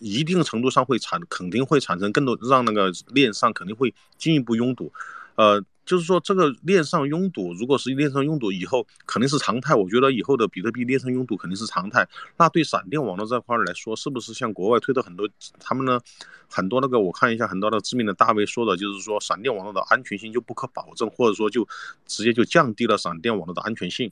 [0.00, 4.90] 一定程度上会产，肯定会产生更多，让那个链上肯定会进一步拥堵，
[5.34, 5.62] 呃。
[5.84, 9.74] 就是说，这个链上拥堵，如果是链上拥堵以后肯定是常态。
[9.74, 12.08] 我觉得以后的比特币链上拥堵肯定是常态。
[12.38, 15.28] 那对闪电网络这块来说，是不是像国外推的很多，
[15.60, 16.00] 他们呢，
[16.48, 21.68] 很多那个我看一下，很多的知名的大 V 说的，就是说闪电网络的安全性就不可保证，或者说就
[22.06, 24.10] 直接就降低了闪电网络的安全性。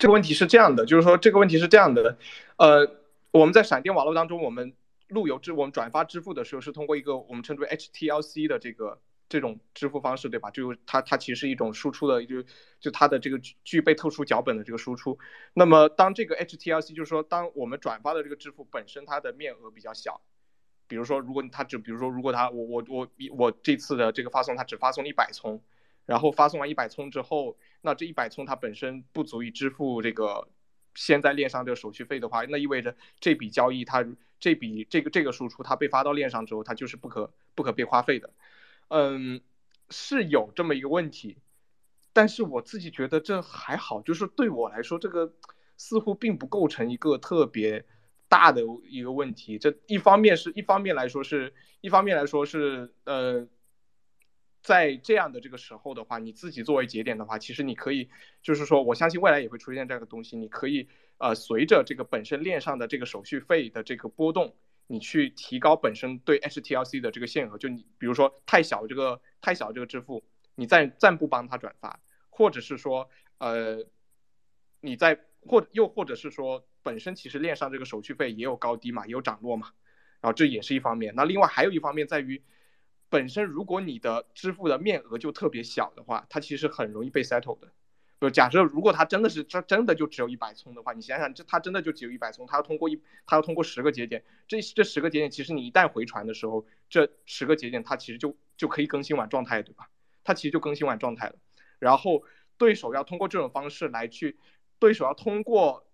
[0.00, 2.18] 这个问题是这样的，就是说这个问题是这样的，
[2.56, 2.90] 呃，
[3.30, 4.72] 我们在闪电网络当中，我们
[5.06, 8.98] 路由支我们转发支付的时候是通过一个我们称之为 HTLC 的这个。
[9.28, 10.50] 这种支付方式，对吧？
[10.50, 12.42] 就它它其实是一种输出的，就
[12.78, 15.18] 就它的这个具备特殊脚本的这个输出。
[15.54, 20.20] 那么当这个 HTLC，就是说当我们转发的这个支付本身它的面额比较小，
[20.86, 25.60] 比如说如果它只比如说如果它我我我我这次的这个发送它只发送一百葱，
[26.04, 30.46] 然后发送完一百葱之后，那这一百葱它本身不足以支付这个
[30.94, 34.06] 现在链上这个手续费的话，那意味着这笔交易它
[34.38, 38.30] 这笔这个这个输出它被发到链上之后，它就是不可不可被花费的。
[38.88, 39.40] 嗯，
[39.90, 41.38] 是有这么一个问题，
[42.12, 45.34] 但是我自己觉得这还好，就是对我来说，这个
[45.76, 47.84] 似乎并不构成一个特别
[48.28, 49.58] 大的一个问题。
[49.58, 53.48] 这一方面是一方面来说是一方面来说是呃，
[54.62, 58.08] 在这样的这个时候的话，你自己作为节点的话，其实你可以
[58.42, 60.88] 就是说，我相信未来也会出现这样的东西，你可以
[61.18, 64.54] 呃随着这个本身链上的这个手续费的这个波动。
[64.86, 70.22] 你去提高本身对 HTLC 的这个限额，就你比如说太小这个太小这个支付，
[70.54, 72.00] 你暂暂不帮他转发，
[72.30, 73.84] 或者是说呃，
[74.80, 79.72] 你在或又或者是说本身其实链上这个手续费也有高低嘛，也有涨落嘛，
[80.20, 81.14] 然后这也是一方面。
[81.16, 82.42] 那另外还有一方面在于，
[83.08, 87.72] 本身如果你的支付的面额就特别小的话，它其实很容易被 settle 的。
[88.18, 99.90] 就，假设如果他真的是真真的就只有一百葱的话，你想想，这他真的就只有一百葱，他要通过一他要通过十个节点，这这十个节点其实你一旦回传的时候，这十个节点它其实就就可以更新完状态，对吧？
[100.24, 101.36] 它其实就更新完状态了。
[101.78, 102.22] 然后
[102.56, 104.38] 对手要通过这种方式来去，
[104.78, 105.86] 对手要通过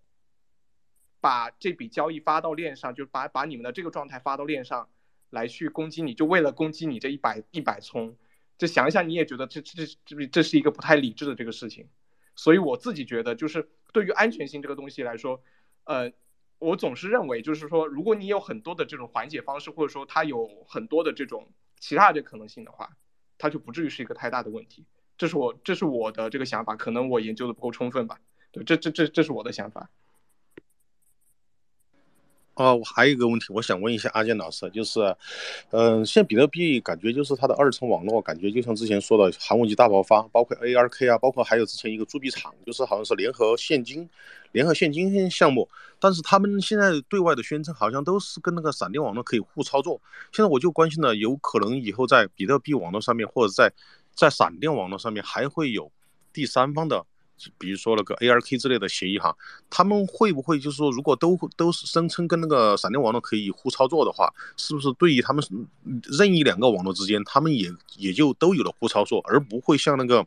[1.21, 4.89] 把这笔交易发到链上，就把把你们的这个状态发到链上
[5.31, 8.17] 来去攻击你，就为了攻击你这一百一百冲，
[8.59, 11.89] 就想一想你也觉得这这这这是一个不太理智的这个事情，
[12.35, 15.43] 所以我自己觉得就是对于安全性这个东西来说，
[15.85, 16.13] 呃，
[16.59, 22.97] 我总是认为就是说，如果你有很多的这种缓解方式，或者说它有很多的这种其他的可能性的话，
[23.39, 24.87] 它就不至于是一个太大的问题。
[25.19, 28.19] 这是我这是我的这个想法，可能我研究的不够充分吧。
[28.51, 29.91] 对，这这这这是我的想法。
[32.55, 35.01] 哦，我还有一个问题，我想问一下阿健老师，就是，
[35.71, 44.07] 嗯，现在比特币感觉就是它的二层网络，感觉就像之前说的寒武纪大爆发，包括 ARK 啊，包括还有之前一个铸币厂，就是好像是联合现金，
[44.53, 45.67] 联合现金项目，
[45.99, 49.99] 但是他们现在对外的宣称好像都是跟那个闪电网络可以互操作。
[50.31, 53.73] 现在我就关心了，有可能以后在比特币网络上面，或者在
[54.15, 55.91] 在闪电网络上面还会有
[56.35, 57.07] 第三方的。
[57.59, 59.37] 比如说那个 ARK 之类的协议哈，
[59.71, 65.45] 他们会不会就是说，如果都都是声称跟那个闪电网络可以互操作的话，是不是对于他们
[66.05, 70.27] 任意两个网络之间，他们也也就都有了互操作，而不会像那个，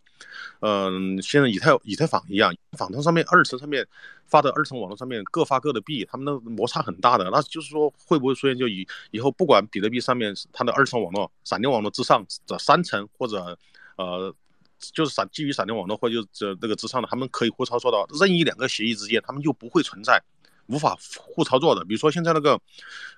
[0.62, 3.86] 嗯，现在以太以太坊一样，坊层上面二层上面
[4.26, 13.58] 发的二层网络上面各发各的币，他们的摩擦很大的，那就是说会不会出现就以以后不管比特币上面它的二层网络、闪电网络之上的三层或者
[13.98, 14.34] 呃。
[14.80, 20.22] 就是闪基于闪电网络或者这那个之上的，他们可以互操作到任意两个协议之间，他们就不会存在
[20.68, 21.84] 无法互操作的。
[21.86, 22.60] 比如说现在那个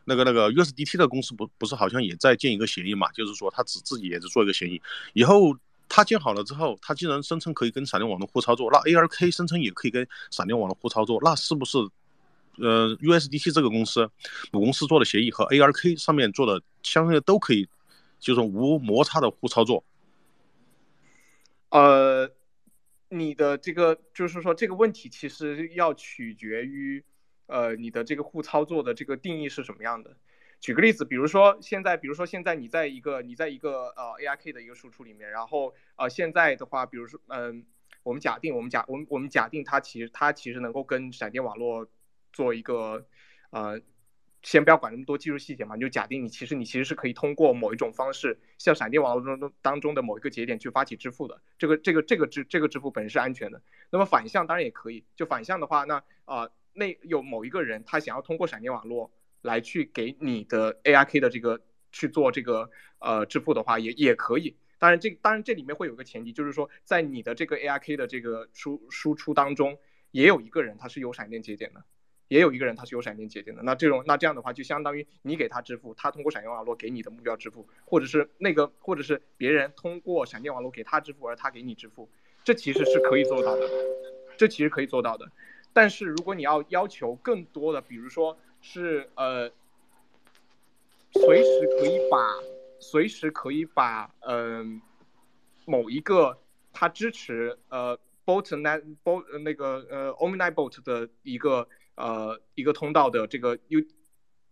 [0.06, 3.12] 那个那个 USDT 的公司不不是好像也在建一个协议嘛？
[3.12, 4.82] 就是说他自自己也是做一个协议，
[5.14, 5.58] 以后
[5.90, 11.78] 他建好了之后，他既然声称可以跟闪电网络互操作，那 ARK 声称也可以跟闪电网络互操作，那是不是
[12.58, 14.10] 呃 USDT 这个公司
[14.52, 17.68] 母公司做的协议和 ARK 上面做的相对都可以，
[18.20, 19.84] 就是无摩擦的互操作？
[21.69, 22.31] 呃，
[23.10, 27.03] 你的这个就是说这个问题其实要取决于，
[27.48, 30.18] 呃，你的这个互操作的这个定义是什么样的。
[30.60, 37.65] 举个例子，比如说现在，比如说现在你在一个你在一个呃 ARK 的一个输出里面，然后呃现在的话，比如说嗯，
[38.03, 41.88] 我们假定我们假我们我们假定它其实它其实能够跟闪电网络
[42.31, 43.06] 做一个
[43.49, 43.81] 呃。
[44.44, 51.42] 先不要管那么多技术细节嘛，你就假定你其实你其实是可以通过某一种方式，像闪电网络中当中的某一个节点去发起支付的。
[51.58, 53.62] 这个这个这个支这个支付本身是安全的。
[53.90, 59.12] 那么反向当然也可以，就反向的话，那啊那有某一个人他想要通过闪电网络
[59.42, 61.60] 来去给你的 ARK 的这个
[61.92, 62.70] 去做这个
[63.00, 64.56] 呃支付的话，也也可以。
[64.80, 69.78] 当然这当然这里面会有个前提，就是说在你的这个 ARK 的这个输输出当中，
[70.12, 71.84] 也有一个人他是有闪电节点的。
[72.30, 82.10] 也有一个人他是有闪电节点的，那这种那这样的话就相当于你给他支付，他通过闪电网络给你的目标支付，或者是那个或者是别人通过闪电网络给他支付，而他给你支付，
[82.44, 83.70] 这其实是可以做到的，
[84.36, 85.32] 这其实可以做到的。
[85.72, 89.49] 但是如果你要要求更多的，比如说是呃，
[91.14, 92.18] 随时可以把
[92.80, 94.82] 随时可以把嗯
[95.64, 96.38] 某一个
[96.74, 101.66] 他支持呃 botnet bot 那个呃 omnibot 的一个。
[101.98, 103.82] 呃，一个通道的这个 U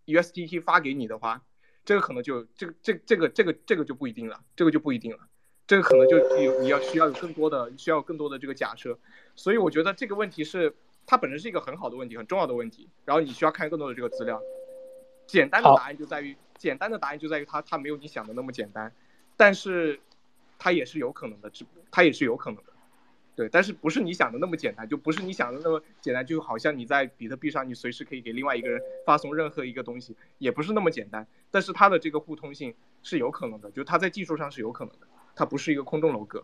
[0.08, 1.44] USDT 发给你的话，
[1.86, 5.20] 这个可能就这个这这个这个这个就不一定了，这个就不一定了，
[5.68, 8.98] 这个可能就有你要需要有更多的需要更多的这个假设，
[9.36, 14.42] 所以我觉得这个问题是它本身是一个很好的问题，很重要的问题，然后你需要看更多的这个资料。
[15.28, 18.92] 简单的答案就在于简单的答案就在于它它没有你想的那么简单，
[19.38, 20.00] 但是
[20.58, 21.52] 它也是有可能的，
[21.92, 22.74] 它也是有可能的。
[23.36, 31.28] 对，但是不是你想的那么简单，就不是你想的那么简单，就好像你在比特币上，你随时可以给另外一个人发送任何一个东西，也不是那么简单。
[31.52, 36.44] 但是它的这个互通性是有可能的，就它在技术上是有可能的，它不是一个空中楼阁。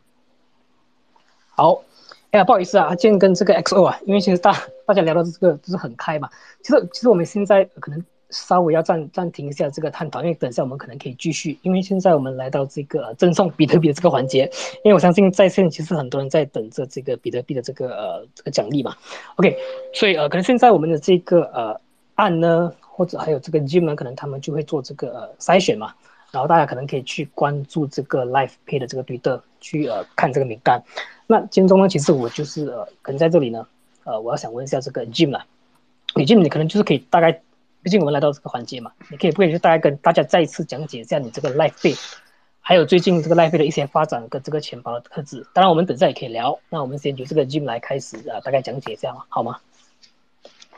[1.55, 1.83] 好，
[2.31, 4.51] 哎呀，不好意思啊，建跟这个 XO 啊，因为其实大
[4.85, 6.29] 大家聊的这个就是很开嘛，
[6.61, 8.03] 其实其实我们现在可能。
[8.31, 11.57] 稍微要暂暂停一下这个探讨，因为等一下我们可能可以继续。
[11.61, 14.49] 因为现在我们来到这个赠送比特币的这个环节，
[14.83, 18.95] 因为我相信在线其实很多人在等着这个比特币的这个呃这个奖励嘛。
[19.35, 19.55] OK，
[19.93, 21.79] 所以呃可能现在我们的这个呃
[22.15, 25.93] 案呢，或者还有这个 Jim 呢，可能他们就会做这个呃筛选嘛。
[26.31, 30.81] 然后大家可能可以去关注这个 Life Pay 的这个推特，去呃看这个名单。
[31.27, 33.67] 那今天中呢，其实我就是呃可能在这里呢，
[34.05, 35.43] 呃我要想问一下这个 Jim 了，
[36.15, 37.41] 你 Jim 你可能就是可以大概。
[37.83, 41.95] 毕竟我们来到这个环节嘛，你可以不可以就大概跟大家再一次讲解一下你这个 Life 费，
[42.59, 45.45] 还有最近这个 Life 费的一些发展跟这个钱包的特质。
[45.53, 46.59] 当然，我们等下也可以聊。
[46.69, 49.57] 那我们先由这个 Jim 来开始啊，大概讲解一下嘛，好吗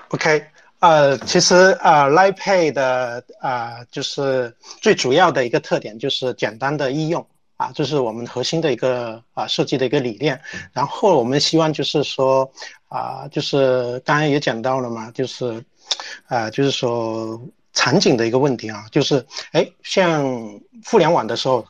[0.09, 0.45] ？OK，
[0.79, 7.25] 呃，其实啊，Life Pay 的啊，就是最主要的一个特点就是简单的易用。
[7.55, 10.41] 啊，这是我们核心的一个啊设计的一个理念。
[10.73, 12.51] 然后我们希望就是说
[12.89, 15.63] 啊，就是刚才也讲到了嘛，就是
[16.27, 17.41] 啊，就是说
[17.73, 20.23] 场景的一个问题啊，就是哎，像
[20.85, 21.65] 互联网的时候。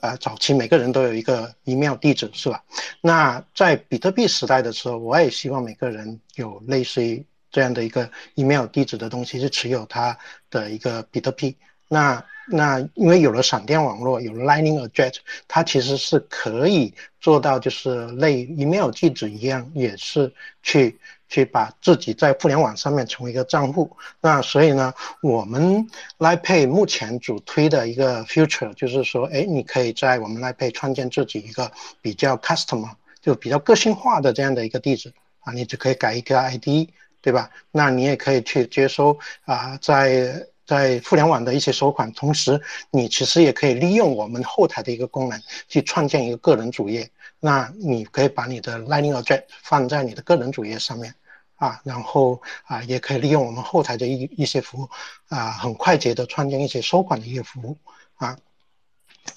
[0.00, 2.62] 呃，早期每个人都有一个 email 地址，是吧？
[3.00, 10.16] 那在比特币时代的时候，我也希望每个人有类似于这样的一个 email 地址的东西，是持有他
[10.50, 11.56] 的一个比特币。
[11.88, 15.16] 那那因为有了闪电网络，有 Lightning Address，
[15.48, 20.32] 它其实是可以做到，就是类 email 地址一样，也是
[20.62, 20.96] 去。
[21.28, 25.86] 去把自己在互联网上面成为一个账户，那所以呢，我们
[26.18, 32.90] LiPay 目前主推的一个 future 就是说，哎，你可以在我们 LiPay 创建自己一个比较 customer
[33.20, 36.88] 就比较个性化的这样的一个地址啊，你就可以改一个 ID，
[37.20, 37.50] 对吧？
[37.70, 42.60] 那你也可以去接收啊，在在互联网的一些收款，同时
[42.90, 47.10] 你其实也可以利用我们后台的一个功能去创建一个个人主页。
[47.40, 51.14] 那你可以把你的 Lightning Address 放在你的个人主页上面，
[51.56, 54.88] 啊，然后啊，也可以利用我们后台的一一些服务，
[55.28, 57.76] 啊，很快捷的创建一些收款的一些服务，
[58.16, 58.36] 啊，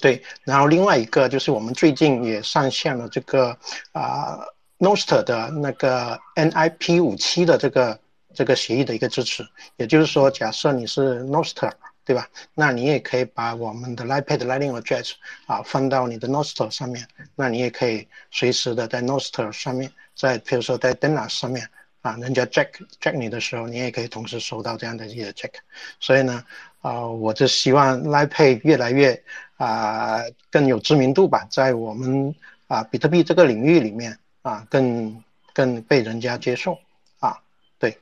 [0.00, 3.56] 对，然后另外一个就是我们最近也上线了这个
[3.92, 4.40] 啊
[4.78, 8.00] Noster 的那个 NIP 五七的这个
[8.34, 9.46] 这个协议的一个支持，
[9.76, 11.72] 也就是说，假设你是 Noster。
[12.04, 12.28] 对吧？
[12.54, 15.12] 那你也可以把我们的 iPad Lightning Address
[15.46, 17.06] 啊放到你的 Nostr 上面，
[17.36, 21.68] 那你也可以随时的在 Nostr 上面，在比如说在 Dennas 上面
[22.00, 22.70] 啊，人家 Jack
[23.00, 25.52] Jack 你的时候，你也可以同时收到这样的一些 Jack。
[26.00, 26.44] 所以呢，
[26.80, 29.22] 啊，我就希望 iPad 越来越
[29.58, 32.34] 啊更有知名度吧，在我们
[32.66, 35.22] 啊比特币这个领域里面啊更
[35.54, 36.76] 更被人家接受
[37.20, 37.38] 啊，
[37.78, 37.96] 对。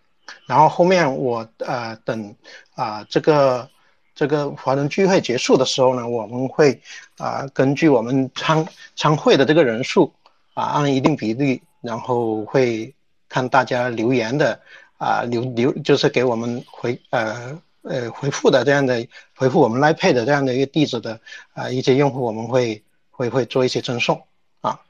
[0.47, 2.35] 然后后面我呃等
[2.75, 3.69] 啊这个。
[4.15, 6.79] 这个华人聚会结束的时候呢，我们会
[7.17, 10.13] 啊根据我们参参会的这个人数
[10.55, 12.95] 啊按一定比例，然后会
[13.29, 14.61] 看大家留言的
[14.99, 21.19] 啊留留就是给我们回呃呃回复的这样的回复我们 iPad 的这样的一个地址的
[21.55, 24.23] 啊一些用户，我们会会会做一些赠送
[24.61, 24.81] 啊。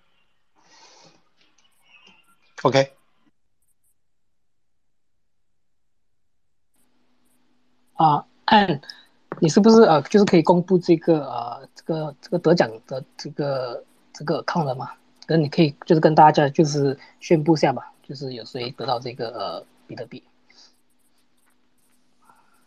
[2.62, 2.92] OK。
[7.94, 8.80] 啊，按。
[9.40, 14.90] 你是不是呃，就是可以公布这个呃，这个这个得奖的这个这个 con 了吗？
[15.26, 20.22] 那你可以就是跟大家就是宣布下吧，就是有谁得到这个呃比特币。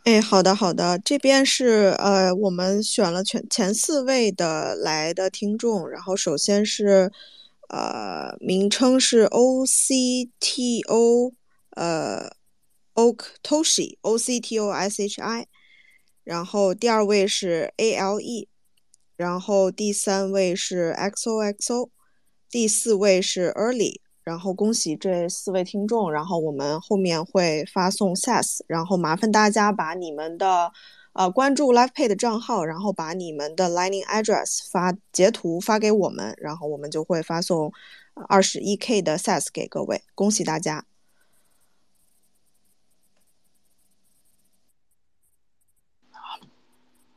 [0.05, 7.11] 哎，好的好的，这边是呃，我们选了全前四位的来的听众，然后首先是
[7.69, 11.31] 呃，名称是 O C T O
[11.75, 12.31] 呃
[12.95, 15.45] ，Oktoshi O C T O S H I。
[16.23, 18.47] 然后第二位是 A L E，
[19.15, 21.89] 然后第三位是 X O X O，
[22.49, 24.01] 第四位是 Early。
[24.23, 30.71] 然后恭喜这四位听众，然后我们后面会发送 SAS，然后麻烦大家把你们的
[31.11, 37.73] 呃关注 LivePay 的账号，然后把你们的 LINING Address 发截图发给我们，然后我们就会发送
[38.29, 40.85] 二十一 K 的 SAS 给各位，恭喜大家。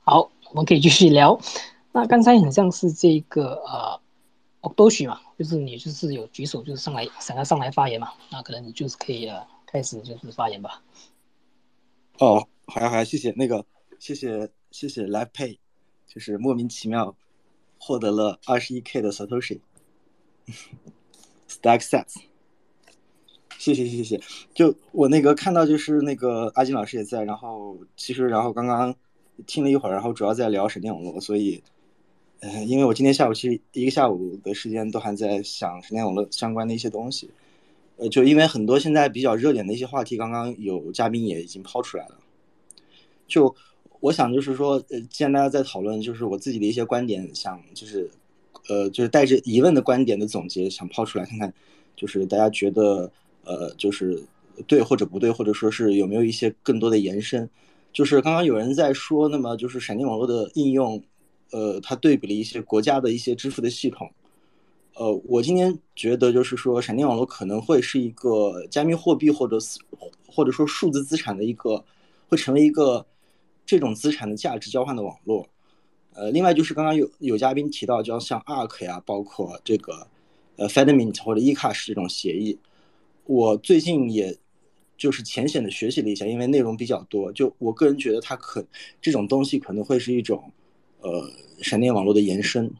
[0.08, 1.36] 好，我们可以继续聊。
[1.90, 4.00] 那刚才很像是这个呃
[4.60, 8.12] o d o s h i 嘛，就是你就是有举手，就是上来想要上来发言嘛。
[8.30, 10.80] 那可能你就是可以呃开始就是发言吧。
[12.20, 13.66] 哦，好呀好呀，谢谢那个
[13.98, 15.58] 谢谢谢谢 Live Pay，
[16.06, 17.16] 就是莫名其妙
[17.76, 19.58] 获得了二十一 K 的 Satoshi
[21.50, 22.14] Stack Sets。
[23.58, 24.20] 谢谢谢谢，
[24.54, 28.94] 就我那个看到就是那个阿金老师也在，然后其实然后刚刚。
[29.44, 31.62] 听了一会儿，然后主要在聊闪电网络，所以，
[32.40, 37.28] 呃，因为我今天下午其实一个下午的时间都还在想闪电网络相关的一些东西，
[37.96, 42.16] 呃，就因为很多现在比较热点的一些话题，刚刚有嘉宾也已经抛出来了，
[43.26, 43.54] 就
[44.00, 48.08] 我想就是说，呃，既然大家在讨论，就是我自己的一些观点，想就是，
[48.68, 51.52] 呃，就是带着疑问的观点的总结，想抛出来看看，
[51.96, 53.10] 就是大家觉得，
[53.44, 54.22] 呃，就是
[54.66, 57.48] 对或者不对，或者说是有没有一些更多的延伸。
[57.97, 61.02] 就是刚刚有人在说，那么就是闪电网络的应用，
[61.51, 64.06] 呃，它对比了一些国家的一些支付的系统，
[64.97, 69.56] 呃，我今天觉得就是说，闪电网络可能会是一个加密货币或者
[70.28, 71.82] 或者说数字资产的一个，
[72.28, 73.06] 会成为一个
[73.64, 75.48] 这种资产的价值交换的网络，
[76.12, 80.06] 呃，另外就是刚刚有有嘉宾提到，就像 ARK 呀，包括这个
[80.56, 82.59] 呃 Fedmint 或者 eCash 这种协议，
[83.24, 84.36] 我最近也。
[84.97, 87.32] 就是浅显的学习了一下，因为内容比较多。
[87.32, 88.64] 就我个人觉得，它可
[89.01, 90.51] 这种东西可能会是一种，
[91.01, 91.31] 呃，
[91.62, 92.73] 闪电网络的延伸。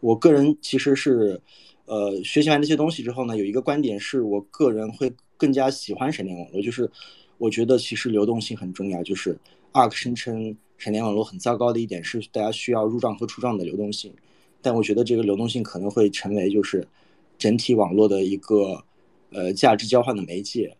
[0.00, 1.40] 我个人其实是，
[1.86, 6.90] 呃，学习完这些东西之后呢，有一个观点是我个人会更加喜欢闪电网络，就是
[7.38, 9.02] 我觉得其实流动性很重要。
[9.02, 9.38] 就是
[9.72, 14.12] ARK 声称闪电网络很糟糕的一点是大家需要入账和出账的流动性，
[14.60, 16.86] 但我觉得这个流动性可能会成为就是
[17.38, 18.84] 整体网络的一个
[19.30, 20.76] 呃价值交换的媒介。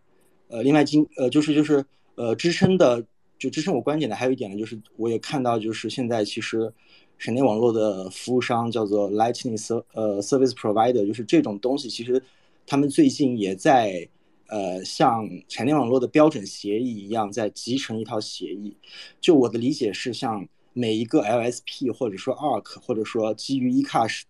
[0.49, 1.83] 呃，另外今呃就是就是
[2.15, 3.05] 呃支撑的
[3.37, 6.73] 就支撑我观点的还有一点呢，就是我也看到就是现在其实。
[7.19, 12.21] 闪电网络的服务商叫做 Lightning Ser 呃 Service Provider，就是这种东西，其实
[12.67, 14.07] 他们最近也在
[14.49, 18.77] 呃像闪电网络的标准协议一样，在集成一套协议。
[19.19, 24.21] 就我的理解是，像每一个 LSP 或者说 Arc 或者说基于 eCash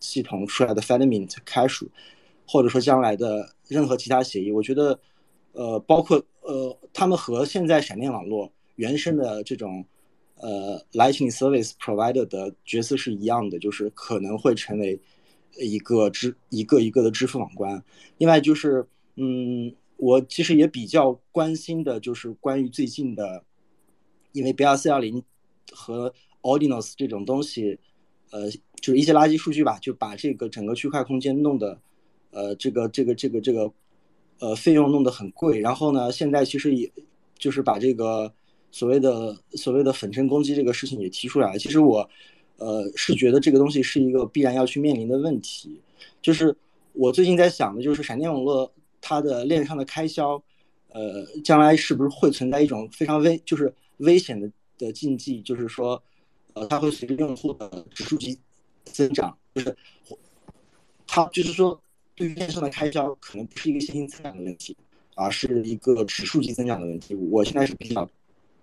[0.00, 1.86] 系统出来的 Fedmint Cash，
[2.46, 4.98] 或者说将来的任何其他协议，我觉得
[5.54, 9.84] 呃包括呃他们和现在闪电网络原生的这种。
[10.36, 15.00] 呃，Lightning Service Provider 的角色是一样的，就是可能会成为
[15.56, 17.82] 一个支一个一个的支付网关。
[18.18, 23.44] 另外就是，嗯，我其实也比较关心的就是关于最近的，
[24.32, 25.22] 因为 BRC 二零
[25.72, 26.12] 和
[26.42, 27.78] Ordinals 这种东西，
[28.30, 28.50] 呃，
[28.82, 31.80] 就是一些垃圾数据吧，就把这个整个区块空间弄得，
[32.32, 33.72] 呃，这个这个这个这个，
[34.38, 35.60] 呃，费用弄得很贵。
[35.60, 36.90] 然后呢，现在其实也
[37.38, 38.32] 就是把这个。
[38.76, 41.58] 所谓的所谓的粉尘攻击这个事情也提出来了。
[41.60, 42.10] 其实我，
[42.56, 45.80] 呃，是觉得这个东西是一个必然要去面临的问题。
[46.20, 46.52] 就是
[46.92, 48.68] 我最近在想的，就是闪电网络
[49.00, 50.42] 它的链上的开销，
[50.88, 56.02] 呃，将来是不是会存在一种非常危，就是危险的的禁忌，就是说，
[56.54, 58.36] 呃，它会随着用户的指数级
[58.86, 59.76] 增长，就是
[61.06, 61.80] 它就是说，
[62.14, 64.76] 对于电商的开销可能不是一个线性增长的问题，
[65.14, 67.14] 而是一个指数级增长的问题。
[67.14, 68.08] 我现在是比较。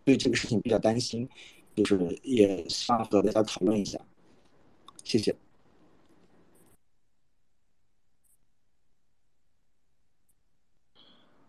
[0.03, 1.29] 对这个事情比较担心，
[1.75, 3.99] 就是也想和大家讨论一下，
[5.03, 5.35] 谢谢。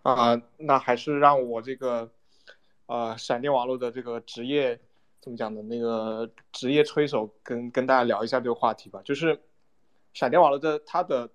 [0.02, 2.12] 啊，那还是让我这个，
[2.84, 4.78] 呃，闪电网络的这个职业
[5.22, 9.00] 怎么讲的那个职业吹手跟跟大家聊一下这个话题吧。
[9.02, 9.40] 就是
[10.12, 11.30] 闪电网络的它的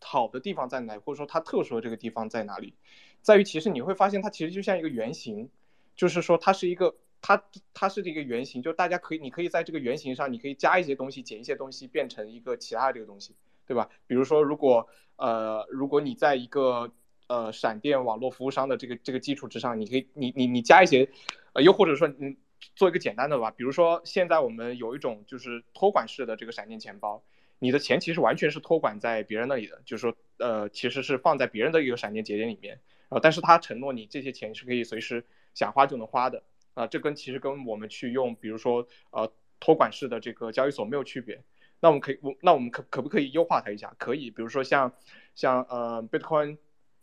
[0.00, 2.74] 好的地方在哪里，或者说它特殊的这个地方在哪里，
[3.22, 5.50] 在于其实你会发现它其实就像一个圆形。
[5.96, 7.42] 就是说，它是一个，它
[7.72, 13.34] 它是这个原型，就大家可以，你可以在这个原型上，你可以加一些东西，减一些东西，变成一个其他的这个东西，
[13.66, 13.88] 对吧？
[14.06, 14.86] 比如说，如果
[15.16, 16.92] 呃，如果你在一个
[17.28, 21.08] 呃闪电网络服务商的这个这个基础之上，你可以，你你你加一些，
[21.54, 22.36] 呃，又或者说，你
[22.74, 27.22] 做一个简单的吧，比如说现在我们有一种就是托管式的这个闪电钱包，
[27.58, 32.74] 你的钱其实完全是托管在别人那里的，就是说，呃，其实是放在别人的一个闪电节点里面，
[33.08, 35.24] 然后但是他承诺你这些钱是可以随时。
[35.54, 36.42] 想花就能花的
[36.74, 41.42] 啊，这跟其实跟我们去用，比如说呃托管式的这个交易所没有区别。
[41.80, 43.94] 那我们可以，我那我们可可不可以优化它一下？
[43.98, 44.92] 可以，比如说像
[45.34, 46.58] 像呃 Bitcoin，应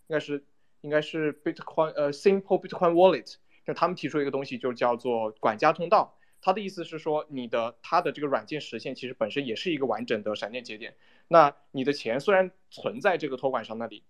[0.07, 0.45] 该是
[0.81, 6.15] 应该是 Bitcoin 呃 Simple Bitcoin Wallet，就他们提出一个东西，就叫做管家通道。
[6.43, 10.93] 它的意思是说，你的它的这个软件实现其实本身也是一个完整的闪电节点。
[11.29, 14.03] 那你的钱虽然存在这个托管商那里。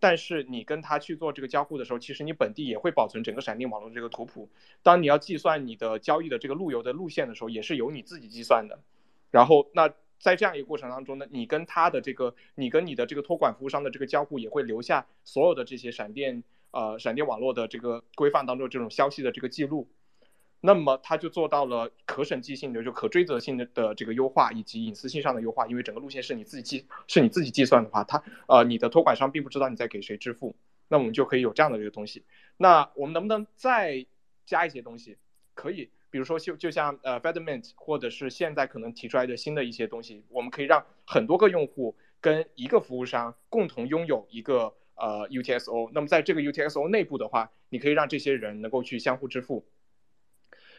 [0.00, 4.50] 但是你跟他去做这个交互的时候，其实你本地也会保存整个闪电网络这个图谱。
[4.82, 8.78] 当你要计算你的交易的这个路由的路线的时候，也是由你自己计算的。
[9.30, 9.88] 然后，那
[10.18, 16.42] 在这样一个过程当中呢，你跟他的这个，你跟你的这个托管服务商的这个交互，也会留下所有的这些闪电
[16.72, 19.88] 呃闪电网络的这个规范当中这种消息的这个记录。
[20.66, 25.66] 那么它就做到了可审计性的，就可追责性的的这个优化，以及隐私性上的优化。
[25.66, 30.56] 因为整个路线是你自己计，是你自己计算的话，它呃你的托管商并不知道你在给谁支付。
[30.88, 32.24] 那我们就可以有这样的这个东西。
[32.56, 34.06] 那我们能不能再
[34.46, 35.18] 加一些东西？
[35.52, 45.90] 可以，比如说就就像呃 Fedmint，或者是现在可能提出来的新的一些东西，我们可以让很多个用户跟一个服务商共同拥有一个呃 UTSO。
[45.92, 49.66] 那么在这个 UTSO 内部的话，你可以让这些人能够去相互支付。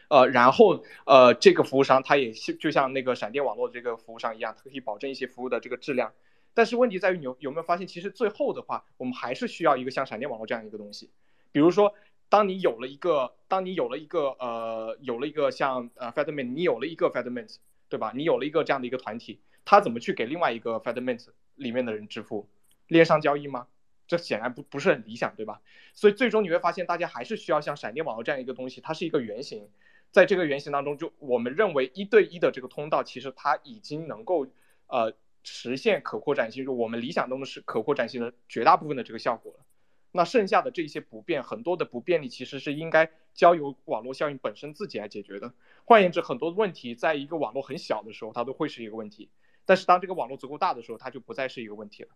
[0.08, 6.12] 呃，然后呃，这个服务商他也就像那个闪电网络这个服务商一样，它可以保证一些服务的这个质量。
[6.54, 11.10] 但是问题在于，你有有没有发现，其实最后的话，我们还是需要一个像闪电网络这样一个东西。
[11.52, 11.92] 比如说，
[12.28, 17.56] 当你有了一个，当你有了一个呃，有了一个像呃 Fedmint，你有了一个 Fedmint，
[17.88, 18.12] 对吧？
[18.14, 21.26] 你有了一个这样的一个团体，他怎么去给另外一个 Fedmint
[21.56, 22.48] 里面的人支付？
[22.88, 23.66] 链上交易吗？
[24.06, 25.60] 这显然不不是很理想，对吧？
[25.92, 29.68] 所以最终你会发现，大家还是需要像闪电网络这样一个东西，它是一个原型。
[30.16, 34.46] 在这个原型当中，就我们认为一对一的这个通道，其实它已经能够
[34.86, 35.12] 呃
[35.42, 39.66] 实现可扩展性，就我们理想中的是可扩展性的绝大部分的这个效果了。
[40.12, 45.52] 那剩下的这些不便，很多的不便利，其实是应该交由网络效应本身自己来解决的。
[45.84, 49.28] 换言之，很多问题在一个网络很小的时候，它都会是一个问题。
[49.66, 52.08] 但是当这个网络足够大的时候，它就不再是一个问题了。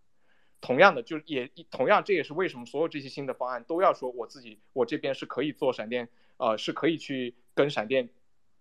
[0.59, 8.09] 同样的，就也同样，这也是为什么所有这些新的方案都要说我自己我这边是可以做闪电，呃，是可以去跟闪电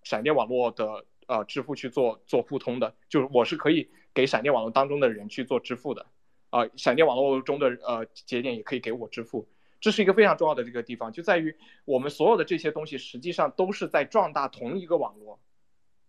[0.03, 6.07] 闪电网络的呃支付去做做互通的，就是我是可以给闪电网络当中的人去做支付的，
[6.51, 9.49] 啊，闪电网络中的呃节点也可以给我支付。
[9.81, 11.57] 这是一个非常重要的这个地方，就在于
[11.87, 15.41] 我们所有的这些东西实际上都是在壮大同一个网络，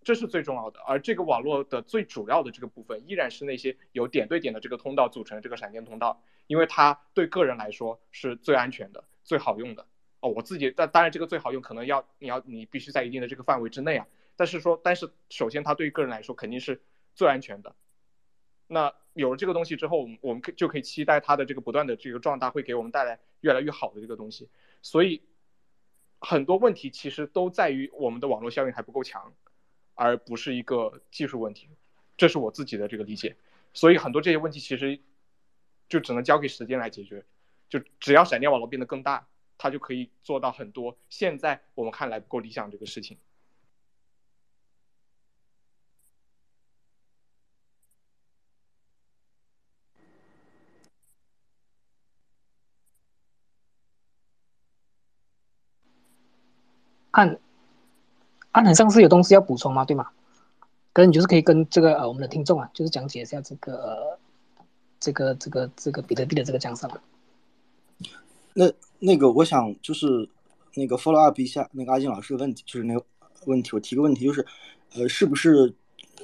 [0.03, 0.81] 这是最重要的。
[0.81, 9.87] 而这个网络的最主要的这个部分依然是那些由点对点的这个通道组成的这个闪电通道，因为它对个人来说是最安全的、最好用的。
[10.21, 14.07] 哦，我自己，但当然这个最好用可能要你要你必须在一定的这个范围之内啊。
[14.35, 16.81] 但是说，但是首先它对于个人来说肯定是
[17.13, 17.75] 最安全的。
[18.67, 24.47] 那有了这个东西之后，我们我们可就可以期待它的这个不断的这个壮大会给我们带来越来越好的这个东西。
[24.81, 25.21] 所以
[26.19, 29.33] 很多问题其实都在于我们的网络效应还不够强，
[29.95, 31.67] 而不是一个技术问题。
[32.15, 33.35] 这是我自己的这个理解。
[33.73, 34.99] 所以很多这些问题其实
[35.89, 37.25] 就只能交给时间来解决。
[37.69, 39.27] 就只要闪电网络变得更大，
[39.61, 43.15] 他就可以做到很多现在我们看来不够理想这个事情。
[57.11, 57.39] 按
[58.53, 59.85] 按很像是有东西要补充吗？
[59.85, 60.11] 对吗？
[60.91, 64.17] 可能你就是可以跟这个呃我们的听众啊，就是讲解一下这个
[64.99, 66.89] 这个这个这个比特币的这个江山。
[68.53, 70.27] 那那个我想就是
[70.75, 73.05] 那个 follow up 一下那个阿金老师的问题，就是那个
[73.45, 74.45] 问题，我提个问题，就是
[74.93, 75.73] 呃是不是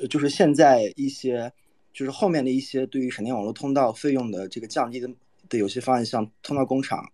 [0.09, 1.51] 就是现在一些
[1.93, 5.09] 就是后面的一些对于闪电网络通道费用的这个降低的
[5.49, 7.11] 的有些方案，像通道工厂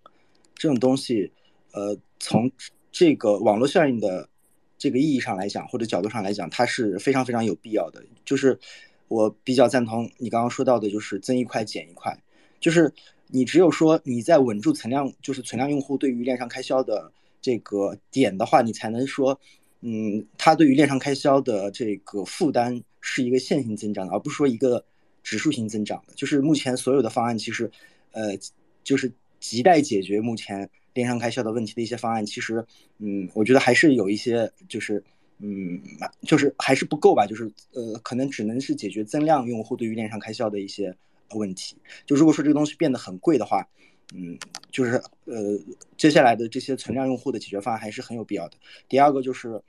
[0.55, 1.31] 这种东西，
[1.71, 2.51] 呃从。
[2.95, 4.29] 这个网络效应的
[4.77, 8.05] 这个意义上来讲，或者角度上来讲，它是非常非常有必要的。
[8.23, 8.59] 就是
[9.07, 12.15] 我比较赞同你刚刚说到的，就是增一块减一块。
[12.59, 12.93] 就是
[13.27, 19.39] 你只有说你在稳住存量，就是存量用户对于链上开销的这个点的话，你才能说，
[19.81, 24.83] 嗯，它对于链上开销的这个负担是一个线性增长的，而不是说一个
[25.23, 26.13] 指数型增长的。
[26.15, 27.69] 就是目前所有的方案，其实，
[28.11, 28.37] 呃，
[28.83, 30.69] 就是亟待解决目前。
[30.93, 32.63] 链上开销的问题的一些方案，其实，
[32.99, 35.03] 嗯，我觉得还是有一些，就是，
[35.39, 35.81] 嗯，
[36.21, 40.95] 就是还是不够吧，就是，呃，可能只能是解决增量用户对于链上开销的一些
[41.31, 41.77] 问题。
[42.05, 43.67] 就如果说这个东西变得很贵的话，
[44.13, 44.37] 嗯，
[44.71, 45.59] 就是，呃，
[45.97, 48.57] 接下来的这些存量用户的解决方案还是很有必要的。
[48.87, 49.61] 第二个就是，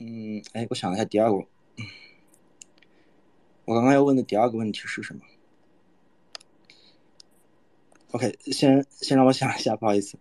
[0.00, 1.36] 嗯，哎，我想一下，第二个，
[3.64, 5.20] 我刚刚要问的第二个问题是什么
[8.10, 10.18] ？OK，先先让我想一下，不好意思。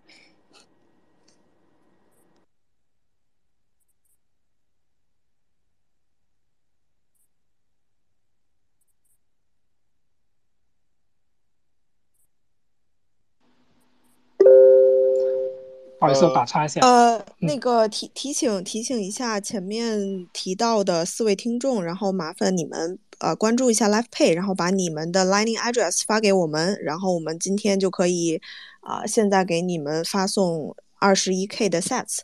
[16.13, 16.81] 好意思，我打岔一下。
[16.81, 22.99] 呃，那个提提醒提醒一下前面提到的四位听众，然后麻烦你们。
[23.19, 28.41] 呃，关注一下 Live Pay，然后把你们的 Lightning address 发给我们，然后我们今天就可以
[28.79, 32.21] 啊，现在给你们发送二十一 K 的 Sets。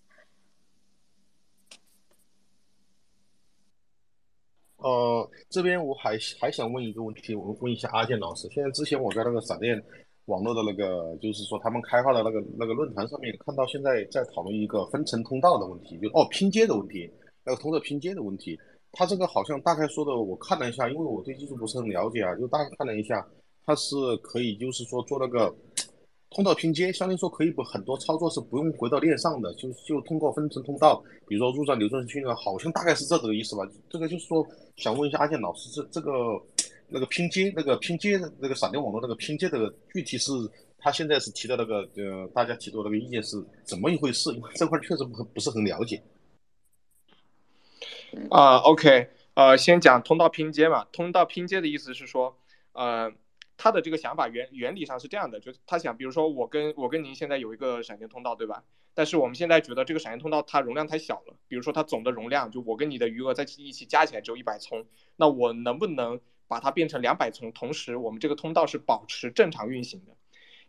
[4.77, 8.49] 呃，这边我还还想问一个问题，我问一下阿健老师。
[8.51, 9.79] 现在之前我在那个闪电
[10.27, 17.09] 网络的那个，就是说他们开发的那个那个论坛上面看到，现在在讨论一个分层通道的问题，就哦拼接的问题，
[17.45, 18.57] 那个通道拼接的问题。
[18.93, 23.25] 他这个好像大概说的，我看了一下，因为我对技术不是很了解啊，就大概看了一下，
[23.65, 25.53] 它是可以就是说做那个
[26.31, 33.63] 通道拼接，相当于说可以不很多操作是不用回到链上的，就就通过分层通道，比如说入账流转序列，好像大概是这个意思吧。
[33.89, 34.45] 这个就是说
[34.77, 36.11] 想问一下阿健老师，这这个
[36.87, 40.31] 那个拼接那个拼接那个闪电网络那个拼接的具体是
[40.77, 44.31] 他现在是提的那个呃，大家提出那个意见是怎么一回事？
[44.33, 46.01] 因为这块确实不不是很了解。
[48.29, 50.85] 啊，OK，呃，先讲通道拼接嘛。
[50.91, 52.37] 通道拼接的意思是说，
[52.71, 53.11] 呃，
[53.57, 58.63] 他的这个想法原原理上是这样的，就是他想，比如说我跟我跟您现在有一个闪电通道，对吧？
[58.93, 64.85] 但是我们现在觉得这个闪电通道它容量太小了，比如说它总的容量就我跟你的余额在一起加起来只有一百聪，
[65.17, 67.51] 那我能不能把它变成两百层？
[67.51, 70.15] 同时我们这个通道是保持正常运行的。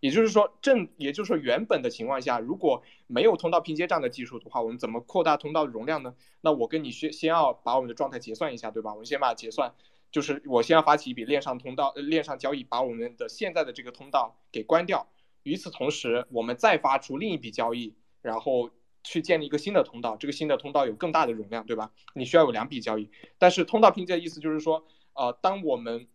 [0.01, 6.15] 也就是说，正也就是说，原本的情况下，如果没有通道拼接这样的技术的话，我们怎么扩大通道容量呢？
[6.41, 8.93] 那我跟你先先要把我们的状态结算一下，对吧？
[8.93, 9.75] 我们先把结算，
[10.13, 15.09] 就是我先要发起一笔链上通道、链上交易，把我们的现在的这个通道给关掉。
[15.43, 18.71] 与此同时，我们再发出另一笔交易，然后
[19.03, 20.17] 去建立一个新的通道。
[20.17, 21.91] 这个新的通道有更大的容量，对吧？
[22.15, 23.11] 你需要有两笔交易。
[23.37, 24.87] 但是通道拼接的意思就是说。
[25.19, 26.07] 呃，当我们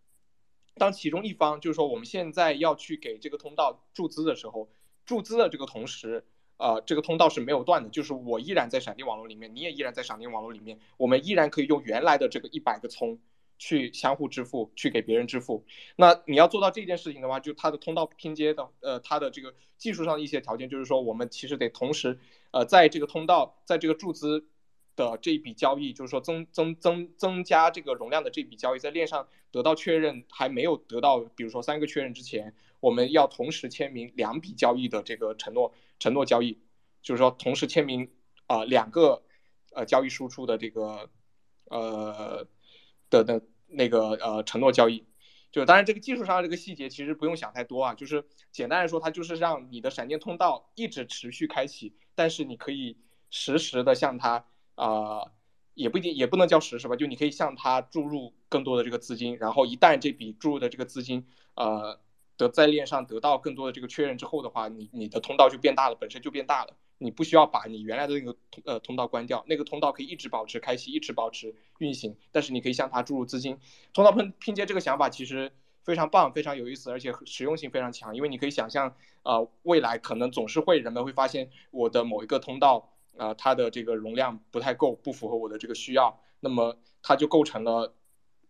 [0.75, 4.69] 当其中一方就是说我们现在要去给这个通道注资的时候，
[5.05, 6.25] 注资的这个同时，
[6.57, 13.19] 呃，这个通道是没有断的，就是我依然在闪电网络里面，你也依然在闪电网络里面，我们依然可以用原来的这个一百个葱。
[13.59, 15.63] 去相互支付，去给别人支付。
[15.95, 22.19] 那你要做到这件事情的话，就它的通道拼接的，呃，它的这个技术上的一些条件，就是说我们其实得同时，
[22.51, 24.45] 呃，在这个通道，在这个注资
[24.95, 36.59] 的这笔交易，就是说增增增增加这个容量的这笔交易，在链上得到确认，还没有得到，比如说三个确认之前，我们要同时签名两笔交易的这个承诺承诺交易，
[37.01, 38.09] 就是说同时签名
[38.47, 39.23] 啊两个
[39.73, 41.09] 呃交易输出的这个
[41.65, 42.47] 呃
[43.09, 43.41] 的的。
[43.75, 45.03] 那个呃承诺交易，
[45.51, 52.95] 就当然这个技术上这个细节其实不用想太多啊，就是简单来说，它就是让你的闪电通道一直持续开启，但是你可以
[53.31, 54.45] 实时的向它
[54.75, 55.31] 啊，
[55.73, 61.25] 也不一定也不能叫实时吧，就你可以向它注入更多的这个资金，然后一旦这笔注入的这个资金
[61.55, 61.99] 呃
[62.37, 66.75] 得在链上得到更多的这个确认之后的话，你你的通道就变大了，本身就变大了。
[66.99, 72.15] 你不需要把你原来的那个通呃通道关掉，那个通道可以一直保持开启，一直保持运行。
[72.31, 73.57] 但是你可以向它注入资金。
[73.93, 75.51] 通道拼拼接这个想法其实
[75.83, 78.15] 非常棒，非常有意思，而且实用性非常强。
[78.15, 87.95] 因为你可以想象，呃，未来可能总是会人们会发现我的某一个通道，呃，它的这个容量不太够，不符合我的这个需要，那么它就构成了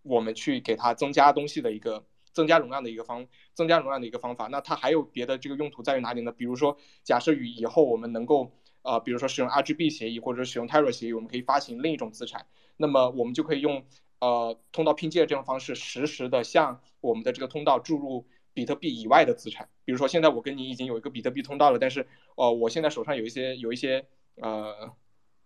[0.02, 2.06] 我们去给它增加东西的一个。
[2.34, 4.48] 增加容量的一个方，增加容量的一个方法。
[4.48, 6.32] 那它还有别的这个用途在于哪里呢？
[6.32, 12.48] 比如说，假设与以后我们能够，呃，比如说使用 RGB 协议或者使用 Terra 协议，我们可以发行另一种资产。
[12.78, 13.86] 那么我们就可以用，
[14.20, 19.70] 呃，通道拼接这种方式，实时的向我们的这个通道注入比特币以外的资产。
[19.86, 24.92] 比如说，现在我跟你已经有一个比特币通道了，但是，呃，我现在手上有一些有一些，呃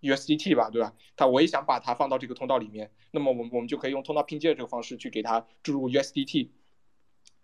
[0.01, 0.93] ，USDT 吧，对吧？
[1.15, 2.91] 它我也想把它放到这个通道里面。
[3.11, 6.49] 那么我我们就可以用通道拼接的这个方式去给它注入 USDT。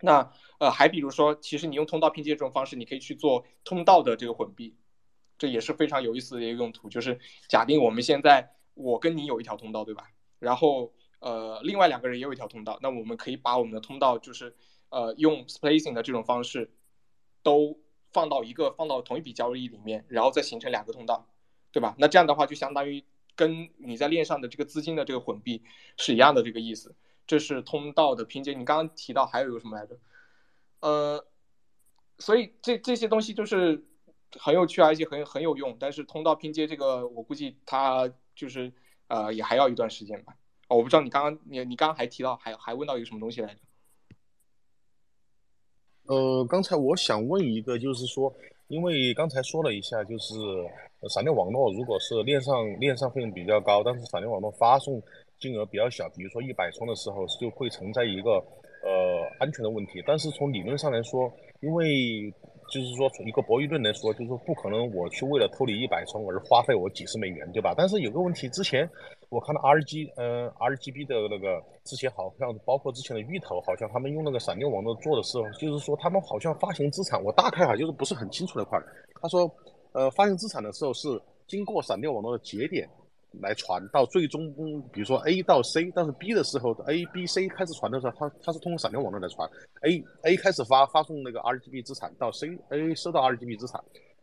[0.00, 4.76] 那呃，还比如说，其实你用通道拼接这种方式，你可以去做通道的这个混币，
[5.38, 6.88] 这也是非常有意思的一个用途。
[6.88, 7.18] 就是
[7.48, 10.10] 假定我们现在我跟你有一条通道，对吧？
[10.38, 14.54] 然后呃，另外两个人也有一条通道，那我们可以把我们的通道就是
[14.90, 16.70] 呃用 splacing 的这种方式
[17.42, 17.80] 都
[18.12, 21.26] 放到一个放到同一笔交易里面，然后再形成两个通道，
[21.74, 21.92] 对吧？
[21.98, 23.02] 那这样的话就相当于
[23.34, 25.60] 跟你在链上的这个资金的这个混币
[25.96, 26.94] 是一样的这个意思。
[27.26, 29.98] 这是通道的拼接，你刚刚提到还有一个什么来着？
[30.78, 31.26] 呃，
[32.20, 33.84] 所以这这些东西就是
[34.38, 35.76] 很有趣而且很很有用。
[35.80, 38.72] 但是通道拼接这个，我估计它就是
[39.08, 40.36] 呃也还要一段时间吧。
[40.68, 43.60] 哦，我不知道你刚刚你你刚刚还提到还还问到一个什么东西来着？
[46.04, 48.32] 呃，刚才我想问一个，就是说，
[48.68, 50.34] 因为刚才说了一下，就是
[51.08, 55.02] 闪电网络如果是链上链上费用比较高，但是闪电网络发送。
[55.40, 60.02] 金额比较小，比如说一百充的时候，就会存在一个呃安全的问题。
[60.06, 62.32] 但是从理论上来说，因为
[62.70, 67.74] 就是说从一个博弈论来说，就是说不可能我去为了偷你一百充而花费我几十美元，对吧？
[67.76, 68.88] 但是有个问题，之前
[69.28, 78.80] 我看到 RG 嗯 RGB 的那个之前好像包括之前的芋头，好像他们用那个闪电网络做的时候，就是说他们好像发行资产，我大概哈就是不是很清楚那块。
[79.20, 79.50] 他说
[79.94, 81.08] 呃发行资产的时候是
[81.46, 82.86] 经过闪电网络的节点。
[83.40, 84.48] 来传到最终，
[84.92, 89.50] 比如说 A 到 C，但是 B 的时候，A、B、C 开始传的时候，它它是通过闪电网络来传。
[89.82, 93.82] A A 开始发发送那个 RGB 资产到 C，A 收到 RGB 资产，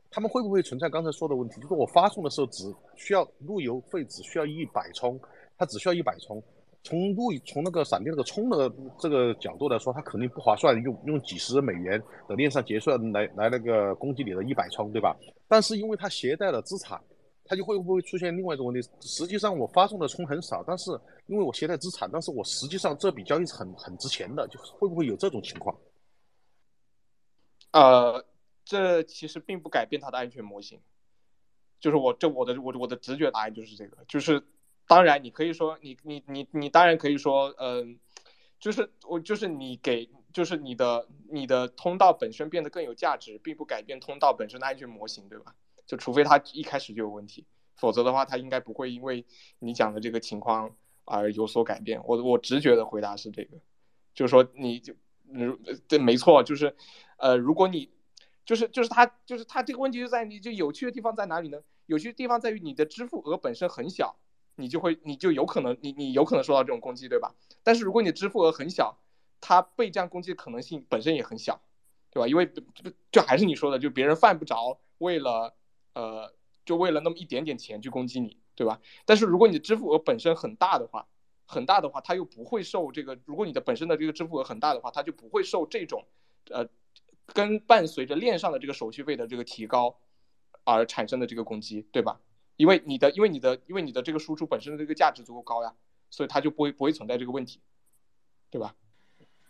[0.10, 1.60] 他们会不会存在刚才说的问题？
[1.60, 5.19] 就是我发送的时候只需要路由费只需要一百充，
[5.57, 6.41] 它只需要一百充。
[6.84, 15.16] 从路从那个闪电那个充的这个角度来说，它肯定不划算，用用几十美元的链上结算来来那个攻击你的一百充，对吧？
[15.48, 17.02] 但是因为它携带了资产。
[17.44, 18.88] 它就会不会出现另外一种问题？
[19.02, 20.91] 实际上我发送的充很少，但是
[21.26, 25.76] 因为我携带资产，但是我实际上这笔交易是很很值钱的，就会不会有这种情况？
[27.72, 28.24] 呃，
[28.64, 30.80] 这其实并不改变它的安全模型。
[31.82, 34.41] 就是我这我的我我的直觉答案就是这个，就是
[34.91, 37.97] 当然你可以说你你你你当然可以说，嗯，
[38.59, 45.55] 就是我就是你给就是你的你的通道本身变得更有价值，并不改变通道本身的安全模型，对吧？
[45.85, 47.45] 就除非他一开始就有问题，
[47.77, 49.26] 否则的话，他应该不会因为
[49.59, 52.01] 你讲的这个情况而有所改变。
[52.03, 53.57] 我我直觉的回答是这个，
[54.13, 54.93] 就是说你就，
[55.34, 55.57] 嗯，
[55.88, 56.76] 对，没错，就是，
[57.15, 57.89] 呃，如果你，
[58.43, 61.61] 就是就是他就是他这个问题就在你就有趣的地方在哪里呢？
[61.85, 64.18] 有趣的地方在于你的支付额本身很小，
[64.62, 67.36] 你就会你就有可能你你有可能受到这种攻击，对吧？
[67.64, 68.98] 但是如果你的支付额很小，
[69.42, 71.62] 他被这样攻击的可能性本身也很小，
[72.12, 72.28] 对吧？
[72.28, 72.50] 因为
[73.12, 75.56] 就还是你说的，就别人犯不着为了。
[75.94, 76.34] 呃，
[76.64, 78.80] 就为了那么一点点钱去攻击你，对吧？
[79.04, 81.06] 但是如果你的支付额本身很大的话，
[81.46, 86.06] 很大的话，它又不会受这个，如果你的本身的这个支付额很大的话，它就不会受这种，
[86.50, 86.66] 呃，
[87.34, 90.00] 跟伴随着链上的这个手续费的这个提高
[90.64, 92.22] 而产生的这个攻击，对吧？
[92.62, 95.74] 因为你的，因为你的，因为你的这个输出本身的这个价值足够高呀，
[96.12, 97.60] 所以它就不会不会存在这个问题，
[98.52, 98.76] 对吧？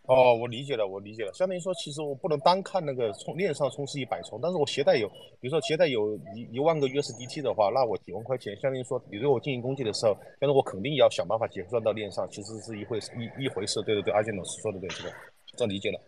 [0.04, 1.34] 哦，我理解了，我理解了。
[1.34, 5.10] 相当于说，其实我不能单看那个充链上充是一百充，但是我携带有，
[5.42, 13.82] 比如说携带有一一万个 USDT 的话，那我几万块钱，相当于说你对我进行攻击的时候，但是我肯定也要想办法结算到链上，其实是一回事一一回事。
[13.84, 15.14] 对对对，阿健老师说的对，这个
[15.58, 16.00] 这理解了。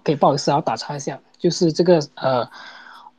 [0.00, 2.48] OK，不好意思，要打岔一下，就是这个呃，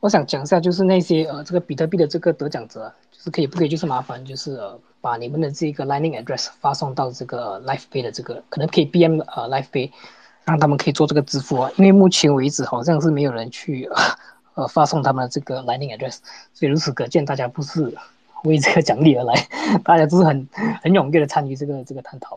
[0.00, 9.92] 我想讲一下，就是那些呃，这个比特币的这个得奖者，就是可以不可以就是麻烦就是呃，把你们的这个 Lightning address 发送到这个 Life Pay 的这个，可能可以 BM 呃 Life Pay，
[10.44, 13.88] 让他们可以做这个支付啊，因为目前为止好像是没有人去
[14.54, 16.16] 呃 发送他们的这个 Lightning address，
[16.52, 17.94] 所以如此可见，大家不是
[18.42, 19.48] 为这个奖励而来，
[19.84, 20.48] 大家都是很
[20.82, 22.36] 很踊跃的参与这个这个探讨。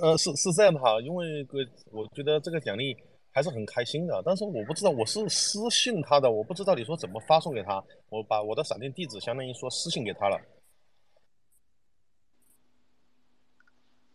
[0.00, 1.58] 呃，是是这样的哈，因为个
[1.90, 2.96] 我觉得这个奖励
[3.30, 10.40] 还是很开心的，但是我不知道我是私信他的，我不知道你说怎么发送给他，我把我的闪电地址相当于说私信给他了。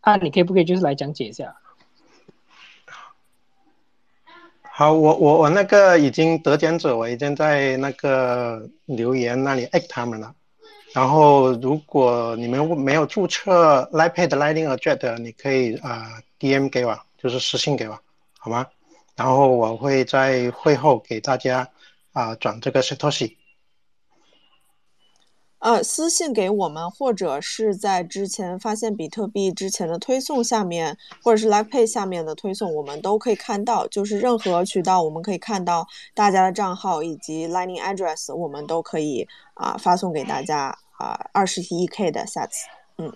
[0.02, 1.56] 啊，你可以不可以就是来讲解一下？
[4.74, 10.34] 好，我我我那个已经得奖者，我已经在那个留言那里艾特他们了。
[10.94, 17.98] 然后，如果你们没有注册 iPad Lightning Address，你可以啊 DM 给我，就是私信给我，
[18.38, 18.68] 好吗？
[19.16, 21.68] 然后我会在会后给大家
[22.12, 23.36] 啊转这个 Satoshi。
[25.62, 33.88] 呃，私信给我们，或者是在之前发现比特币之前的推送下面，或者是 Live Pay 下面的推送，我们都可以看到。
[33.88, 35.86] 就是任何渠道，我们可以看到
[36.16, 42.68] 大家的账号以及 Lightning Address，我们都可以啊发送给大家啊二十一 K 的下次，
[42.98, 43.16] 嗯。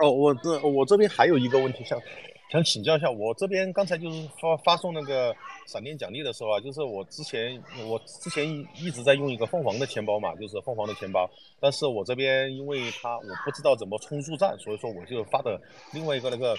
[0.00, 2.00] 哦，我这我这边还有一个问题想
[2.50, 5.34] 想请教一下，我这边刚才就是发发送那个。
[5.66, 11.28] 闪电奖励的时候啊，就是我之前我之前一直在用一个凤凰的钱包嘛，就是凤凰的钱包。
[11.60, 15.60] 但是我这边因为它我不知道怎么充入站，所以说我就发的
[15.92, 16.56] 另外一个那个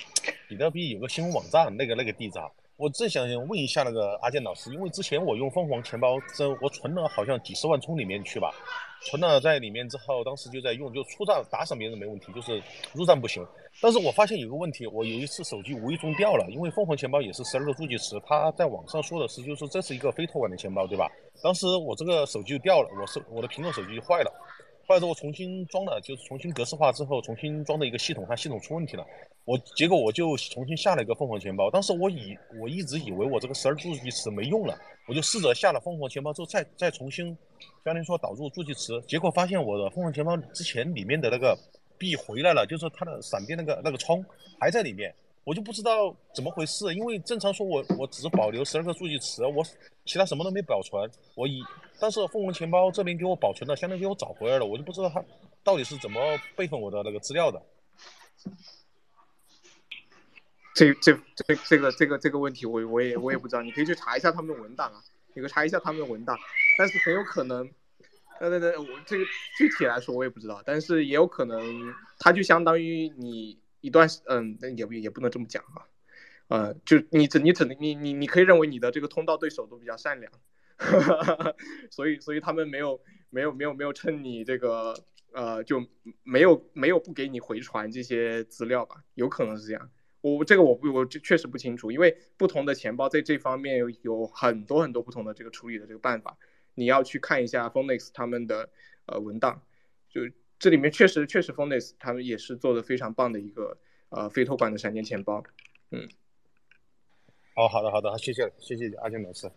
[0.47, 2.45] 比特币有个新闻网站那个那个地址啊。
[2.79, 8.55] 我正想问一下那个阿健老师，因为之前我用凤凰钱包，这我存了好像几十万充里面去吧。
[9.01, 13.45] 存了在里面之后，当时就在用，就出账打赏别人没问题，就是入账不行。
[13.81, 21.11] 但是我发现有个问题，我有一次手机无意中掉了，因为凤凰钱包也是十二个助记词，它在网上说的是，就是这是一个非托管的钱包，对吧？
[21.43, 24.31] 当时我这个手机就掉了，我是我的苹果手机就坏了，
[24.89, 29.05] 后来我重新装了，就是重新格式化之后重新装的一个系统，它系统出问题了。
[29.45, 34.75] 我结果我就重新下了一个凤凰钱包，当时我以我一直以为我这个十二助记词没用了，
[35.07, 37.27] 我就试着下了凤凰钱包之后再再重新。
[37.85, 41.55] 相当于说导入助记词，结果发现我的凤凰钱包之前里面的那个
[41.99, 44.25] 币回来了，就是它的闪电那个那个充
[44.59, 45.13] 还在里面，
[45.43, 46.93] 我就不知道怎么回事。
[46.93, 49.63] 因为正常说我我只是保留十二个助记词，我
[50.05, 51.09] 其他什么都没保存。
[51.35, 51.61] 我以
[51.99, 55.23] 但是凤凰钱包这边给我保存了，相当于给我找回来了，我就不知道它
[55.63, 56.21] 到底是怎么
[56.55, 57.61] 备份我的那个资料的。
[60.75, 65.01] 这这这这个这个这个问题我我也我也不知道，你可以去查一下他们的文档啊。
[65.35, 66.35] 你可以查一下他们的文档，
[66.75, 67.69] 但是很有可能，
[68.39, 69.23] 呃，对对，我这个
[69.55, 75.87] 具体来说我也不知道，但是也有可能，它就相当于你一段，嗯，那也不也不能这么讲啊，
[76.47, 80.31] 呃，就你只你只能你你你可以认为你的这个通道对手都比较善良，
[81.89, 82.99] 所以所以他们没有
[83.29, 84.93] 没有没有没有趁你这个
[85.31, 85.85] 呃就
[86.23, 89.89] 没有没有不给你回传这些资料吧，有可能是这样。
[90.21, 96.37] 我这个我不我这确实不清楚，因为不同的钱包在这方面有很多很多不同的这个处理的这个办法，
[96.75, 98.69] 你要去看一下 p h o n i x 他们的
[99.05, 99.61] 呃文档，
[100.09, 100.21] 就
[100.59, 103.77] 这里面确实确实 o n x 他们也是做的非常棒的一个
[104.09, 105.41] 呃非托管的闪电钱包，
[105.91, 106.07] 嗯，
[107.55, 109.49] 哦，好的好的，谢谢谢谢阿健老师。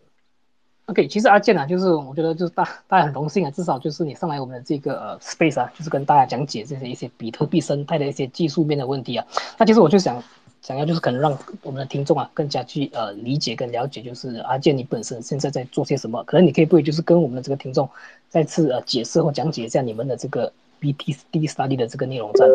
[0.85, 9.27] OK，其实阿健啊，就是我觉得就是大大家很荣幸啊，至少就是你上来我们的这个呃 space 啊，就是跟大家讲解这些一些比特币生态的一些技术面的问题啊，
[9.57, 10.23] 那其实我就想。
[10.63, 16.23] 想要就是可能让我们的听众啊更加去呃理解跟了解，就是阿健你本身现在在做些什么？
[16.23, 17.89] 可能你可以不会就是跟我们的这个听众
[18.29, 20.53] 再次呃解释或讲解一下你们的这个
[20.83, 22.47] BTD Study 的这个内容站，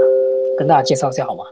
[0.58, 1.44] 跟大家介绍一下好吗？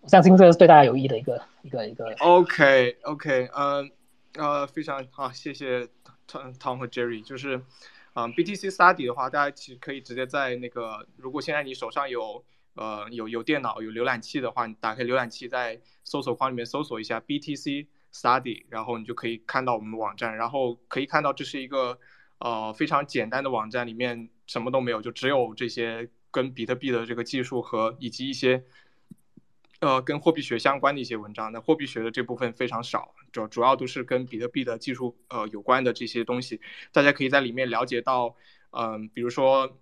[0.00, 2.06] 我相信这个是对大家有益的一个一个一个。
[2.20, 3.90] OK OK，嗯
[4.38, 5.86] 呃非常好，谢谢
[6.26, 7.60] Tom Tom 和 Jerry，就是。
[8.14, 12.42] 嗯，BTC Study 的话，大家其实可以直接在那个，如果现在你手上有
[12.74, 21.96] 呃有有电脑有浏览器的话，你打开浏览器在搜索框里面搜索一下 BTC Study，然后你就可以看到我们的网站，然后可以看到这是一个
[22.40, 28.64] 呃非常简单的网站，里面什么都没有，就只有这些跟比特币的这个技术和以及一些。
[29.80, 36.60] 呃，跟货币学相关的一些文章，那货币学的这部分非常少，主主要都是跟比特币的技术呃有关的这些东西，
[36.90, 38.34] 大家可以在里面了解到，
[38.72, 39.78] 嗯，比如说，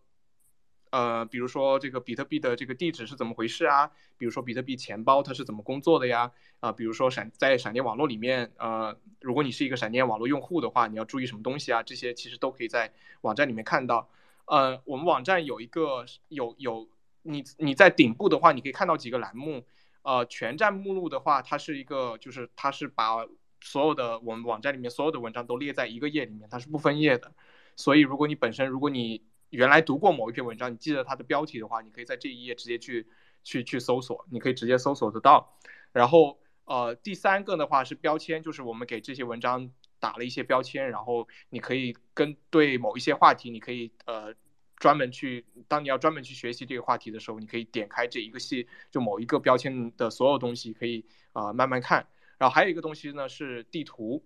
[0.90, 3.90] 呃，比如说这个比特币的这个地址是怎么回事啊？
[4.18, 6.30] 比如说比特币钱包它是怎么工作的呀？
[6.60, 11.82] 啊，比如说闪在闪电网络里面，呃，如果你是一个闪电网络用户的话，你要注意什么东西啊？
[11.82, 14.10] 这些其实都可以在网站里面看到。
[14.47, 16.89] 呃，我们网站有一个有有
[17.23, 19.64] 你你在顶部的话，你可以看到几个栏目。
[20.02, 23.27] 呃，全站目录的话，它是一个，就是它是把
[23.60, 27.32] 所有的我们网站里面所有的文章都列在一个页里面，它是不分页的。
[27.74, 33.09] 所以，如果你本身，如果你原来读过某一篇文章，你记得它的标题的话，你可以在这一页直接去
[33.43, 35.59] 去去搜索，你可以直接搜索得到。
[35.90, 39.73] 然后，呃，第三个的话是标签，就是我们给这些文章
[40.06, 44.34] 打了一些标签，然后你可以跟对某一些话题，你可以呃。
[44.78, 51.02] 专门去，当你要专门去学习这个话题的时候，你可以点开这一个系，就某一个标签的所有东西，可以
[51.32, 52.06] 啊慢慢看。
[52.36, 54.22] 然后还有一个东西呢是地图，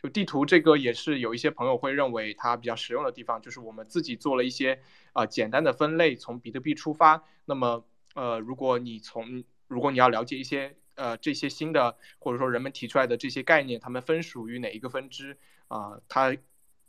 [0.00, 4.80] 就地图这个也是有一些朋友会认为它比较实用的地方，就是我们自己做了一些
[5.14, 7.24] 啊简单的分类，从比特币出发。
[7.44, 7.84] 那么
[8.14, 15.38] 呃，如果你从如果你要了解一些呃这些新的或者说人们提出来的这些概念，它们分属于哪一个分支
[15.68, 16.00] 啊？
[16.08, 16.36] 它。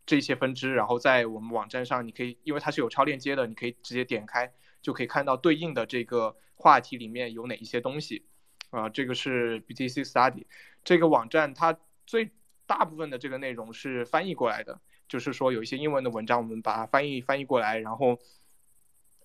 [0.05, 4.51] 这些分支，然后在我们网站上，你可以，因为它是有超链接的，你可以直接点开，
[4.81, 8.25] 就可以看到对应的这个话题里面有哪一些东西。
[8.69, 10.43] 啊，这个是 BTC Study
[10.83, 12.31] 这个网站，它最
[12.65, 18.19] 大部分的这个内容是翻译过来的，就是说有一些英文的文章，我们把它翻译翻译过来，然后，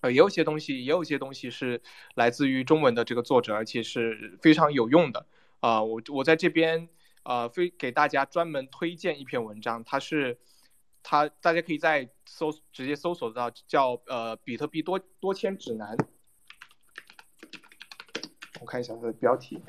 [0.01, 1.81] 呃，也有些东西，也有些东西是
[2.15, 5.25] 来自于中文的这个作者，而且是非常有用的。
[5.59, 6.89] 啊，我我在这边，
[7.23, 10.37] 呃，非给大家专门推荐一篇文章，它是。
[11.01, 15.97] 它大家可以在搜直接搜索到叫呃比特币多多签指南，
[18.59, 19.63] 我看一下它的标题，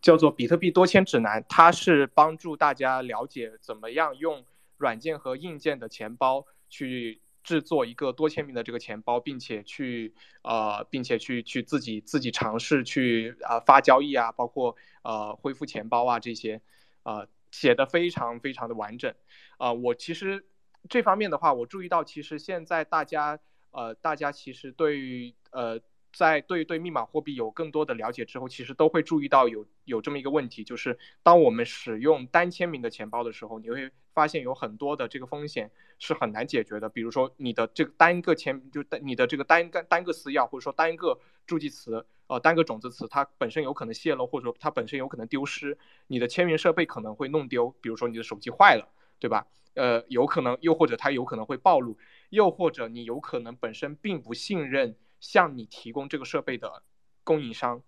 [0.00, 4.44] 叫做比特币多签指南，它是帮助大家了解怎么样用
[4.76, 10.12] 软件和硬件的钱包去制作一个多签名的这个钱包，并且去
[10.42, 16.60] 呃并且去去自己自己尝试去啊发交易啊，包括呃恢复钱包啊这些
[17.04, 17.26] 呃。
[17.52, 19.14] 写的非常非常的完整，
[19.56, 20.44] 啊，我其实
[20.90, 23.38] 这方面的话，我注意到，其实现在大家，
[23.70, 25.80] 呃，大家其实对于，呃，
[26.16, 42.06] 在对对密码货币有更多的了解之后，其实都会注意到有有这么一个问题，就是当我们使用单签名的钱包的时候，你会发现有很多的这个风险是很难解决的，比如说你的这个单个签，就单你的这个单个单个私钥，或者说单个助记词。
[42.28, 45.78] 呃，单个种子词它本身有可能泄露，或者说它本身有可能丢失，
[46.08, 48.88] 你的签名设备可能会弄丢，比如说你的手机坏了，
[49.20, 49.46] 对吧？
[49.74, 51.96] 呃，有可能，又或者它有可能会暴露，
[52.30, 56.82] 又或者你有可能本身并不信任向你提供这个设备的
[57.24, 57.82] 供应商，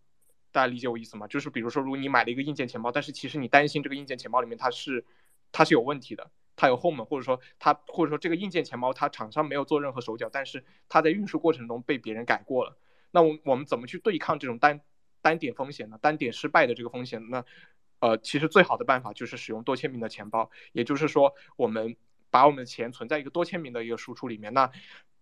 [0.50, 1.28] 大家理解我意思吗？
[1.28, 5.04] 就是比如说，如果你买了一个硬件钱包，但是其实你担心这个硬件钱包里面它是
[5.52, 12.76] 它是有问题的，它有后门，或者说它或者说这个硬件钱包它厂商没有做任何手脚，但是它在运输过程中被别人改过了。
[13.12, 14.80] 那我我们怎么去对抗这种单
[15.22, 15.98] 单点风险呢？
[16.02, 17.44] 单点失败的这个风险，那
[18.00, 21.96] 呃，其实最好的办法就是使用多签名的钱包，也就是说，我们
[22.30, 24.70] 把我们的钱存在一个多签名的一个输出里面，那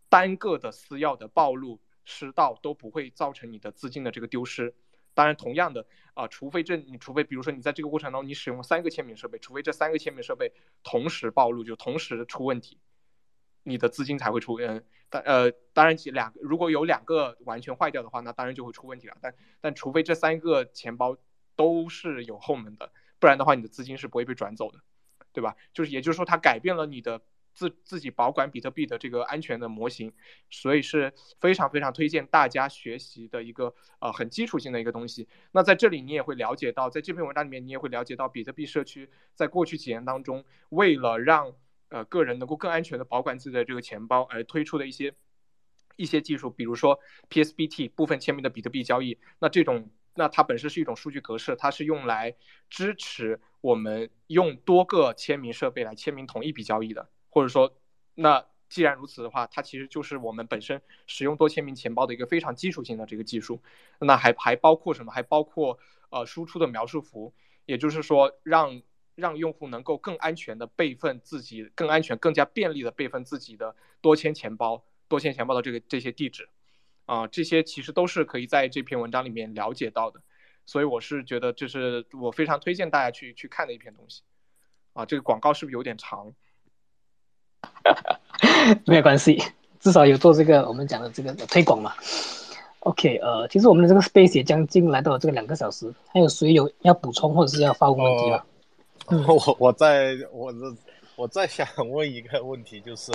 [0.09, 4.75] 单个的私钥的暴露失盗都不会造成你的资金的这个丢失。
[5.13, 10.51] 当然，同样的啊，除非这你除非比如说你在这个过程当中你使用三个签名设备，除非这三个签名设备
[10.83, 12.79] 同时暴露，就同时出问题。
[13.69, 19.17] 你的资金才会出，嗯，但呃，当然，两如果有两个完全坏掉的话，那当然就会出问题了。
[19.21, 21.17] 但但除非这三个钱包
[21.57, 24.79] 都是有后门的，不然的话，你的资金是不会被转走的，
[25.33, 25.57] 对吧？
[25.73, 27.21] 就是也就是说，它改变了你的
[27.57, 30.13] 自自己保管比特币的这个安全的模型，
[30.51, 35.27] 所以是非常非常推荐大家学习的一个呃很基础性的一个东西。
[35.51, 41.55] 那在这里你也会了解到，在这篇文章里面你也会了解到，比特币社区在过去几年当中，为了让
[41.89, 45.15] 呃，个人能够更安全的保管自己的这个钱包，而推出的一些
[45.97, 47.01] 一些技术，比如说
[47.31, 52.35] PSBT 部分签名的比特币交易，那这种那它本身是一种数据格式，它是用来
[52.69, 57.77] 支持我们用多个签名设备来签名同一笔交易的，或者说，
[58.15, 63.61] 那既然如此的话，它其实就是我们本身使用多签名钱包的一个非常基础性的这个技术。
[64.01, 65.13] 那还还包括什么？
[65.13, 67.35] 还包括呃输出的描述符，
[67.67, 68.81] 也就是说让。
[69.17, 76.51] 让用户能够更安全的备份自己，更安全、更加便利的备份自己的多签钱包、多签钱包的这个这些地址，
[77.07, 80.21] 啊，这些其实都是可以在这篇文章里面了解到的。
[80.67, 84.23] 所以我是觉得，这是我非常推荐大家去去看的一篇东西。
[84.93, 86.35] 啊，这个广告是不是有点长？
[88.87, 89.43] 没有关系，
[89.81, 91.93] 至少有做这个我们讲的这个推广嘛。
[92.81, 98.43] OK，呃，其实我们的这个 space 也将近来到这个两个小时，还有谁有要补充或者是要发问问题吗？
[99.27, 100.53] 我我在我
[101.17, 103.11] 我在想问一个问题，就是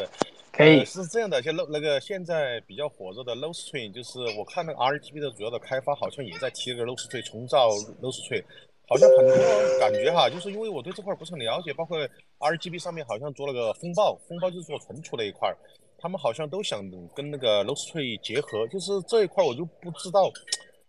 [0.51, 7.07] 可以是这样的，就那那个现在比较火热的 l o s t r e a m 就是我看那个 RGB 的主要的开发好像也在提这个 l o s
[7.07, 7.69] t r e a m 重造
[8.01, 8.49] l o s t r e a m
[8.91, 9.33] 好像很多
[9.79, 11.97] 感觉哈，就是因为我对这块不是很了解，包括
[12.39, 15.49] RGB 上面好像做了个风暴，风暴就是做存储那一块。
[15.97, 16.83] 他们好像都想
[17.15, 20.29] 跟那个 l o s t r e e 结合，就是这一块我就不知道，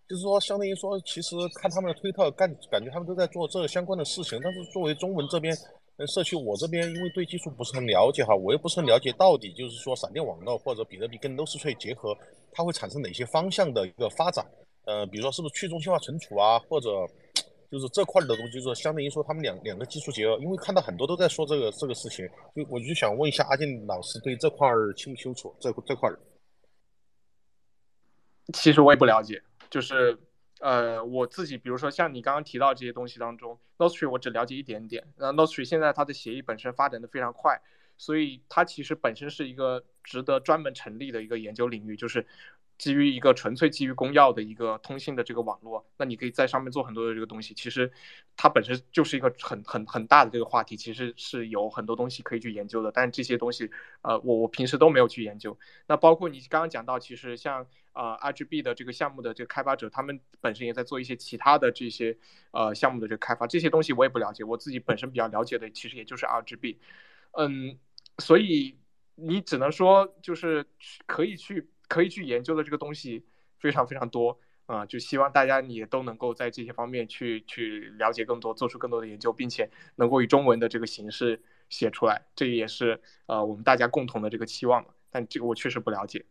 [0.09, 4.41] 就是说相当于说，其实看他们的推特，感感觉他们都在做这相关的事情。
[4.43, 5.57] 但是作为中文这边
[6.09, 12.19] 社区，我这边因为对技术不是很了解哈，我又不是很了解到底就是说闪电网络或者比特币跟 l o s t r e 结合，
[12.51, 14.45] 它会产生哪些方向的一个发展？
[14.87, 16.89] 呃，比如说是不是去中心化存储啊，或者？
[17.73, 25.57] 就是这块的东西，就是相当于说他们两两个技术结合，因为看到很多都在说这个这个事情，就我就想问一下阿健老师对这块清不清楚？
[25.59, 26.11] 这这块
[28.53, 30.19] 其实我也不了解，就是
[30.61, 35.03] 呃我自己，比如说像你刚刚提到这些东西当中，Nostri 我只了解一点点。
[35.17, 37.59] 那 Nostri 现在它的协议本身发展的非常快，
[37.97, 42.27] 所以它其实本身是一个值得专门成立的一个研究领域，就是。
[42.79, 47.55] 基于一个纯粹基于公钥的一个通信的这个网络，那你可以在上面做很多的这个东西。
[47.55, 47.93] 其实
[48.37, 52.91] 它本身就是一个很很很大的这个话题，其实是有很多东西可以去研究的。
[52.91, 53.71] 但这些东西，
[54.01, 55.57] 呃，我我平时都没有去研究。
[55.87, 62.19] 那包括你刚刚讲到，其实像呃 RGB 的这个项目的这个开发者，他们本身也在做一些其他的这些
[62.51, 63.47] 呃项目的这个开发。
[63.47, 66.79] 这些东西我也不了解，我自己本身比较了解的其实也就是 RGB。
[67.33, 67.79] 嗯，
[68.19, 68.77] 所以
[69.15, 70.67] 你只能说就是
[71.07, 71.69] 可以去。
[71.93, 73.23] 可以去研究的这个东西
[73.59, 84.89] 非常非常多啊，就希望大家也都能够在这些方面去去了解更多，做出更多的研究，并且能够以中文的这个形式写出来，这也是呃我们大家共同的这个期望嘛。
[85.11, 86.25] 但这个我确实不了解。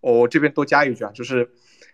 [0.00, 1.52] 我这边多加一句啊，就是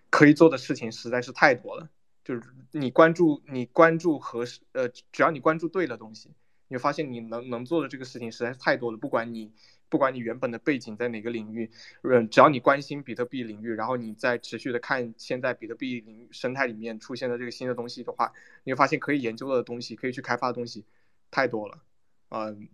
[0.09, 1.89] 可以做的事情实在是太多了，
[2.23, 6.31] 就是你关注你关注合适呃，只要你关注对了东西。
[6.69, 9.51] 你会发现你能能做的这个事情实在是太多了，不管你
[9.89, 11.71] 不管你原本的背景在哪个领域，
[12.03, 18.33] 嗯，只要你关心比特币领域，然后你在持续的看现在比特币领生态里面出现的这个新的东西的话，
[18.65, 20.85] 你会发现可以研究的东西，可以去开发的东西
[21.31, 21.81] 太多了，
[22.29, 22.69] 嗯，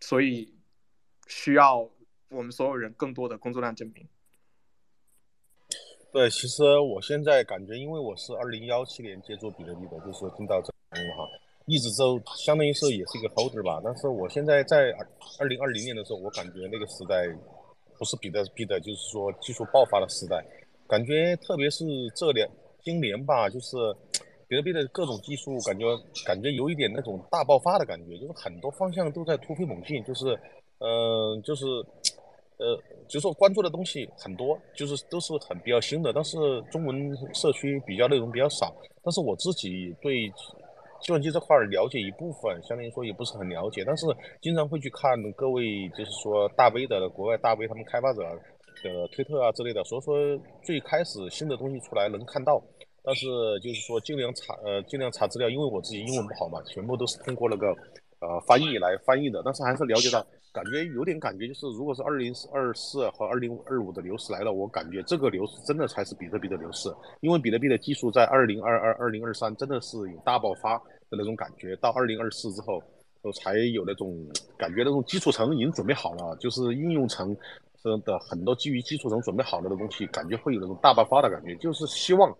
[0.00, 0.54] 所以
[1.26, 1.90] 需要
[2.30, 4.08] 我们所有人更多的工作量证明。
[6.10, 11.28] 对，其实我现在感觉，因为我是二零幺七年接触比特币的，就是听到这个哈。
[11.66, 14.92] 一直都相当于是也是一个 holder 吧，但是我现在在
[15.38, 17.24] 二零二零年的时候，我感觉那个时代
[17.96, 20.44] 不是比特币的，就是说技术爆发的时代，
[20.88, 21.84] 感觉特别是
[22.16, 22.48] 这两
[22.82, 23.76] 今年吧，就是
[24.48, 25.86] 比特币的各种技术，感觉
[26.26, 30.36] 感觉有一点那种大爆发的感觉，就是很多方向都在突飞猛进，就是
[30.78, 31.64] 嗯，就是
[32.58, 32.76] 呃，
[33.06, 36.36] 就是说关注的东西很多，就是都是很比较新的，但是
[36.72, 38.74] 中文社区比较内容比较少，
[39.04, 40.28] 但是我自己对。
[41.02, 44.06] 计算机这块了解一部分，相当于说也不是很了解，但是
[44.40, 48.22] 经常会去看各位就是说大 V 的国外大 V 他们开发者
[48.82, 50.14] 的推特啊之类的，所以说
[50.62, 52.62] 最开始新的东西出来能看到，
[53.02, 53.26] 但是
[53.60, 57.66] 就是说尽量查呃尽量查资料，因为我自己英文不好嘛，全部都是通过那个
[58.20, 60.24] 呃翻译来翻译的，但是还是了解到。
[60.52, 70.76] 感觉有点感觉，就是如果是二零二四和二零二五的牛市来了，我感觉这个牛市真的才是比特币的牛市，因为比特币的技术在二零二二、二零二三真的是有大爆发
[71.08, 72.82] 的那种感觉，到二零二四之后，
[73.22, 74.14] 都才有那种
[74.58, 77.34] 感觉，那种基础层已经准备好了，就是应用层
[78.04, 82.30] 的很多基于基础层准备好了的东西，感觉会有那种大爆发的感觉，就是希望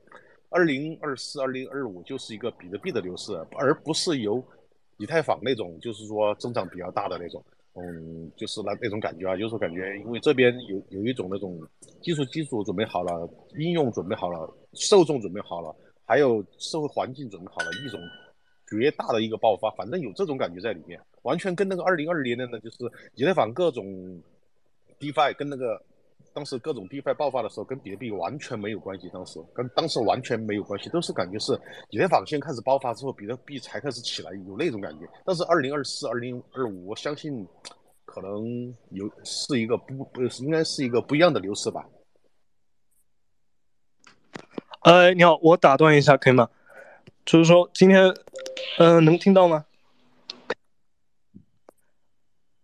[0.51, 4.45] 二零二四、二零二五就是一个比特币的牛市，而不是由
[4.99, 7.43] 以太坊那种，就是说增长比较大的那种。
[7.75, 11.61] 嗯，就是那那种感觉啊，有时候感觉，因为这边有有一种那种
[12.03, 15.75] 技术基础准备好了，应用准备好了，受众准备好了，
[16.05, 18.01] 还有社会环境准备好了，一种
[18.69, 22.79] 绝大的一个爆发，反正有这种感觉在里面，完全跟那个二零二零年的，就是
[23.15, 23.85] 以太坊各种
[24.99, 25.83] DeFi 跟那个。
[26.35, 29.09] 当时各种 DeFi 爆发的时候，跟比特币完全没有关系。
[29.13, 31.53] 当时跟当时完全没有关系，都是感觉是
[31.91, 35.09] 以太坊先开始爆发之后，比特币才开始起来，有那种感觉。
[35.25, 37.47] 但是二零二四、二零二五，我相信
[38.05, 41.85] 可能有是一个不不应该是一个不一样的牛市吧。
[44.83, 46.49] 呃，你好，我打断一下可以吗？
[47.25, 48.13] 就是说今天，
[48.79, 49.65] 呃，能听到吗？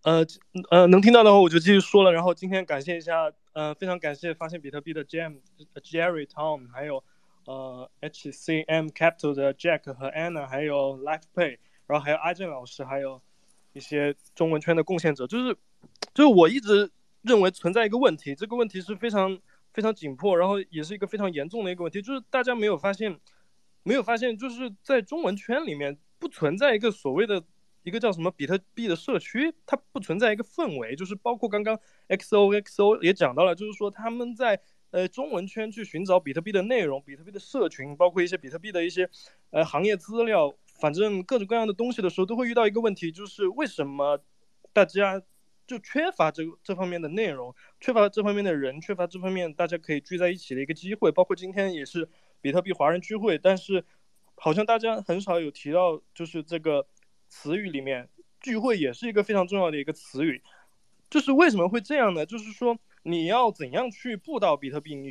[0.03, 0.25] 呃
[0.71, 2.13] 呃，能听到的话我就继续说了。
[2.13, 5.39] 然后今天感谢一下，呃，非常感谢发现比特币的 Jam、
[5.83, 7.03] Jerry、Tom，还有
[7.47, 13.21] 呃 HCM Capital 的 Jack 和 Anna，还有 LifePay，然后还有阿正老师，还有
[13.73, 15.27] 一些中文圈的贡献者。
[15.27, 15.57] 就是
[16.15, 16.91] 就是我一直
[17.23, 19.37] 认为存在一个问题，这个问题是非常
[19.73, 23.19] 非常紧迫，然后也是一个非常严重的一个问题，就是大家没有发现，
[23.83, 27.43] 没有发现，就是在中文圈里面不存在一个所谓的。
[27.89, 34.61] 一个叫什么比特币的社区，它不存在一个氛围，就是包括刚刚 XOXO 也讲到了，就是说他们在
[34.91, 39.09] 呃中文圈去寻找比特币的内容、比特币的社群，包括一些比特币的一些
[39.53, 44.23] 呃行业资料，反正各种各样的东西的时候，都会遇到一个问题，就是为什么
[44.75, 45.23] 大家
[45.67, 52.07] 就缺乏这这方面的内容，缺乏这方面的人，缺乏这方面大家可以聚在一起的一个机会，包括今天也是
[52.43, 53.83] 比特币华人聚会，但是
[54.35, 56.87] 好像大家很少有提到，就是这个。
[57.29, 58.09] 词语里面，
[58.41, 60.43] 聚会也是一个非常重要的一个词语，
[61.11, 62.27] 就是为什么会这样呢？
[62.27, 65.11] 就是说你要怎样去布道比特币，你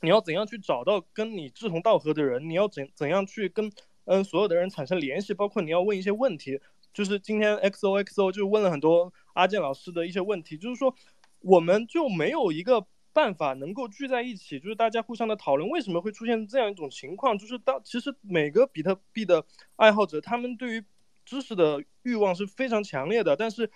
[0.00, 3.70] 你要怎样去找到跟你志同道合的人，你要怎怎样去跟
[4.04, 6.60] 嗯所有的人产生联系，包括你要问一些问题。
[6.92, 10.94] 就是今天 XOXO 就问了很多阿健老师的一些问题，就是说
[11.40, 19.44] 我们就没有一个办法能够聚在一起，就是大家互相的讨论为什么会出现这样一种情况，就是当其实每个比特币的
[19.76, 20.84] 爱好者，他们对于
[21.26, 23.68] 知识的欲望是非常强烈的，但是，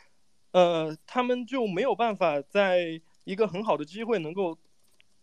[0.52, 4.56] 呃，他们就没有办法在一个很好的机会能够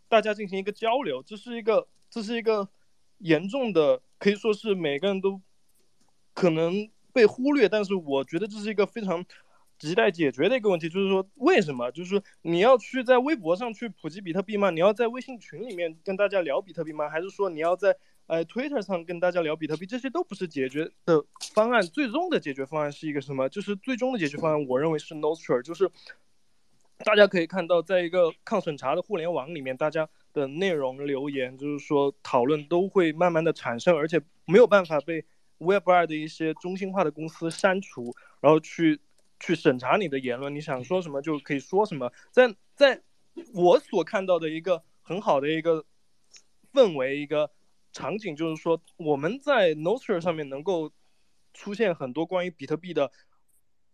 [0.09, 2.67] 大家进行一个交流，这是一个这是一个
[3.19, 5.41] 严重的，可以说是每个人都
[6.33, 9.25] 可能被忽略，但是我觉得这是一个非常
[9.79, 11.89] 亟待解决的一个问题，就是说为什么？
[11.91, 14.69] 就是说你要去在微博上去普及比特币吗？
[14.69, 17.09] 你要在微信群里面跟大家聊比特币吗？
[17.09, 17.95] 还是说你要在？
[18.27, 21.23] 呃，Twitter 上跟大家聊比特币，这些都不是解决的
[21.53, 21.81] 方案。
[21.81, 23.47] 最终的解决方案是一个什么？
[23.47, 25.89] 就是最终的解决方案，我认为是 Nostr，就是
[27.05, 35.23] 大家可以看到，在一个抗审查的互联网里面，大家的内容留言，就是说讨论都会慢慢的产生，而且没有办法被
[35.59, 38.99] Web 二的一些中心化的公司删除，然后去
[39.39, 42.11] 去审查你的言论，你想说什么就可以说什么。
[42.31, 43.01] 在在
[43.53, 45.85] 我所看到的一个很好的一个
[46.73, 47.49] 氛围，一个。
[47.97, 50.91] 场景就是说，我们在 Nostr 上面能够
[51.51, 53.11] 出现很多关于比特币的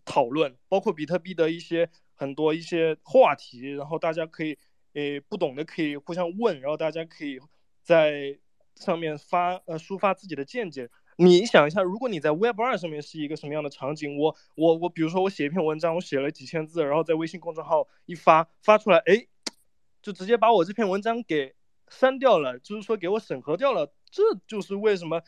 [0.04, 4.58] 讨论，包括比特币的一些很多一些话题，然后大家可以
[4.92, 7.40] 诶不懂的可以互相问，然后大家可以
[7.82, 8.38] 在
[8.76, 10.90] 上面发呃抒发自己的见解。
[11.16, 14.18] 你想一下，如果你在 Web 二上面是一个什么样的场景？
[14.18, 19.28] 我我我，比如说我写一篇文章，我写了几千字，然后在微信公众号一发发出来，哎，
[20.02, 21.56] 就直接把我这篇文章给。
[22.00, 25.22] 删掉了，就是说给我审核掉了，这就是为什么，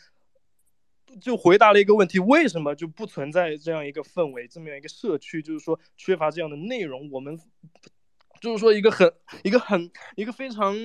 [1.22, 5.42] 就回答了一个问题：为什么就不存在这样一个氛围，这么样一个社区？
[5.42, 7.10] 就是说缺乏这样的内容。
[7.12, 7.40] 我们
[8.42, 9.14] 就是说一个很
[9.44, 10.76] 一个很一个非常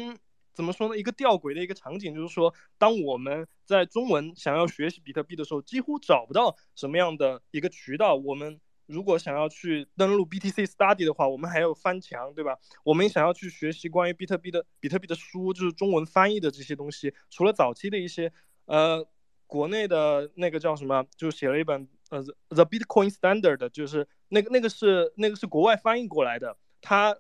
[0.53, 0.99] 怎么说呢？
[0.99, 8.15] 一个吊诡的一个场景，就是说当我们在中文想要学习比特币的时候，几乎找不到什么样的一个渠道。
[8.17, 8.61] 我们。
[8.91, 12.59] 如果想要去登录 BTC Study 的话，我们还要翻墙，对吧？
[12.83, 17.15] 我们想要去学习关于比特币的比特币的书，就是中文翻译的这些东西。
[17.31, 18.33] 除了早期的一些，
[18.67, 19.07] 呃，
[19.47, 26.57] 国内的那个叫什么，就写了一本呃 The Bitcoin Standard，就是那个那个是那个是国外翻译过来的。
[26.83, 27.17] 它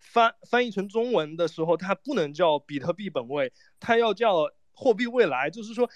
[0.00, 5.48] 翻翻译成中文的时候，它不能叫比特币本位，它要叫货币未来。
[5.48, 5.88] 就是说，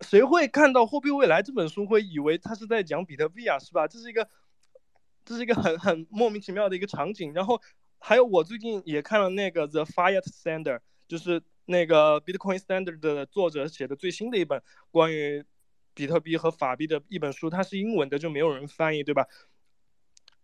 [0.00, 3.58] 谁会看到货币未来这本书会以为它是在讲比特币啊？
[3.60, 3.86] 是吧？
[3.86, 4.28] 这是一个。
[5.26, 7.60] 这是一个很 很莫名其妙的一个场景，然后
[7.98, 14.62] 还有我最近也看了那个 The Fiat Standard，就是那个 Bitcoin Standard 的作者写的最新的一本
[14.92, 15.44] 关于
[15.92, 19.26] 比特币和法币的一本书，它是英文的，就没有人翻译，对吧？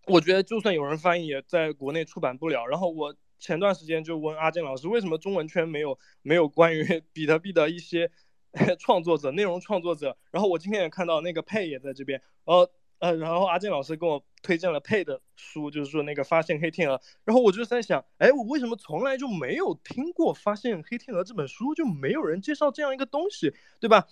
[0.06, 2.66] 我觉得就算有人翻译，也在国内出版不了。
[2.66, 6.82] 然后我前段时间就问阿健老师，为什么中文圈没有没有关于
[7.14, 8.10] 比特币的一些
[8.80, 10.16] 创作者、内容创作者？
[10.32, 12.68] 然后我今天也看到那个佩也在这边，呃。
[13.02, 17.00] 呃，然后阿健老师跟我推荐了配的书，就是说那个发现黑天鹅。
[17.24, 24.06] 然后我就在想，哎，我为什么从来就没有听过发现黑天鹅这本书，就没有人介绍这样一个东西，对吧？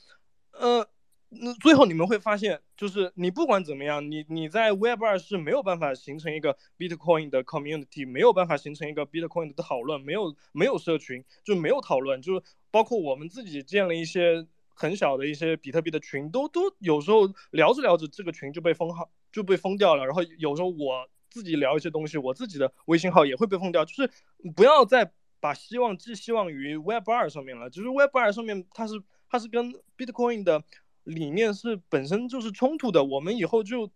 [0.50, 0.84] 呃，
[1.28, 12.42] 那最后你们会发现，就是你不管怎么样，你你在 Web 二是没有办法形成一个 Bitcoin 的 community，没有办法形成一个 Bitcoin 的讨论，没有没有社群，就没有讨论，就是
[12.72, 14.48] 包括我们自己建了一些。
[14.80, 20.06] 很小的一些比特币的群，都都有时候聊着聊着，这个群就被封号，就被封掉了。
[20.06, 23.84] 然后有时候我自己聊一些东西，我自己的微信号也会被封掉。
[23.84, 24.10] 就是
[24.56, 27.68] 不要再把希望寄希望于 Web 二上面了。
[27.68, 28.94] 就是 Web 二上面它是
[29.28, 30.64] 它是跟 Bitcoin 的
[31.04, 33.04] 理念是本身就是冲突的。
[33.04, 33.90] 我们以后就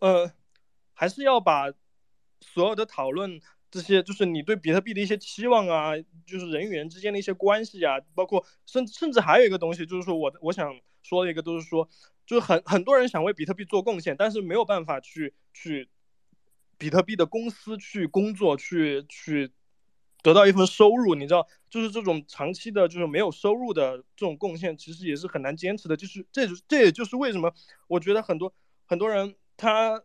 [0.00, 0.32] 呃
[0.92, 1.72] 还是要把
[2.40, 3.40] 所有的讨论。
[3.70, 5.92] 这些就是你对比特币的一些期望啊，
[6.26, 11.88] 就是人与人之间的一些关系啊，包括甚甚至还有一个东西，就是说我我想说的一个都是说，
[12.26, 15.88] 就是很很多人想为比特币做贡献，但是没有办法去去
[16.78, 19.52] 比特币的公司去工作，去去
[20.20, 25.96] 得到一份收入，你知道，就是这种长期的，就是没有收入的这种贡献，其实也是很难坚持的。
[25.96, 27.54] 就是这这也就是为什么
[27.86, 28.52] 我觉得很多
[28.84, 30.02] 很多人他。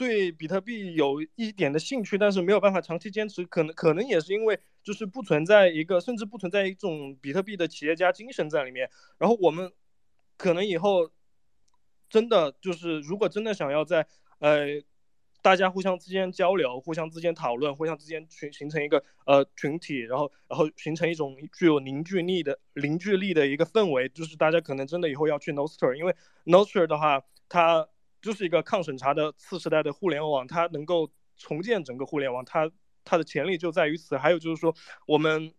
[0.00, 8.88] 对比特币有一点的兴趣，但是没有办法长期坚持，可能可能也是因为就是不存在一个，甚至不存在一种比特币的企业家精神在里面。
[9.18, 9.70] 然后我们
[10.38, 11.10] 可能以后
[12.08, 14.06] 真的就是，如果真的想要在
[14.38, 14.68] 呃
[15.42, 26.16] 大家互相之间交流、互相之间讨论、互相之间群形成一个呃群体，然后然后形成一种具有凝聚力的凝聚力的一个氛围，就是大家可能真的以后要去 Nostr，因为
[26.46, 27.86] Nostr 的话，它。
[28.20, 32.70] 就是一个抗审查的次时代的互联网，它能够重建整个互联网，它
[33.02, 34.18] 它的潜力就在于此。
[34.18, 34.74] 还有就是说，
[35.06, 35.54] 我们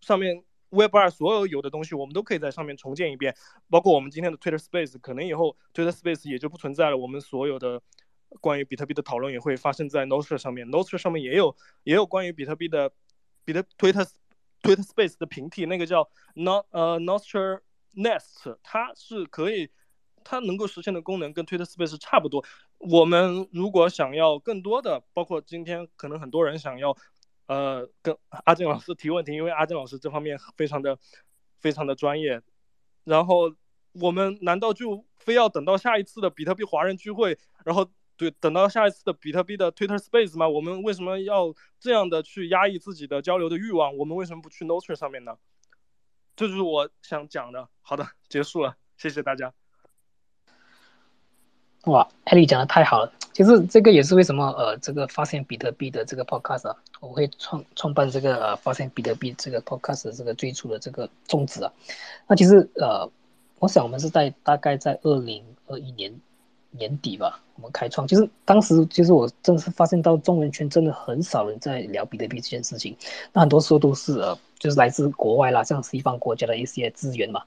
[0.00, 3.36] 上面 Web 二所有有的东西，我们都可以在上面重建一遍，
[3.70, 6.96] 包括我们今天的 Twitter Space，可能以后 Twitter Space 也就不存在了。
[6.96, 7.80] 我们所有的
[8.40, 12.90] 关于比特币的讨论也会发生在 Nostr 上面，Nostr 上面也有也有关于比特币的
[13.44, 14.04] 比特 Twitter
[14.62, 17.60] Twitter Space 的平替，那个叫 Not 呃 Nostr
[17.94, 19.70] Nest，它是可以。
[20.24, 22.44] 它能够实现的功能跟 Twitter Space 差不多。
[22.78, 26.96] 我们如果想要更多的，包括今天可能很多人想要，
[27.46, 30.98] 呃，跟阿健老师提问题，因为阿健老师这方面非常的
[31.60, 32.40] 非常的专业。
[33.04, 33.54] 然后
[33.92, 40.48] 我们难道就非要等到下一次的比特币华人聚会，然后对等到下一次的比特币的 Twitter Space 吗？
[40.48, 43.96] 我们为什么要这样的去压抑自己的交流的欲望？
[43.96, 45.36] 我们为什么不去 Nostr 上面呢？
[46.36, 47.68] 这就是我想讲的。
[47.82, 49.52] 好的，结束了，谢谢大家。
[51.86, 53.12] 哇，艾丽讲的太好了。
[53.32, 61.70] 其实这个也是为什么呃，这个发现比特币的这个 podcast 啊，我会创创办这个呃发现比特币这个 podcast 这个最初的这个宗旨啊。
[62.26, 63.10] 那其实呃，
[63.58, 66.14] 我想我们是在大概在二零二一年
[66.70, 68.06] 年底吧，我们开创。
[68.06, 72.96] 就是当时其实我正是发现到中文圈真的很少人在聊比特币这件事情，
[73.32, 77.42] 那很多时候都是呃，就是来自国外啦，像西方国家的一些资源嘛。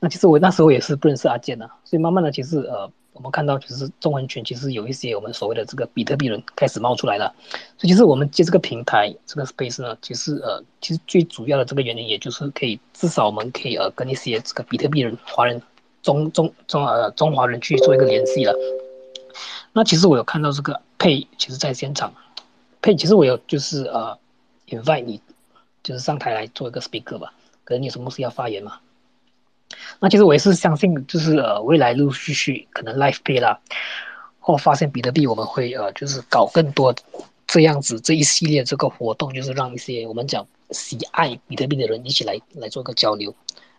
[0.00, 2.90] 那其实我那时候也是不认识阿健的，所以慢慢的其实呃。
[3.18, 7.34] 我们看到，其实中文圈其实有一些我们所谓的这个比特币人开始冒出来了，
[7.76, 15.60] 所以其实我们借这个平台，这个 space 呢，其实呃，其实最主要的这个原因，也就是可以至少我们可以呃跟一些这个比特币人、华人、
[16.00, 18.54] 中中中呃中华人去做一个联系了。
[19.72, 22.14] 那其实我有看到这个佩，其实在现场，
[22.80, 24.16] 佩，其实我有就是呃
[24.68, 25.20] invite 你，
[25.82, 27.32] 就是上台来做一个 speaker 吧，
[27.64, 28.78] 可能你有什么事要发言嘛？
[30.00, 33.58] 那其实我也是相信，就是呃，未来陆陆续续可能 Life Pay 啦，
[34.38, 36.94] 或发现比特币，我们会呃，就是搞更多
[37.48, 43.34] 这样子这一系列这个活动，就是让一些我们讲喜爱比特币的人一起来来做个交流。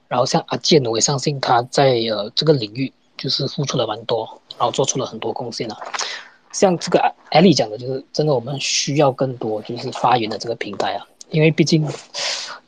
[0.10, 4.28] 然后像阿健，我也相信他在呃这个领域就是付出了蛮多，
[4.58, 5.78] 然后做出了很多贡献啊。
[6.52, 11.88] 像这个艾丽讲的，就是真的我们需要更多就是发言的这个平台啊，因为毕竟。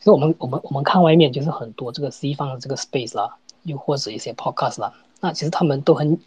[0.01, 6.19] 其实我们我们我们看外面就是很多这个西方的这个 space 啦，又或者一些 podcast 啦，那其实他们都很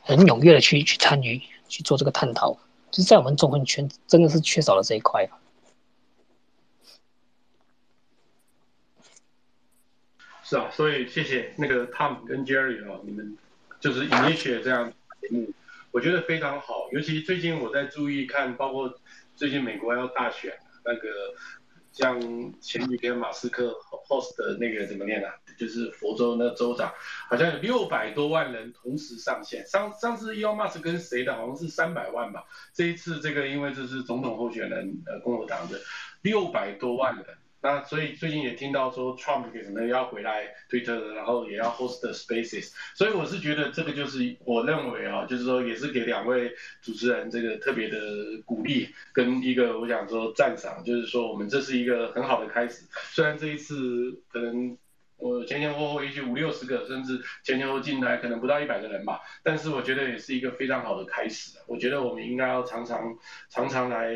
[0.00, 1.38] 很踊跃的去去参与
[1.68, 2.54] 去做这个探讨，
[2.90, 5.28] 就是在我们中文圈真的是缺少了这一块。
[10.42, 13.36] 是啊，所以谢谢那个 Tom 跟 Jerry 啊，你们
[13.80, 14.90] 就是影音学这样
[15.20, 15.50] 节目，
[15.90, 16.88] 我觉得非常好。
[16.92, 18.98] 尤其最近我在注意看，包括
[19.36, 21.02] 最近美国要大选那个。
[21.98, 22.20] 像
[22.60, 23.76] 前几天马斯克
[24.06, 25.34] host 的那个怎么念啊？
[25.58, 26.94] 就是佛州那州长，
[27.28, 29.66] 好像有六百多万人同时上线。
[29.66, 31.34] 上上次 Elon Musk 跟谁的？
[31.34, 32.44] 好像是三百万吧。
[32.72, 35.80] 这一次这个因为这是总统候选人，呃，共和党的
[36.22, 37.24] 六百多万人。
[37.60, 42.72] 那所以最近也听到说，Trump 可能要回来 Twitter，然后也要 host Spaces。
[42.94, 47.98] 所以我是觉得这个就是我认为啊，就是说也是给两位主持人这个特别的
[48.44, 52.84] 鼓励跟一个我想说赞赏，就是说我们这是一个很好的开始。
[53.10, 54.76] 虽然这一次可能。
[55.18, 61.58] 我前前后后也许五六十个，甚至前前后进来可能不到一百个人吧，但是我觉得也是一个非常好的开始。
[61.66, 63.18] 我觉得我们应该要常常
[63.50, 64.14] 常常来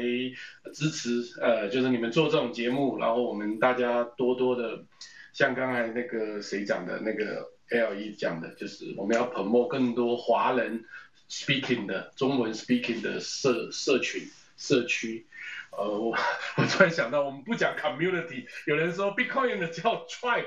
[0.73, 4.85] 支持，呃，就是你们做这种节目，然后我们大家多多的，
[5.33, 10.85] 像刚才那个谁讲的那个 L E 讲的，就是我们要 promote 更多华人
[11.29, 14.23] speaking 的中文 speaking 的社社群。
[14.55, 15.27] 社区。
[15.73, 16.15] 呃，我
[16.57, 20.45] 我突然想到，我们不讲 community，有人说 Bitcoin 的叫 tribe，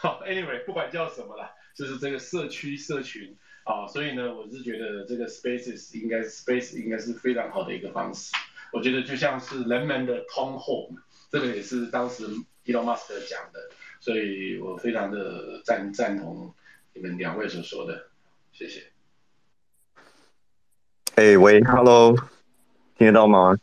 [0.00, 8.32] 好，anyway，不管叫什么啦，就是这个社区社群啊，所以呢，我是觉得这个 spaces 应该 space 应该是非常好的一个方式。
[8.72, 10.98] 我觉得就像是人们的 town home，
[11.30, 12.24] 这个也是当时
[12.64, 13.60] Elon Musk 讲的，
[14.00, 16.54] 所以我非常的赞赞同
[16.94, 18.06] 你们两位所说的，
[18.52, 18.84] 谢谢。
[21.16, 22.16] 哎喂，Hello，
[22.96, 23.54] 听得到吗？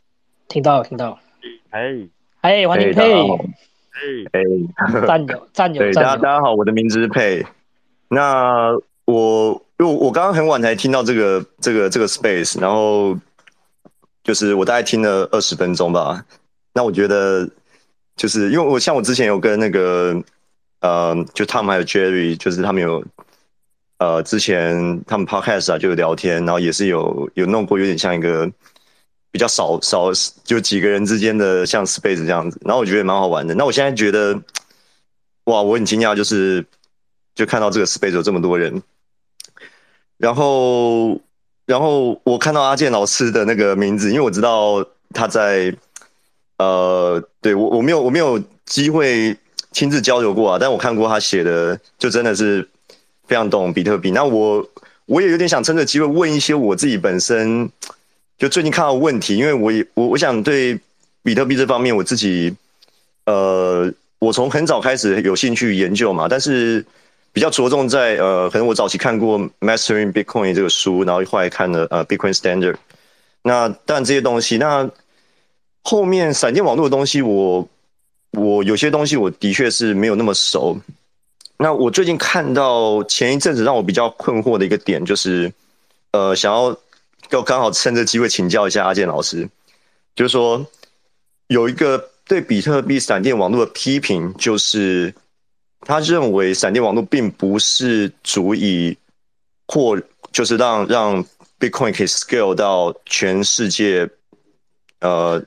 [0.48, 1.20] 听到，听到。
[1.72, 2.08] 哎，
[2.42, 3.26] 哎，欢迎佩。
[4.32, 4.42] 哎，
[5.08, 7.46] 战友， 战友，对，大家大家好，我的名字是佩。
[8.10, 8.72] 那
[9.06, 13.18] 我，因为我刚刚很晚才听到这个这个这个 space，然后
[14.24, 16.24] 就是我大概听了二十分钟吧。
[16.74, 17.50] 那我觉得，
[18.16, 20.16] 就是因为我像我之前有跟那个
[20.82, 23.04] 呃，就 Tom 还有 Jerry，就是他们有
[23.98, 28.50] 呃之前他们 podcast 啊就有聊天，然后也是有有弄过，有点像一个。
[29.30, 30.10] 比较少少
[30.44, 33.54] 就几个人之间的像 space 这样子，然后我觉得蛮好玩的。
[33.54, 34.34] 那我现在觉得，
[35.44, 36.66] 哇，我很惊讶，就是
[37.36, 38.82] 就看到这个 space 有这么多人，
[40.18, 41.20] 然后
[41.66, 44.84] 然后我看到阿健老师的那个名字，因为我知道
[45.14, 45.76] 他在，
[46.58, 49.38] 呃，对我我没有我没有机会
[49.72, 52.68] 亲自交流过啊，但我看过他写的，就真的是
[53.28, 54.10] 非常懂比特币。
[54.10, 54.68] 那我
[55.06, 57.70] 我也有点想趁着机会问一些我自己本身。
[58.38, 60.80] 就最近看到问题，因为我也我我想对
[61.24, 62.56] 比特币这方面我自己，
[63.26, 66.86] 呃，我从很早开始有兴趣研究嘛，但是
[67.34, 72.74] 比较着重在呃，可能我早期看过《Mastering Bitcoin》这个书，然后后来看了呃《Bitcoin Standard》，
[73.42, 74.88] 那但这些东西，那
[75.82, 77.68] 后面闪电网络的东西，我
[78.34, 80.78] 我有些东西我的确是没有那么熟。
[81.58, 85.52] 那我最近看到前一阵子让我比较困惑的一个点，就是
[86.12, 86.78] 呃，想要。
[87.30, 89.48] 就刚好趁这机会请教一下阿健老师，
[90.16, 90.66] 就是说
[91.48, 95.14] 有一个对比特币闪电网络的批评，就是
[95.82, 98.98] 他认为闪电网络并不是足以
[99.68, 100.02] 或
[100.32, 101.24] 就是让让
[101.60, 104.10] Bitcoin 可以 scale 到全世界
[105.02, 105.44] 呃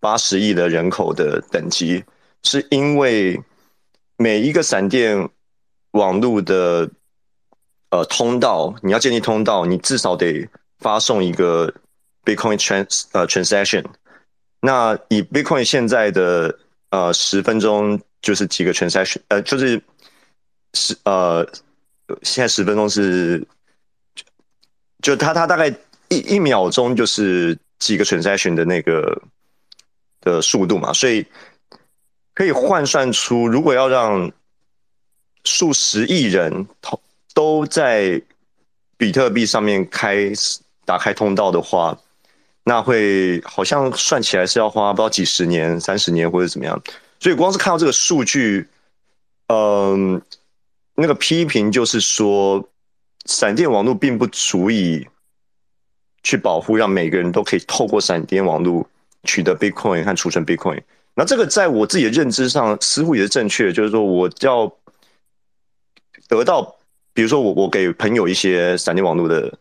[0.00, 2.04] 八十亿的人口的等级，
[2.42, 3.40] 是因为
[4.16, 5.28] 每一个闪电
[5.92, 6.90] 网络的
[7.90, 10.46] 呃通道，你要建立通道，你至少得。
[10.78, 11.72] 发送一个
[12.24, 13.84] Bitcoin trans 呃 transaction，
[14.60, 16.56] 那以 Bitcoin 现在的
[16.90, 19.82] 呃十分钟就是几个 transaction，呃就是
[20.74, 21.44] 十呃
[22.22, 23.44] 现在十分钟是
[25.02, 25.68] 就它它大概
[26.08, 29.20] 一一秒钟就是几个 transaction 的那个
[30.20, 31.26] 的速度嘛，所以
[32.34, 34.30] 可以换算出如果要让
[35.44, 37.00] 数十亿人都
[37.34, 38.22] 都在
[38.96, 40.30] 比特币上面开。
[40.88, 41.94] 打开通道的话，
[42.64, 46.82] 那会好像算起来是要花不知道几十年、三十年或者怎么样。
[47.20, 48.66] 所以光是看到这个数据，
[49.48, 50.18] 嗯，
[50.94, 52.66] 那个批评就是说，
[53.26, 55.06] 闪电网络并不足以
[56.22, 58.88] 去保护让每个人都可以透过闪电网络
[59.24, 60.80] 取得 Bitcoin 和储存 Bitcoin。
[61.14, 64.72] 那这个在我自己的认知上似乎也是正确的，就是说我要
[66.28, 66.76] 得到，
[67.12, 69.52] 比如说我我给朋友一些闪电网络的。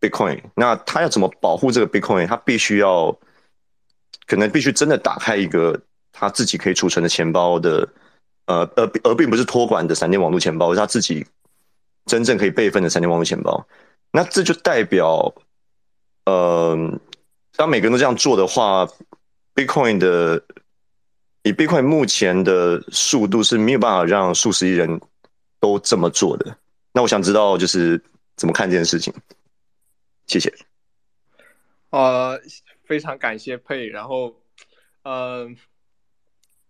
[0.00, 2.26] Bitcoin，那他要怎么保护这个 Bitcoin？
[2.26, 3.16] 他必须要，
[4.26, 5.80] 可能必须真的打开一个
[6.12, 7.88] 他自己可以储存的钱包的，
[8.46, 11.26] 呃，而而并不是托管的闪电网络钱包，是他自己
[12.06, 13.66] 真正可以备份的闪电网络钱包。
[14.12, 15.34] 那这就代表，
[16.26, 17.00] 呃，
[17.56, 18.88] 当每个人都这样做的话
[19.54, 20.42] ，Bitcoin 的
[21.42, 25.00] 以 Bitcoin 目前的速度是没有办法让数十亿人
[25.60, 26.56] 都这么做的。
[26.92, 28.00] 那我想知道，就是
[28.36, 29.12] 怎么看这件事情？
[30.28, 30.52] 谢谢。
[31.90, 32.38] 呃，
[32.84, 34.36] 非常感谢佩，然后，
[35.04, 35.56] 嗯，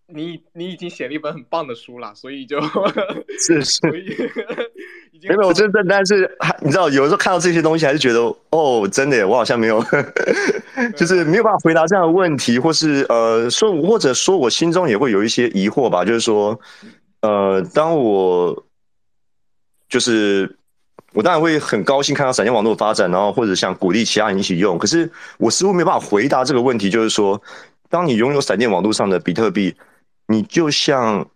[0.06, 2.60] 你你已经写了一本很棒的书了，所以就
[3.40, 3.80] 是是，
[5.28, 8.20] 没有真的，但是你知道，有时候看到这些东西，还是觉得
[8.50, 9.84] 哦，真的，我好像没有，
[10.96, 16.58] 就是没有办法回答这样的问题，或是呃，说或者说我心中也会有一些疑惑吧，就是说，
[17.22, 18.64] 呃，当我
[19.88, 20.57] 就是。
[21.12, 24.76] 我当然会很高兴看到闪电网络的发展，然后或者想鼓励其他人一起用。
[24.76, 27.40] 可是我似乎没办法回答这个问题，就是说，
[27.88, 29.74] 当你拥有闪电网络上的比特币，
[30.26, 31.26] 你就像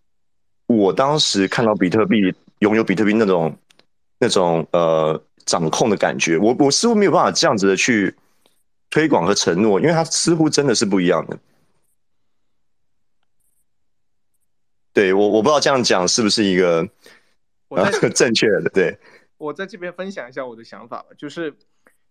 [0.66, 3.56] 我当时看到比特币拥有比特币那种
[4.18, 8.14] 那种呃掌控的感觉，我我似乎没有办法这样子的去
[8.90, 11.38] 推广和承诺，因为它似乎真的是不一样的。
[14.92, 16.86] 对我我不知道这样讲是不是一个
[17.70, 18.96] 呃正确的对。
[19.42, 21.56] 我在这边分享一下我的想法吧，就是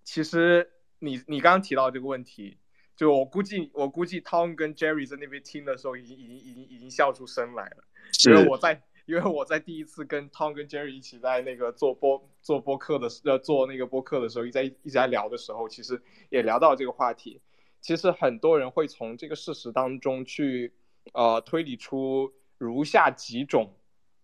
[0.03, 0.69] 其实
[0.99, 2.57] 你你刚刚提到这个问题，
[2.95, 7.83] 就我估计，我估计 Tom 跟 Jerry 在那边听的时候，已经已经已经已经笑出声来了，
[8.25, 8.81] 因为我在。
[9.07, 17.41] 因为我在第一次跟 Tom 跟 Jerry 一起在那个做播做播客的呃做那个播客的时候，一在一直在聊的时候，其实也聊到这个话题。
[17.81, 20.71] 其实很多人会从这个事实当中去
[21.13, 23.73] 呃推理出如下几种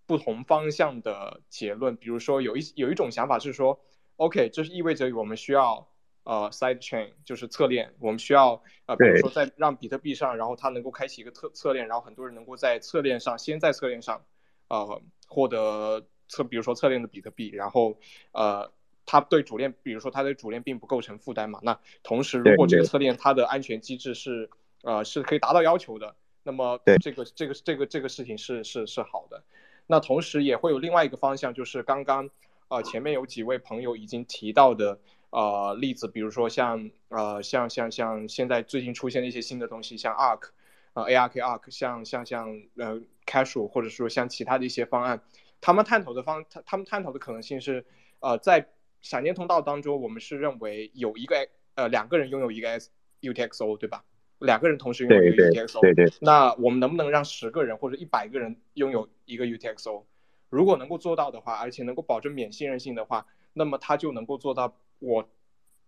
[0.08, 1.96] 不同方向的结论。
[1.98, 3.80] 比如说有一有一种想法是说
[4.16, 5.88] ，OK，这是意味着我们需要
[6.24, 14.26] 呃 side chain，就是侧链，我们需要呃比如说在让比特币上，然后它能够开启一个侧侧链，然后很多人能够在侧链上先在侧链上。
[14.70, 17.98] 呃，获得侧，比如说侧链的比特币，然后
[18.34, 18.70] 呃，
[19.06, 21.62] 它对主链，比如说它对主链并不构成负担嘛。
[21.64, 24.50] 那同时，如果这个侧链它的安全机制是
[24.84, 29.42] 呃是可以达到要求的，那么这个这个这个这个事情是是是好的。
[29.88, 32.30] 那同时也会有另外一个方向，就是刚刚
[32.68, 35.00] 呃前面有几位朋友已经提到的
[35.32, 40.50] 呃例子，比如说像呃像像像现在最近出现的一些新的东西，像 Ark。
[40.94, 45.22] 呃，ARK ARK 像像像呃 Casual 或者说像其他的一些方案，
[45.62, 47.86] 他们探讨的方他他们探讨的可能性是，
[48.20, 48.68] 呃，在
[49.04, 52.90] 闪电通道当中，我们是认为有一个呃两个人拥有一个 S
[53.22, 54.04] UTXO 对吧？
[54.40, 56.12] 两个人同时拥有一个 UTXO，对对。
[56.22, 60.04] 那我们能不能让十个人或者一百个人拥有一个 UTXO？
[60.50, 65.28] 如果能够做到的话，而且能够保证免信任性的话，那么它就能够做到我。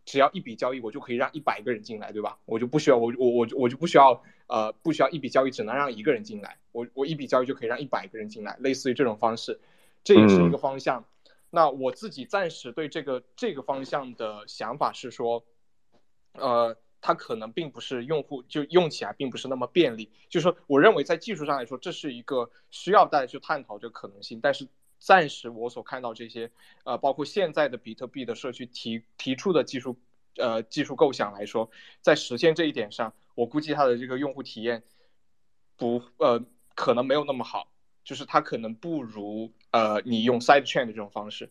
[0.06, 2.40] 只要一笔交易，我就可以让一百个人进来，对吧？
[2.46, 9.60] 我就不需要我我我我就不需要呃不需要一笔交易只能让一个人进来，我我一笔交易就可以让一百个人进来，类似于这种方式，
[10.04, 11.06] 这也是一个方向。
[11.52, 15.46] 那我自己暂时对这个这个方向的想法是说，
[16.34, 24.68] 呃，它可能并不是用户就用起来并不是那么便利，就是说我认为在技术上来说，这是一个需要大家去探讨这个可能性，但是。
[25.02, 26.52] 暂时我所看到这些，
[26.84, 29.98] 呃，包括现在的比特币的社区提提出的技术，
[30.36, 31.72] 呃，技术构想来说，
[32.02, 34.84] 在实现这一点上，我估计它的这个用户体验
[35.78, 36.44] 不，呃，
[36.76, 37.72] 可能没有那么好，
[38.04, 41.50] 就是它可能不如呃你用 side chain 的这种方式。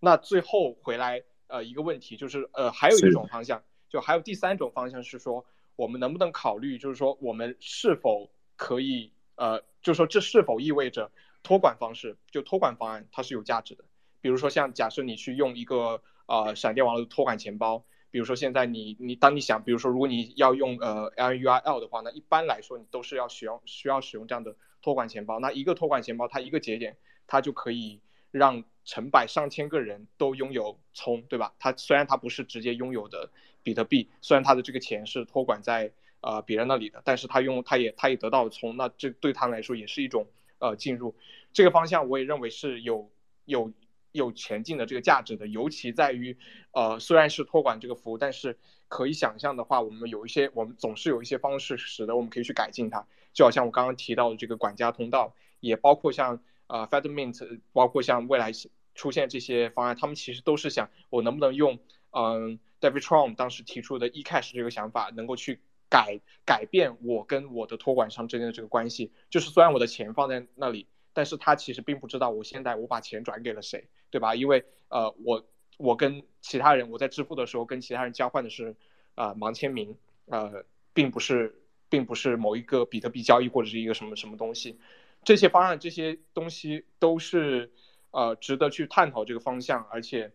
[0.00, 5.44] 那最后回来，呃，一个问题就是，呃，还有一种方向，就还有第三种方向是说，
[5.76, 11.10] 我们能不能考虑，就是说我们是否可以，呃，就是说这是否意味着。
[11.44, 13.84] 托管方式就托管方案，它是有价值的。
[14.20, 25.38] 比如说，像假设你去用一个呃闪电网络的托管钱包，比如说现在你你当你想，比如说如果你要用呃 L U I L 的话，那一般来说你都是要使用需要使用这样的托管钱包。
[25.38, 28.00] 那一个托管钱包，它一个节点，它就可以
[28.32, 31.54] 让成百上千个人都拥有葱，对吧？
[31.60, 33.30] 它虽然它不是直接拥有的
[33.62, 40.26] 比特币，虽然它的这个钱是托管在呃别人那里的，但是它用它也它也得到了葱，那这对他来说也是一种。
[40.60, 41.14] 呃，进入
[41.52, 43.08] 这个方向，我也认为是有
[43.44, 43.72] 有
[44.10, 46.36] 有前进的这个价值的，尤其在于，
[46.72, 53.06] 呃，虽然是托管这个服务，但是可以想象的话，我们有一些，我们总是有一些方式，使得我们可以去改进它。
[53.32, 58.50] 就好像我刚刚提到的这个管家通道，也包括像呃 f e d m i n t 包括像未来
[58.96, 61.78] 出现这些方案，他们其实都是想我能不能用，
[62.10, 65.60] 嗯，David Tron 当时提出的 eCash 这个想法，能够去。
[65.90, 74.34] 改改变我跟我的托管商之间的这个关系，就是虽然我的钱放在那里，但是他其实并不知道我现在我把钱转给了谁，对吧？
[74.34, 75.46] 因为呃，我
[75.78, 78.76] 我跟其他人我在支付的时候跟其他人交换的是
[79.14, 84.78] 啊盲签名，呃，并不是并不是某一个比特币交易或者是一个什么什么东西，
[85.24, 87.72] 这些方案这些东西都是
[88.10, 90.34] 呃值得去探讨这个方向，而且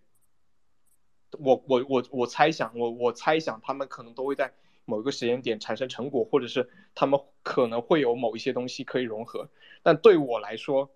[1.39, 4.53] 我我我我猜想我我猜想他们可能都会在。
[4.85, 9.49] 某一个时间点产生成果，或者是他们可能会有某一些东西可以融合，
[9.81, 10.93] 但对我来说，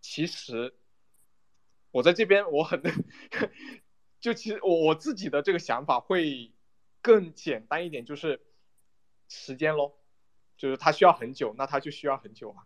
[0.00, 0.74] 其实
[1.90, 2.82] 我在这边我很
[4.20, 6.50] 就其实我我自己的这个想法会
[7.02, 8.40] 更简单一点，就是
[9.28, 9.98] 时间咯，
[10.56, 12.64] 就是它需要很久，那它就需要很久啊，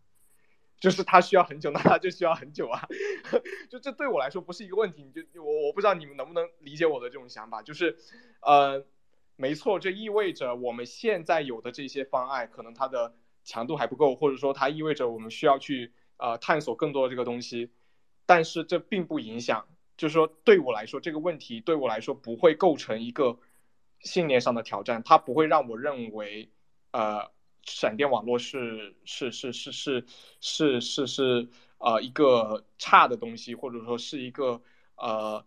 [0.81, 2.89] 就是它需要很久，那它就需要很久啊，
[3.71, 7.97] 就这对我来说不是一个问题，你就我我不知道你们能不能理解我的这种想法，就是
[8.41, 8.85] 呃。
[9.37, 17.73] 没错，这意味着我们现在有的这些方案，可能它的强度还不够，或者说它意味着我们需要去呃探索更多的这个东西。
[18.27, 23.39] 但是这并不影响，就是说对我来说，这个问题对我来说不会构成一个
[24.01, 26.51] 信念上的挑战，它不会让我认为
[26.91, 27.31] 呃
[27.63, 30.07] 闪电网络是是是是是
[30.41, 31.49] 是是是
[31.79, 34.63] 呃一个差的东西，或者说是一个
[34.97, 35.45] 呃。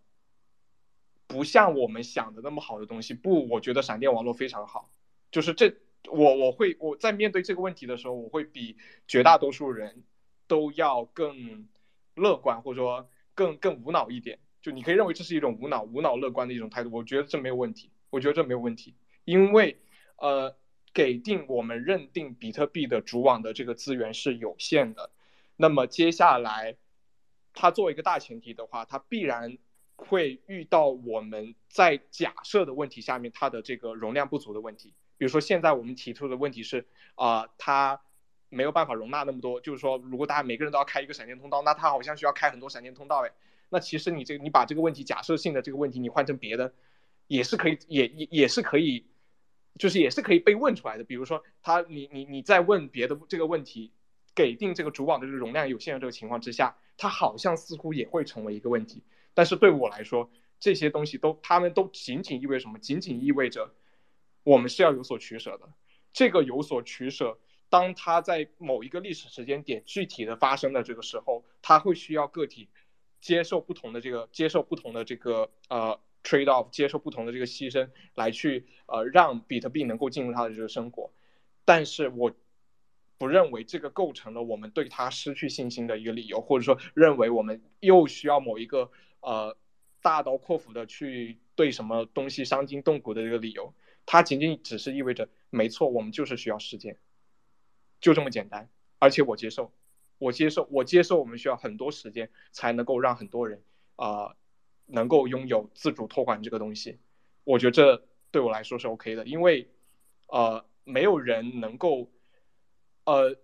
[1.25, 4.92] 不像我们想的那么好的东西，不，我觉得闪电网络非常好。
[5.32, 5.74] 就是这，
[6.11, 8.77] 我我会我在面对这个问题的时候，我会比
[9.08, 10.03] 绝大多数人
[10.45, 11.67] 都要更
[12.14, 14.38] 乐观，或者说更更无脑一点。
[14.61, 17.90] 就你可以认为这是一种无脑无脑乐观的一种态度，我觉得这没有问题。
[18.11, 18.93] 我觉得这没有问题，
[19.25, 19.82] 因为
[20.17, 20.56] 呃，
[20.93, 25.09] 给定我们认定比特币的主网的这个资源是有限的，
[25.55, 26.75] 那么接下来，
[27.53, 29.57] 它作为一个大前提的话，它必然
[29.95, 34.93] 会遇到我们在假设的问题下面它的这个容量不足的问题。
[35.17, 37.99] 比如说现在我们提出的问题是，啊，它
[38.49, 43.31] 没有办法容纳那么多，就是说如果大家每个人都要开一个闪电通道，那它好像需要开很多闪电通道哎。
[43.69, 46.72] 那其实你这个你把这个问题假设性的这个问题你换成别的，
[47.27, 49.07] 也是可以，也也也是可以。
[49.79, 53.91] 就是也是可以被问出来的，比如说他你你你在问别的这个问题，
[54.35, 59.01] 给定这个主网的这个容量有限的这个情况之下，它好像似乎也会成为一个问题。
[59.33, 60.29] 但是对我来说，
[60.59, 62.77] 这些东西都他们都仅仅意味什么？
[62.77, 63.73] 仅仅意味着
[64.43, 65.67] 我们是要有所取舍的。
[66.13, 72.69] 这个有所取舍，当它在某一个历史时间点具体的发生的这个时候，它会需要个体
[73.19, 75.99] 接受不同的这个接受不同的这个呃。
[76.23, 81.11] Trade off 接受不同的这个牺牲来去呃让比特币能够进入他的这个生活，
[81.65, 82.33] 但是我
[83.17, 89.57] 不认为这个构成了我们对他失去信心的一个理由，或者说认为我们又需要某一个呃
[90.01, 93.73] 大刀阔斧的去对什么东西伤筋动骨的这个理由，
[94.05, 96.97] 它仅仅只是意味着没错，我们就是需要时间，
[98.01, 98.69] 就这么简单，
[98.99, 99.73] 而且我接受，
[100.17, 103.61] 我接受，我接受我们需要很多时间才能够让很多人
[103.95, 104.35] 啊。
[104.85, 106.99] 能够拥有自主托管这个东西，
[107.43, 109.69] 我觉得这对我来说是 OK 的，因为，
[110.27, 112.11] 呃，没有人能够，
[113.05, 113.35] 呃，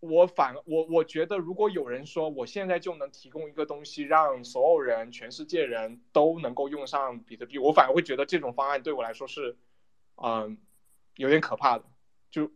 [0.00, 9.56] 我反我我觉得如果有人说我现在就能提供一个东西，让所有人全世界人都能够用上比特币，我反而会觉得这种方案对我来说是，
[10.16, 10.58] 嗯，
[11.16, 11.84] 有点可怕的，
[12.30, 12.50] 就，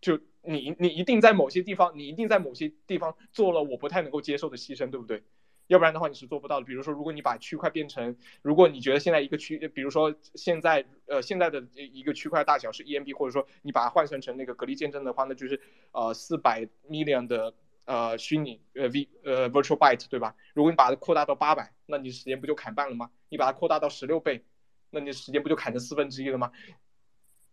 [0.00, 5.22] 就你你一定在某些地方，你一定在某些地方做了我不太能够接受的牺牲，对不对？
[5.68, 6.66] 要不然的话你是做不到的。
[6.66, 15.60] 比如说，如果你把区块变成，如果你觉得现在一个区，比如说现在呃现在的一个区块大小是 EMB，或者说你把它换算成那个隔离见证的话，那就是
[15.92, 20.34] 呃四百 million 的呃虚拟呃 v 呃 virtual byte，对吧？
[20.54, 23.10] 如果你把它扩大到八百，那你时间不就砍半了吗？
[23.28, 24.44] 你把它扩大到十六倍，
[24.90, 26.50] 那你时间不就砍成四分之一了吗？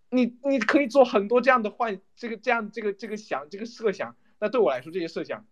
[0.10, 4.16] 你你可以做很多这样的幻，这个这样这个这个想这个设想。
[4.40, 5.46] 那对我来说，这些设想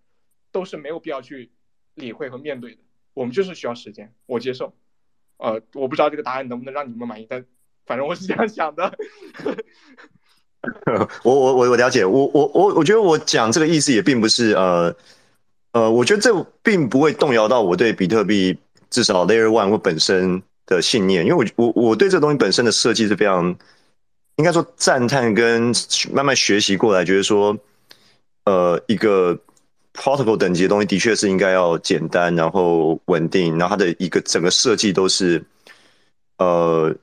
[0.52, 1.52] 都是没有必要去。
[1.96, 2.78] 理会和面对的，
[3.14, 4.74] 我们就是需要时间，我接受。
[5.38, 7.44] 呃，我不知道这个答案能不能让你们满意，但
[7.86, 8.98] 反正我是这样想的。
[11.24, 14.96] 我我我我了解，我我我我觉得我讲这个意思也并不是呃
[15.74, 18.58] 呃，我觉得这并不会动摇到我对比特币
[18.90, 23.56] 至少 Layer One 或本身的信念，因为我我我对这东西本身的设计是非常
[24.38, 25.74] 应该说赞叹跟
[26.12, 27.58] 慢慢学习过来，觉得说
[28.46, 29.38] 呃一个。
[29.94, 35.44] Protocol 等级的东西的确是应该要简单，然后稳定，然后它的一个整个设计都是，
[36.40, 36.94] 呃，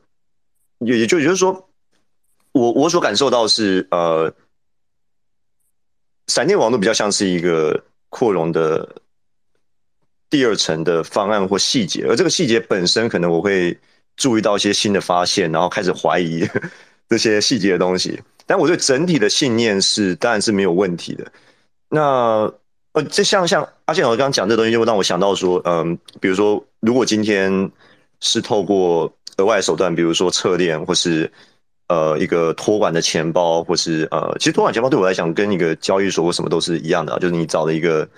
[0.81, 1.69] 也也就也就是说，
[2.51, 4.35] 我我所感受到是，呃，
[6.27, 8.97] 闪电网络比较像是一个扩容的
[10.28, 13.78] 第二层的方案或细节，而这个细节本身可能我会
[14.17, 16.44] 注意到一些新的发现，然后开始怀疑
[17.09, 21.33] 这些细节的东西，但我对整体的信念是当然是没有问题的，
[21.89, 22.52] 那。
[22.93, 27.70] 呃，这像像阿健老师刚刚讲这东西，就会让我想到说，嗯，比如说，如果今天
[28.19, 31.31] 是透过额外手段，比如说侧链，或是
[31.86, 38.09] 呃一个托管的钱包，或是呃，其实托管钱包对我来讲，跟一个交易所或什么都是一样的，就是你找了一个，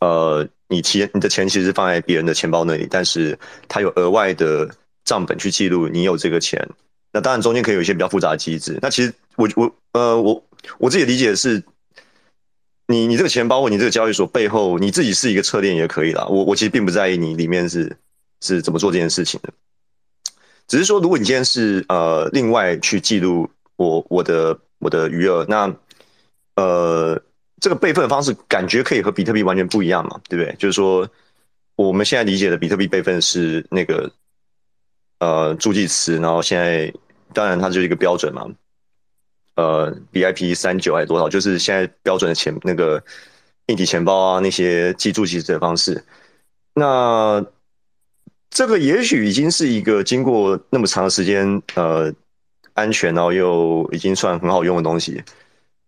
[0.00, 4.66] 呃，你钱你的钱其实放在别人的钱包那里，但是它有额外的
[5.04, 6.66] 账本去记录你有这个钱，
[7.12, 8.78] 那当然中间可以有一些比较复杂的机制。
[8.80, 10.42] 那其实我我呃我
[10.78, 11.62] 我自己理解是。
[12.90, 16.26] 你你这个钱包括你这个交易所背后，你自己是一个侧链也可以啦。
[16.26, 17.96] 我我其实并不在意你里面是
[18.40, 19.52] 是怎么做这件事情的，
[20.66, 25.72] 只是说如果你今天是呃另外去记录我我的我的余额，那
[26.56, 27.22] 呃
[27.60, 30.54] 这个备份方式感觉可以和比特币完全不一样嘛，对不对？
[30.58, 31.08] 就是说
[31.76, 34.10] 我们现在理解的比特币备份是那个
[35.20, 36.92] 呃助记词，然后现在
[37.32, 38.46] 当然它就是一个标准嘛。
[39.56, 41.28] 呃，BIP 三九还是多少？
[41.28, 43.02] 就是现在标准的钱那个
[43.66, 46.02] 硬体钱包啊，那些记住记的方式。
[46.74, 47.44] 那
[48.48, 52.12] 这个也许已经是一个经过那么长时间，呃，
[52.74, 55.22] 安全然后又已经算很好用的东西。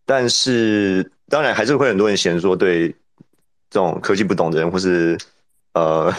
[0.05, 2.89] 但是当然还是会很多人嫌说，对
[3.70, 5.16] 这种科技不懂的人，或是
[5.74, 6.12] 呃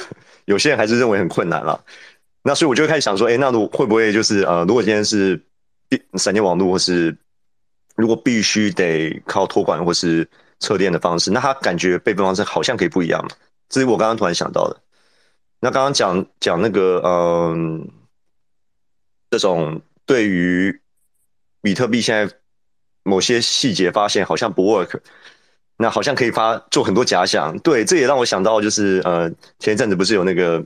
[0.46, 1.80] 有些人还是认为很困难了。
[2.42, 5.40] 那所以我就开始想说，哎，那如会不会就是呃，如果今天是
[6.16, 7.16] 闪电网络或是
[7.96, 10.28] 如果必须得靠托管或是
[10.60, 13.30] 测电的方式，那他感觉备份方式好像可以不一样嘛？
[13.70, 14.80] 这是我刚刚突然想到的。
[15.60, 17.88] 那刚刚讲讲那个，嗯，
[19.30, 20.82] 这种对于
[21.62, 22.34] 比特币现在
[23.04, 25.00] 某些细节发现好像不 work，
[25.78, 27.58] 那好像可以发做很多假想。
[27.60, 30.64] 对，这也让我想到就是呃，前一阵子不是有那个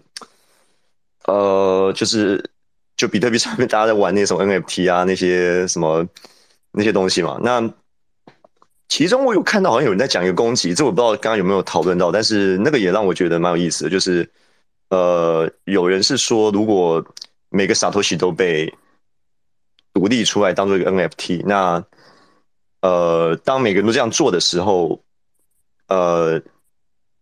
[1.26, 2.44] 呃，就是
[2.96, 6.04] 就比特币上面大家在玩那种 NFT 啊，那些什么
[6.78, 7.40] 那些东西嘛。
[7.42, 7.74] 那
[8.88, 14.30] 其中我有看到好像有人在讲一个攻击，这我不知道刚刚有没有讨论到，但是那个也让我觉得蛮有意思的，就是
[14.90, 17.04] 呃，有人是说如果
[17.50, 18.74] 每个洒脱洗都被
[19.94, 21.84] 独立出来当做一个 NFT，那
[22.82, 25.02] 呃，当每个人都这样做的时候，
[25.88, 26.42] 呃，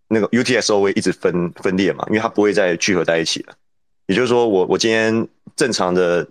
[0.07, 3.53] 那个 UTSO 会一直分分裂嘛，因为它不会再聚合在一起了。
[4.05, 6.23] 也就是说，我我今天正常的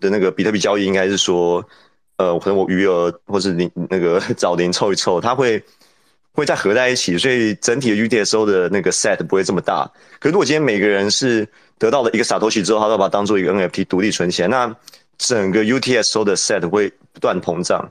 [0.00, 1.62] 的那个比特币交易应该是说。
[2.22, 5.60] 呃，可能我余额或是零那个 找零凑一凑，它会
[6.32, 9.90] 会再合在一起，所以整体的 UTS O 的那个 set 不会这么大。
[10.20, 11.46] 可如果今天每个人是
[11.78, 14.72] 得到了一个 Satoshi 之后，他都把它当做一个 NFT 独立存钱，那
[15.18, 17.90] 整个 UTS O 的 set 会不断膨胀，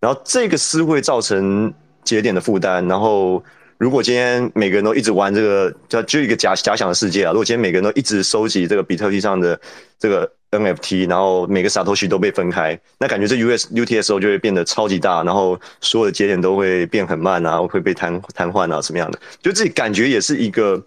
[0.00, 2.86] 然后这个是会造成节点的负担。
[2.88, 3.42] 然后
[3.78, 9.60] 如果今天每个人都一直玩这个，就就一个假假想的世界啊，如果今天每个人都一直收集这个比特币上的
[9.98, 10.30] 这个。
[10.52, 19.18] NFT，然后每个沙头区都被分开，那感觉这 US UTXO 就会变得超级大，然后所有的节点都会变很慢啊，会被瘫瘫痪啊，什么样的？
[19.40, 20.80] 就自己感觉也是一个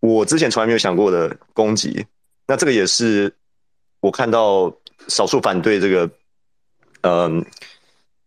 [0.00, 2.04] 我之前从来没有想过的攻击。
[2.48, 3.32] 那这个也是
[4.00, 4.74] 我看到
[5.06, 6.10] 少数反对这个，
[7.02, 7.44] 嗯，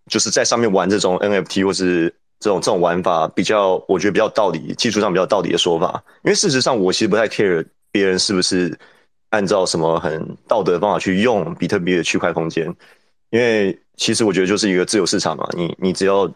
[0.10, 2.10] 就是在上面玩这种 NFT 或是
[2.40, 6.02] 这种这种玩法比较，我觉得比较道理，技术上比较道理的说法。
[6.24, 8.80] 因为事实上我其实不太 care 别人是不是。
[9.30, 12.66] 按照什么很道德的方法去用比特币的区块空间？
[13.30, 16.32] 因为其实我觉得就是一个自由市场嘛，你你只要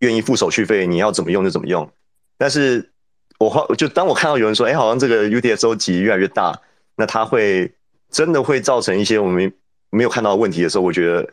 [0.00, 1.90] 愿意付手续费，你要怎么用就怎么用。
[2.36, 2.90] 但是
[3.38, 6.60] 我话就当我看到有人说，哎，好像这个 UTXO 级越来越大，
[6.96, 7.72] 那它会
[8.10, 9.50] 真的会造成一些我们
[9.88, 11.26] 没有看到的问题的时候，我觉得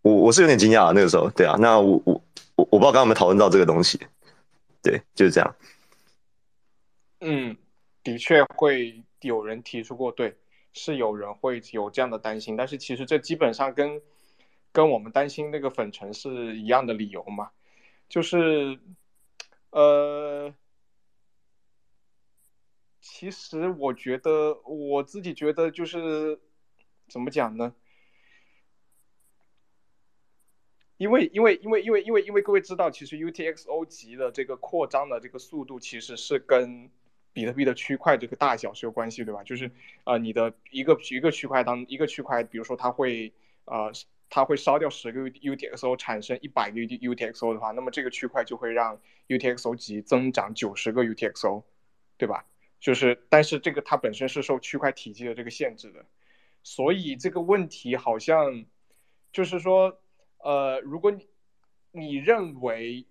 [0.00, 2.22] 我我是有点惊讶那个时候，对啊，那我我
[2.54, 4.00] 我我不知道刚刚有没有讨论到这个东西，
[4.82, 5.54] 对，就是这样。
[7.20, 7.54] 嗯，
[8.02, 10.34] 的确会有人提出过，对。
[10.78, 14.02] 是有人会有这样的担心，但是其实这基本上跟
[14.72, 17.50] 跟我们担心那个粉尘是一样的理由嘛，
[18.10, 18.78] 就是
[19.70, 20.54] 呃，
[23.00, 26.38] 其实我觉得我自己觉得就是
[27.08, 27.74] 怎么讲呢？
[30.98, 36.90] 因为因为因为因为因为因为各位知道，其实 UTXO 级的这个扩张的这个速度其实是跟。
[37.36, 39.42] 比特币的区块这个大小是有关系，对吧？
[39.44, 39.70] 就是
[40.04, 43.30] 呃，你的一个一个区块当一个区块，比如说它会
[43.66, 43.92] 呃，
[44.30, 48.98] 它会烧掉十个 UTXO，产生一百个 UTXO 的话，那么这个区块就会让
[49.28, 51.62] UTXO 级增长九十个 UTXO，
[52.16, 52.46] 对吧？
[52.80, 56.06] 就是，但是这个它本身是受区块体积的这个限制的，
[56.62, 58.64] 所以这个问题好像
[59.30, 60.00] 就是说，
[60.38, 61.28] 呃，如果你
[61.92, 63.04] 你认为。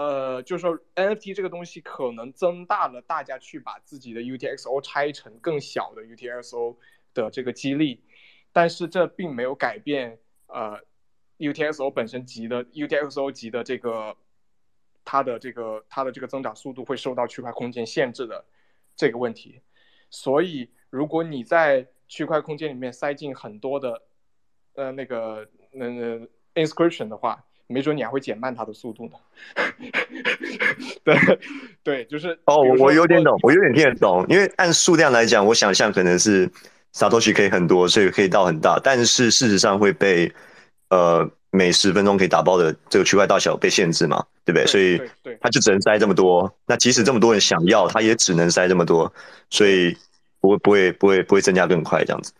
[0.00, 6.74] 呃，就是说 NFT 这个东西可能增大了大家去把自己的 UTXO 拆成更小的 UTXO
[7.12, 8.00] 的这个激励，
[8.50, 10.80] 但是这并没有改变呃
[11.36, 14.16] UTXO 本身级的 UTXO 级的这个
[15.04, 18.42] 它的这个它的这个增长速度会受到区块空间限制的
[18.96, 19.60] 这个问题。
[20.08, 24.02] 所以如果你在区块空间里面塞进很多的
[24.76, 27.44] 呃那个呃 inscription 的话。
[27.70, 29.12] 没准你还会减慢它的速度呢。
[31.04, 31.38] 对，
[31.84, 34.26] 对，就是哦，我有点懂，我有点听得懂。
[34.28, 36.50] 因为按数量来讲，我想象可能是
[36.92, 38.80] Satoshi 可以很多，所以可以到很大。
[38.82, 40.30] 但是事实上会被
[40.88, 44.66] 呃每十分钟可以打包的这个区块大小被限制嘛，对不对？
[44.66, 45.00] 所以
[45.40, 46.52] 它就只能塞这么多。
[46.66, 49.12] 那即使这么多人想要，它也只能塞这么多，
[49.48, 49.96] 所以
[50.40, 52.32] 不会不会不会不会增加更快这样子。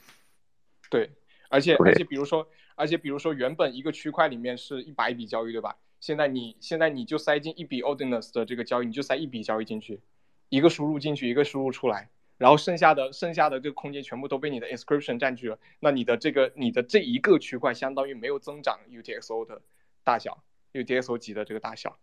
[0.91, 1.09] 对，
[1.49, 2.47] 而且而且比如说。
[2.81, 5.77] 而且，比如说，原本一个区块里面是一百笔交易，对吧？
[6.01, 10.01] 现在你现在你就塞进一笔 Ordinals 的这个交易，你就塞一笔交易进去，
[10.49, 15.59] 一个输入进去，一个输入出来，然后剩下的剩下的这个空间全部都被你的 Inscription 占据了。
[15.79, 19.61] 那你的这个你的这一个区块相当于没有增长 UTXO 的
[20.03, 20.43] 大小
[20.73, 21.99] ，UTXO 级的这个大小，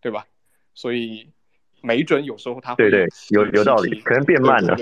[0.00, 0.28] 对吧？
[0.72, 1.32] 所以
[1.80, 4.76] 没准有时候它会对对有有道理，可能变慢了，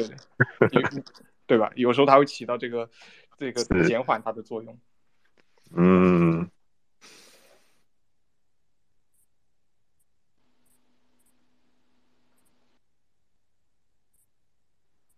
[1.46, 1.72] 对吧？
[1.74, 2.90] 有时候它会起到这个
[3.38, 4.78] 这个减缓它的作用。
[5.70, 6.50] 嗯，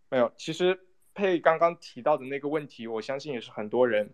[0.08, 0.32] 没有。
[0.36, 0.78] 其实
[1.14, 4.12] 佩刚刚提到的那个问题，我相信也是很多人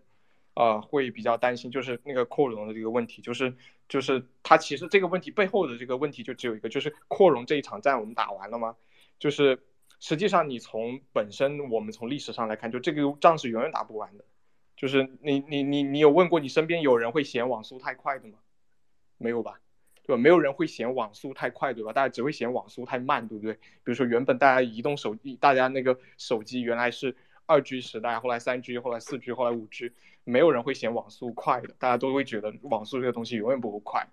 [0.53, 3.55] 啊会比较担心，就是那个扩容的这个问题，就是
[3.89, 8.75] 就是它其实这个问题背后的这个问题就只有一个，就是扩容这一场战我们打完了吗？
[9.19, 9.63] 就是
[9.99, 14.23] 实际上你从本身我们从历史上来看，就这个仗是永远打不完的。
[14.77, 18.37] 就是你你你你有问过你身边有人会嫌网速太快的吗？
[19.17, 19.59] 没有吧？
[20.03, 20.21] 对吧？
[20.21, 21.91] 没有人会嫌网速太快，对吧？
[21.91, 23.53] 大家只会嫌网速太慢，对不对？
[23.55, 27.13] 比如说原本大家移动手机，大家那个手机原来是
[27.47, 29.91] 二 G 时代，后来三 G，后来四 G，后来五 G，
[30.23, 34.07] 没有人会嫌网速快的，大家都会觉得网速这个东西永远不够快。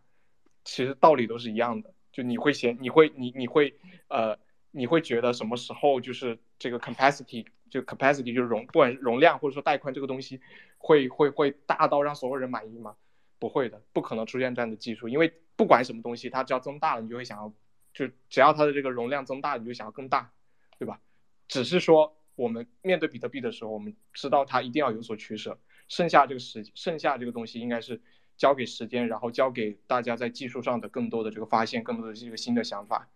[0.64, 3.74] 其实道理都是一样的，就你会嫌你会你你会
[4.08, 4.38] 呃
[4.70, 10.40] 你会觉得什么时候就是这个 capacity 就 capacity 就是容不管容量或者说带宽这个东西
[10.78, 12.94] 会会会大到让所有人满意吗？
[13.40, 17.52] 不会的，不可能出现这样的技术，因为不管什么东西，它只要增大了，你就会想要，
[17.92, 20.30] 就只要它的这个容量增大，你就想要更大，
[20.78, 21.00] 对吧？
[21.48, 28.00] 只是说我们面对比特币的时候，我们知道它一定要有所取舍，剩下这个时剩下这个东西应该是
[28.36, 33.10] 交给时间，然后交给大家在技术上的更多的这个发现，更多的这个新的想法。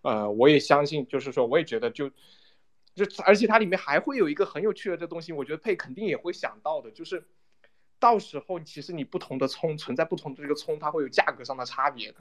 [0.00, 2.10] 呃，我也相信，就是说，我也觉得就
[3.24, 7.26] 而且它里面还会有一个很有趣的这东西，我觉得佩肯定也会想到的，就是。
[8.00, 12.18] 到时候其实你不同的葱存在不同的这个葱，它会有价格上的差别的，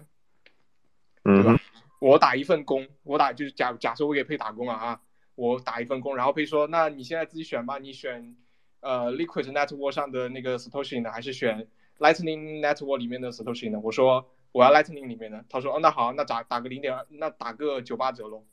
[1.21, 1.55] 对吧？
[1.99, 4.99] 我打一份工，我打就是假假设我给配打工了啊，
[5.35, 8.35] 我打一份工，然后配说，那你现在自己选吧，你选
[8.79, 11.67] 呃 Liquid Network 上的那个 Satoshi 呢，还是选
[11.99, 13.79] Lightning Network 里面的 Satoshi 呢？
[13.79, 18.43] 我说我要 Lightning 里面的，他说哦那好，那打打个零点二，那打个九八折喽，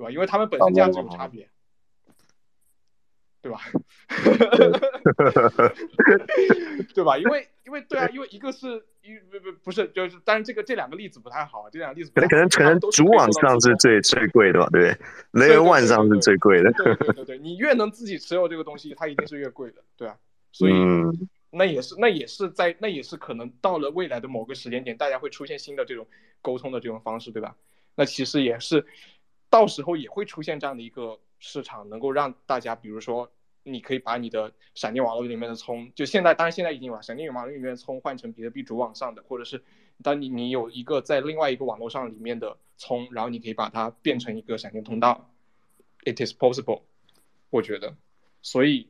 [0.00, 0.10] 对吧？
[0.10, 1.46] 因为他们本身价值有差别。
[3.42, 3.58] 对吧？
[6.94, 7.16] 对吧？
[7.16, 14.68] 因为因为对啊，因为一个是一不不不是就是，但是这个这两个例子不太好，这两个例子可能可能可能主网上是最最贵的吧？
[14.70, 14.94] 对
[15.32, 16.70] ，Layer One 上是最贵的。
[16.72, 20.18] 对对对 对，你越能自己持有这个东西，它一定是越贵的，对啊。
[20.52, 20.74] 所以
[21.50, 26.06] 那也是那也是在那也是可能到了未来的某个时间点，大家会出现新的这种
[26.42, 27.56] 沟通的这种方式，对吧？
[27.94, 28.84] 那其实也是
[29.50, 31.18] 到时候也会出现这样的一个。
[31.42, 39.64] 市场能够让大家，比如说，你可以把你的闪电网络里面的葱，就现在，当然现在已经有了闪电网络里面的葱换成比特币主网上的，或者是
[40.02, 45.30] 当你你有一个在另外一个网络上里面的葱，然后你可以把它变成一个闪电通道
[46.04, 46.82] ，it is possible，
[47.48, 47.96] 我觉得，
[48.42, 48.86] 所以，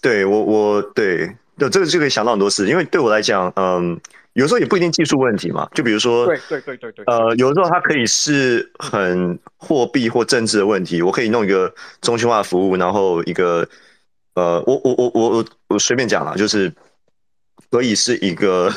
[0.00, 4.00] 对我我对，就这个就可以想到很多事，因为对我来讲，嗯。
[4.34, 13.68] 有时候也不一定技术问题嘛，就比如说，对对对对对，呃，有的时候它可以是很货币或政治的问题，我可以弄一个中心化服务，然后一个，
[14.34, 16.72] 呃，我我我我我我随便讲了，就是
[17.70, 18.72] 可以是一个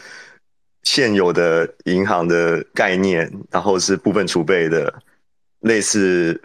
[0.84, 5.02] 现有的银行的概念，然后是部分储备的，
[5.60, 6.40] 类似，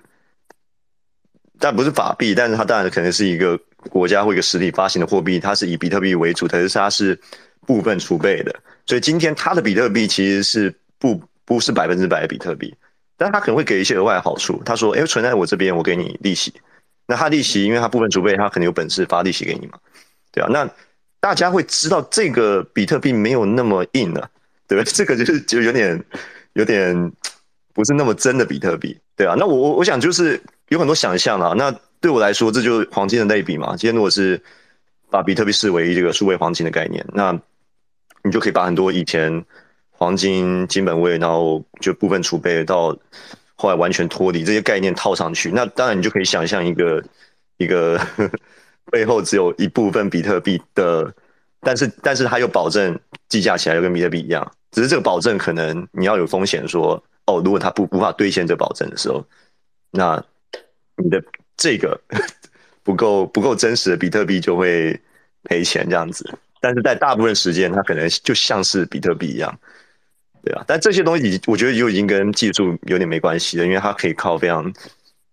[1.58, 3.58] 但不是法币，但是它当然可能是一个
[3.90, 7.18] 国家或一个实体发行的货币，它是以比特币为主，但是它是。
[7.66, 8.54] 部分储备的，
[8.86, 12.74] 所以今天它的比特币其实是不不是百分之百的比特币，
[13.18, 14.62] 但他可能会给一些额外的好处。
[14.66, 16.54] 他说：“哎，存在我这边，我给你利息。
[17.08, 19.78] 那他利息，因为他部分储备，他可能有本事发利息给你嘛，
[20.32, 20.70] 对啊，那
[21.20, 24.30] 大家会知道这个比特币没有那么硬了，
[24.68, 24.90] 对不对？
[24.94, 26.04] 这个就是就有点
[26.54, 27.12] 有点
[27.74, 29.36] 不是那么真的比特币，对啊。
[29.38, 31.54] 那我我我想就是有很多想象啊。
[31.58, 33.76] 那对我来说，这就是黄金的类比嘛。
[33.76, 34.42] 今天如果是
[35.10, 37.38] 把比特币视为这个数位黄金的概念，那
[38.24, 39.44] 你就可以把很多以前
[39.90, 42.98] 黄金金本位，然后就部分储备到
[43.56, 45.52] 后来完全脱离这些概念套上去。
[45.52, 47.04] 那当然你就可以想象一个
[47.58, 48.00] 一个
[48.92, 51.14] 背后只有一部分比特币的，
[51.62, 54.52] 但是但是它又保证计价起来又跟比特币一样。
[54.72, 59.24] 只是这个保证可能你要有风险，说哦，如果它不无法兑现这保证的时候，
[59.92, 60.24] 那
[60.96, 61.24] 你的
[61.58, 62.00] 这个
[62.82, 65.00] 不够不够真实的比特币就会
[65.44, 66.28] 赔钱这样子。
[66.62, 69.60] 但是在大部分时间，它可能就像是比特币一样，
[70.44, 70.64] 对啊。
[70.68, 74.72] 但这些东西，我觉得就已经跟技术有点没关系了，因为它可以靠非常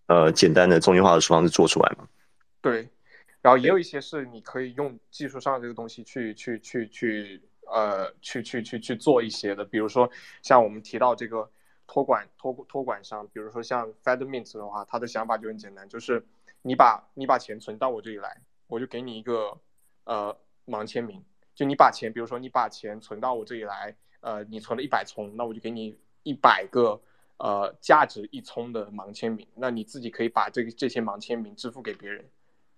[0.07, 2.08] 呃简单的中心化的方式做出来嘛。
[2.62, 2.89] 对，
[3.42, 10.10] 然后也有一些是你可以用技术上这个东西去去去去呃去去去去做一些的，比如说
[10.42, 11.47] 像我们提到这个
[11.86, 16.24] 托管托托管商，比如说像 FedMint 的话，他的想法就很简单，就是
[16.62, 18.34] 你把你把钱存到我这里来，
[18.66, 19.58] 我就给你一个
[20.05, 20.34] 呃。
[20.68, 21.24] 盲签名，
[21.55, 27.00] 就你把钱，比如说你把钱存到我这里来，呃，你存了一百葱，那我就给你一百个，
[27.38, 32.24] 呃，价值一充的盲签名，那你自己可以把这个这些盲签名支付给别人，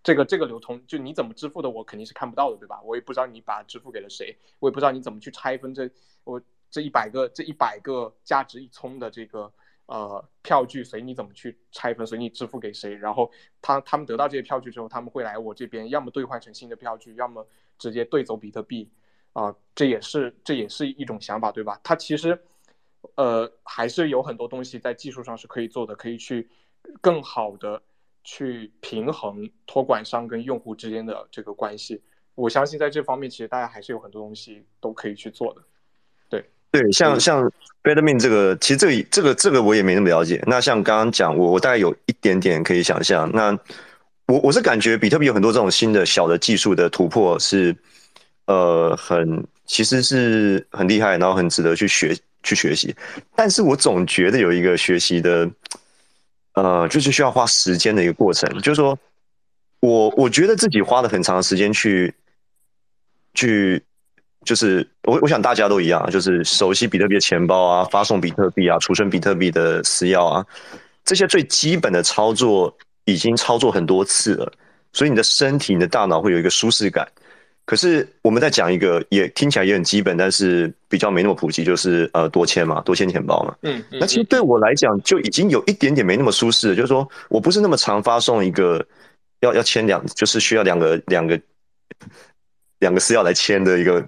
[0.02, 2.80] 这个这个流通，就你怎么支付的，我肯定是看不到的，对吧？
[2.82, 5.90] 我也不知道你把支付给了谁，我也不知道你怎么去拆分这
[6.24, 9.52] 我这一百个这一百个价值一充的这个。
[9.86, 13.28] 呃，票据随你怎么去拆分，随你支付给谁，然后
[13.60, 17.44] 他他们得到这些票据之后，他们会来我这边，要么兑换成新的票据，要么
[17.80, 18.88] 直接对走比特币，
[19.32, 21.80] 啊，这也是这也是一种想法，对吧？
[21.82, 22.38] 它其实，
[23.16, 26.48] 呃，还是有很多东西在技术上是可以做的，可以去
[27.00, 27.82] 更好的
[28.22, 32.00] 去平衡托管商跟用户之间的这个关系。
[32.34, 35.62] 我相信在这方面，其实大家还是有很多东西都可以去做的。
[36.28, 37.42] 对对，像像
[37.82, 40.42] b e t m i n 这个，其实这个这个这个我也没那么了解。
[40.46, 43.30] 那像刚刚讲，我我大概有一点点可以想象。
[43.32, 43.58] 那
[44.30, 47.74] 我我是感觉比特币有很多这种新的小的技术的突破是，
[48.46, 52.94] 呃，很其实是很厉害，然后很值得去学去学习。
[53.34, 55.50] 但是我总觉得有一个学习的，
[56.54, 58.48] 呃，就是需要花时间的一个过程。
[58.60, 58.96] 就是说
[59.80, 62.14] 我我觉得自己花了很长的时间去。
[63.32, 63.80] 去，
[64.44, 70.44] 就是我我想大家都一样，就是熟悉比特币的钱包啊，发送比特币啊，储存比特币的私钥啊，
[71.04, 72.76] 这些最基本的操作
[73.12, 74.52] 已经操作很多次了，
[74.92, 77.06] 所以你的身体、你的大脑会有一个舒适感。
[77.64, 83.54] 可是我们在讲一个也听起来也很基本，但是比较没那么普及，就是呃多签嘛，多签钱包嘛。
[83.62, 88.84] 嗯，那其实对我来讲就已经有一点点没那么舒适，就是说我不是那么常发送一个
[89.40, 91.40] 要要签两，就是需要两个两个。
[92.78, 94.02] 两个私钥来签的一个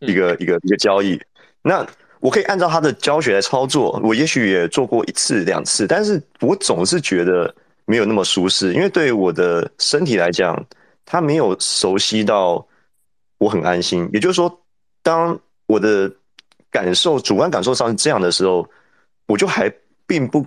[0.00, 1.18] 一个一个一个交易，
[1.62, 1.82] 那
[2.20, 3.98] 我可以按照他的教学来操作。
[4.04, 7.54] 我也许也做过一次两次，但是我总是觉得
[7.84, 10.66] 没有那么舒适，因为对我的身体来讲，
[11.04, 12.66] 它没有熟悉到
[13.38, 14.08] 我很安心。
[14.12, 14.62] 也就是说，
[15.02, 16.10] 当我的
[16.70, 18.68] 感受主观感受上是这样的时候，
[19.26, 19.72] 我就还
[20.06, 20.46] 并不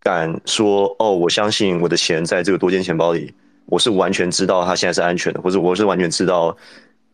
[0.00, 3.34] 敢说哦，我相信我的钱在这个多间钱包里。
[3.66, 6.54] 我是完全知道它现在是安全的，或者我是完全知道，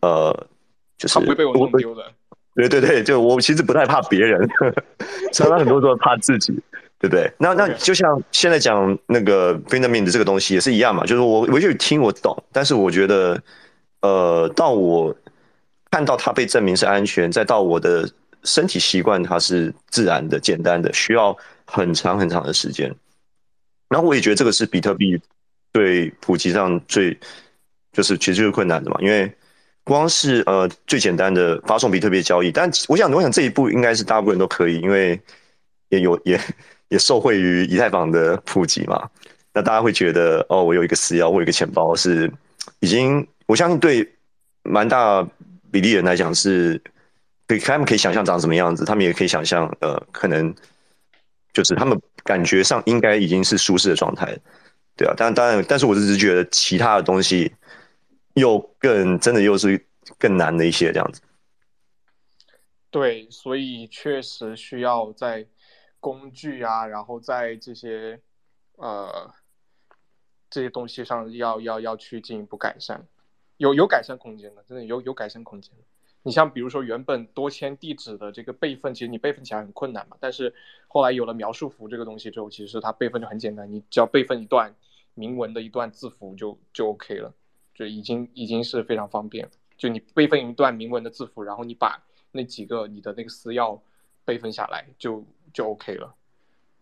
[0.01, 0.47] 呃，
[0.97, 2.03] 就是他不会被我弄丢的。
[2.53, 4.45] 对对对，就我其实不太怕别人，
[5.31, 6.53] 常常很多时候怕自己，
[7.01, 7.29] 对不对？
[7.39, 13.41] 那那就像现在讲那个 f i n a m i n 的这个东西也是一样嘛，就是我我就听我懂，但是我觉得，
[14.01, 15.13] 呃，到我
[15.89, 18.07] 看到它被证明是安全，再到我的
[18.43, 22.93] 身体习惯它是自然的、简单的，需要很长很长的时间。
[23.89, 25.19] 然后我也觉得这个是比特币。
[25.73, 27.17] 对普及上最
[27.93, 29.33] 就是其实就是困难的嘛，因为
[29.85, 35.17] 光是呃最简单的发送比特币交易，但我想我想这一步应该是大部分人都可以，因为
[35.87, 36.37] 也有也
[36.91, 39.09] 也受惠于以太坊的普及嘛。
[39.53, 42.31] 那大家会觉得哦，我有一个私钥，我有一个钱包是
[42.81, 44.07] 已经我相信对
[44.63, 45.27] 蛮大
[45.71, 46.79] 比例人来讲是
[47.47, 50.53] 可他们可以想象长什么样子，他们也可以想象呃可能
[51.53, 54.37] 就是他们感觉上应该已经是舒适的状态。
[54.95, 57.51] 对啊，但当然，但是我只是觉得其他的东西
[58.35, 59.83] 又更真的又是
[60.17, 61.21] 更难的一些这样子。
[62.89, 65.45] 对，所以确实需要在
[66.01, 68.19] 工具啊，然后在这些
[68.75, 69.33] 呃
[70.49, 73.07] 这些东西上要要要去进一步改善，
[73.55, 75.71] 有有改善空间的，真的有有改善空间。
[76.23, 80.53] 你像比如说原本多签地址的这个备份，其实你备份起来很困难嘛，但是
[80.89, 84.75] 后来有了描述符这个东西之后，其实它备份就很简单，你只要备份一段。
[85.13, 87.33] 明文的一段字符就就 OK 了，
[87.73, 89.45] 就已经已经是非常方便。
[89.77, 93.77] 就你备份一段明文的字符，然后你把那几个你的那个私钥
[94.23, 95.21] 备份下来，就
[95.53, 96.15] 就 OK 了。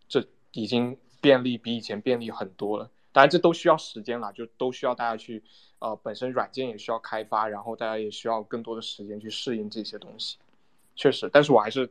[0.07, 2.89] 这已经便利比以前便利很多了。
[3.11, 5.43] 当然这都需要时间了，就都需要大家去
[5.80, 10.38] 呃本身软件也需要开发，然后大家也需要更多的时间去适应这些东西。
[10.95, 11.89] 确实，但是我还是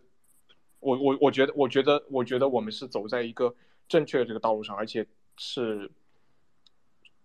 [0.81, 3.55] 我我我觉得我觉得我觉得我们是走在一个
[3.89, 5.91] 正确的这个道路上，而且是。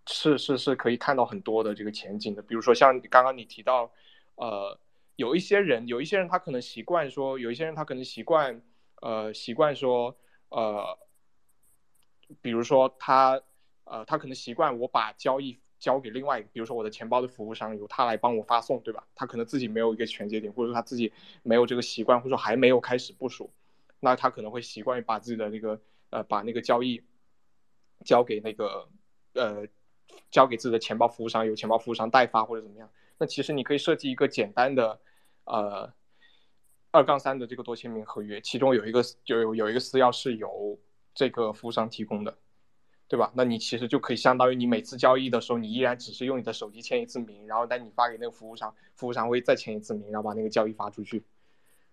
[0.06, 3.90] 是是是可以看到很多的这个前景的，比如说像刚刚你提到，
[4.36, 4.78] 呃，
[5.16, 8.62] 有一些人，有一些人他可能习惯说，有一些人他可能习惯，
[9.04, 10.16] 呃，习惯说，
[10.48, 10.98] 呃，
[12.42, 13.42] 比如说他，
[13.84, 19.06] 呃，他可能习惯我把交易交给另外一个，比如说我的钱包的服务商由他来帮我发送，对吧？
[19.14, 21.12] 他可能自己没有一个全节点，或者说他自己
[21.44, 23.52] 没有这个习惯，或者说还没有开始部署，
[24.00, 27.04] 那他可能会习惯于把自己的那个，呃，把那个交易
[28.06, 28.88] 交给那个，
[29.34, 29.68] 呃。
[30.30, 32.90] 交给自己的钱包服务商，由钱包服务商代发或者怎么样？
[33.18, 35.00] 那其实你可以设计一个简单的，
[35.46, 35.92] 呃，
[36.94, 40.80] 二杠三的这个多签名合约，其中有一个就有有一个私钥是由
[41.16, 42.38] 这个服务商提供的，
[43.08, 43.32] 对吧？
[43.36, 51.24] 那你其实就可以相当于你每次交易的时候，你依然只是用你的手机签一次名，然后但你发给那个服务商，服务商会再签一次名，然后把那个交易发出去，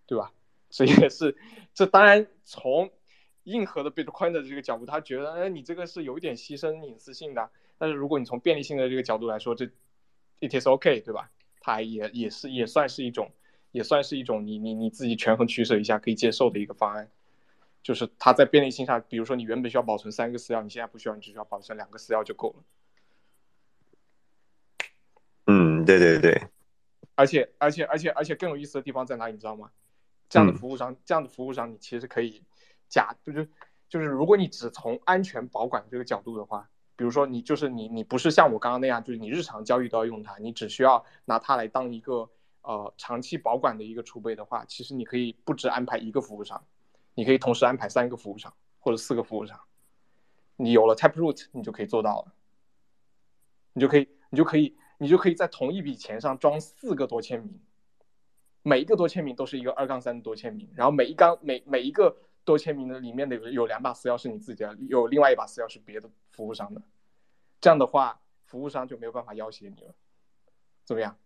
[0.07, 0.31] 对吧？
[0.69, 1.35] 所以也是，
[1.73, 2.91] 这当然从
[3.45, 7.51] 硬核的 Bitcoin 的这个角度，他觉得，哎，你这个是有一点牺牲隐私性的。
[7.79, 9.65] 但是如果你从便利性的这个角度来说，这
[10.41, 11.31] it is OK，对吧？
[11.62, 13.31] 它也也是也算是一种，
[13.73, 17.08] 也算是一种你你你自己权衡取舍一下可以接受的一个方案。
[17.82, 22.65] 就是它在便利性上，比如说你原本需要保存三个私钥，你现在不需要，你只需要保存两个私钥就够了。
[25.47, 26.42] 嗯，对对对。
[27.15, 29.70] 而且而且而且而且更有意思的地方在哪里，你知道吗？
[30.28, 32.42] 这样的服务商，这样的服务商，你其实可以
[32.89, 33.49] 假就是
[33.89, 36.68] 就是如果你只从安全保管这个角度的话。
[36.97, 42.28] 比如说你就是你你不是像我刚刚那样，就是你日常交易都要用它，你只需要拿它来当一个
[42.62, 46.64] 呃长期保管的一个储备的话，其实你可以不止安排一个服务商，
[47.14, 49.60] 你可以同时安排三个服务商或者四个服务商。
[50.56, 52.34] 你有了 Taproot，你就可以做到了，
[53.72, 57.60] 你就可以你就可以你就可以在同一笔钱上装四个多签名，
[58.62, 62.16] 每一个多签名都是一个二杠三的多签名，然后每一杠每每一个。
[62.42, 66.80] 多签名的里面的有有两把私钥是你自己的，有另外一把私钥是别的服务商的，
[67.60, 69.94] 这样的话服务商就没有办法要挟你了，
[70.82, 71.16] 怎么样？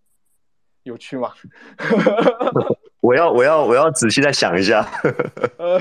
[0.85, 1.35] 有趣吗？
[3.01, 4.81] 我要我要我要仔细再想一下。
[5.59, 5.79] 呃，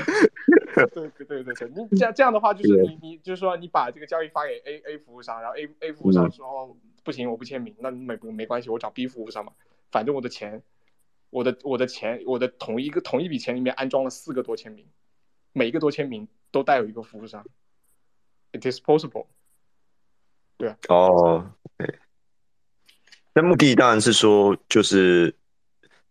[0.74, 9.52] 对对对对，你这样这样的话就是你你就是说你把这个交易发给 A A 服务商，然后 A A 服务商说不行我不签名，那没没关系，我找 B 服务商嘛，
[9.90, 10.62] 反正我的钱，
[11.30, 14.86] 我的我的钱我的同一个同一笔钱里面安装了四个多签名。
[15.56, 17.46] 每一个多签名都带有一个服务商
[18.52, 19.26] ，it is possible。
[20.56, 20.76] 对啊。
[20.88, 21.63] 哦，对。
[23.34, 25.34] 那目的当然是说，就是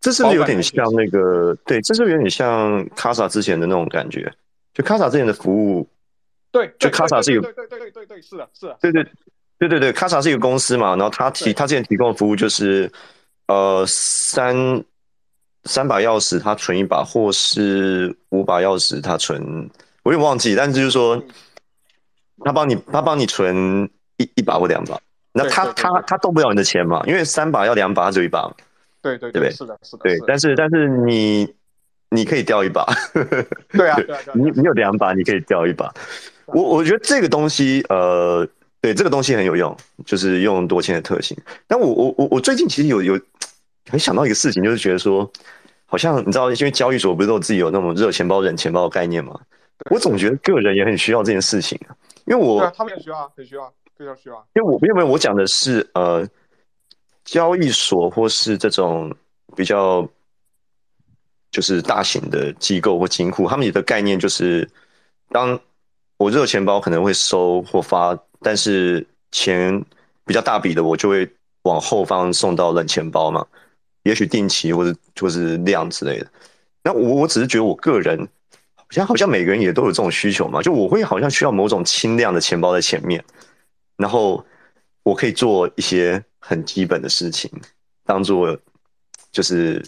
[0.00, 1.56] 这是不是有点像那个？
[1.64, 4.32] 对，这是不是有点像卡萨之前的那种感觉？
[4.72, 5.88] 就卡萨之前的服务，
[6.52, 8.78] 对，就卡萨是一个，对对对对对对，是的，是的。
[8.80, 9.04] 对对
[9.58, 12.90] 对对对，卡萨是一个公司嘛，然后他提他之前提供的服务就是，
[13.48, 14.84] 呃，三。
[15.66, 19.42] 三把钥匙，他存一把，或是五把钥匙，他存，
[20.02, 20.54] 我有点忘记。
[20.54, 21.18] 但是就是说，
[22.44, 23.88] 他帮你，他帮你存
[24.18, 25.00] 一一把或两把，
[25.34, 27.02] 那他他他动不了你的钱嘛？
[27.06, 28.54] 因为三把要两把，他只有一把嘛。
[29.02, 29.50] 对对对，对？
[29.50, 30.02] 是的，是的。
[30.04, 31.52] 对，但是但是你
[32.08, 32.86] 你可以掉一把。
[33.70, 34.20] 对啊 对啊。
[34.32, 35.92] 你你有两把，你可以掉一把。
[36.46, 38.48] 我我觉得这个东西，呃，
[38.80, 41.36] 对，这个东西很有用，就是用多签的特性。
[41.66, 43.20] 但我我我我最近其实有有。
[43.90, 45.30] 很想到一个事情，就是觉得说，
[45.84, 49.38] 好像你知道，因为交易所不是都自己有那种热钱包、冷钱包的概念嘛？
[49.90, 51.92] 我总觉得个人也很需要这件事情啊，
[52.24, 54.46] 因为我他们也需要，很需要，非常需要。
[54.54, 56.28] 因为我因为我讲的是呃，
[57.24, 59.14] 交易所或是这种
[59.56, 60.06] 比较
[61.50, 64.68] 就是大型的机构或金库，他们的概念就是，
[65.30, 65.58] 当
[66.16, 69.84] 我热钱包可能会收或发，但是钱
[70.24, 71.28] 比较大笔的，我就会
[71.62, 73.46] 往后方送到冷钱包嘛。
[74.02, 76.26] 也许定期或者或是量之类的，
[76.82, 78.28] 那我我只是觉得我个人
[78.76, 83.24] 好像好像每个人也都有这种需求嘛，就我会好像需要某种轻量的钱包在前面，
[83.96, 84.44] 然后
[85.02, 87.50] 我可以做一些很基本的事情，
[88.04, 88.56] 当做
[89.32, 89.84] 就是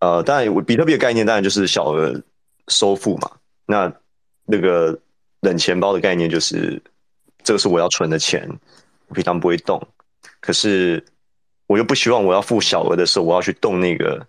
[0.00, 2.20] 呃，当然我比特币的概念当然就是小额
[2.68, 3.30] 收付嘛，
[3.66, 3.92] 那
[4.44, 4.98] 那个
[5.40, 6.82] 冷钱包的概念就是
[7.42, 8.48] 这个是我要存的钱，
[9.08, 9.80] 我平常不会动，
[10.40, 11.04] 可是。
[11.68, 14.26] 我又不希望我要付小额的时候，我要去动那个，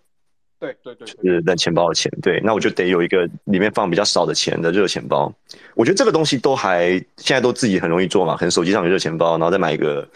[0.64, 2.10] 对对对，就是冷钱包的钱。
[2.22, 5.34] 对，那我就得有一个里面放比较少的钱的热钱包。
[5.76, 10.08] 我觉得这个东西都还现在都自己很容易做嘛，可能手机上有热钱包，然后再买一个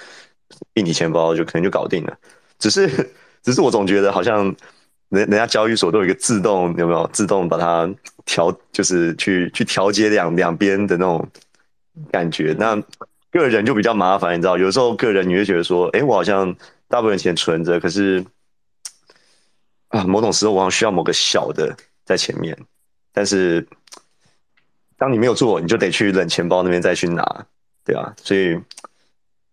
[0.75, 2.17] 硬体钱包，就可能就搞定了。
[2.59, 2.87] 只是，
[3.43, 4.45] 只是我总觉得好像
[5.09, 7.89] 人人家交易所都有一个自动，有没有自动把它
[8.25, 11.27] 调，就是去去调节两两边的那种
[12.11, 12.55] 感觉。
[12.57, 12.81] 那
[13.31, 16.55] 个人就比较麻烦，你知道，有时候个人你会觉得说，哎，我好像。
[16.89, 18.23] 大部分钱存着，可是
[19.89, 22.57] 啊，某种时候我好像需要某个小的在前面，
[23.13, 23.65] 但是
[24.97, 27.23] 当你没有做，你就得去冷钱包那边再去拿，
[27.85, 28.59] 对啊，所以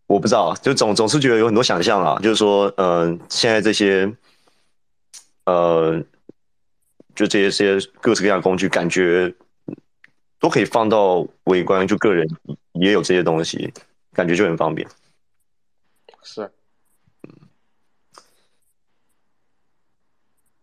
[0.06, 4.12] 我不知道，就总总是觉得有很多想象啊，就是说，嗯，现在这些，
[5.44, 6.02] 呃，
[7.14, 9.32] 就这些些各式各样的工具，感觉
[10.40, 12.26] 都可以放到微观，就个人
[12.72, 13.72] 也有这些东西，
[14.12, 14.88] 感觉就很方便，
[16.22, 16.50] 是。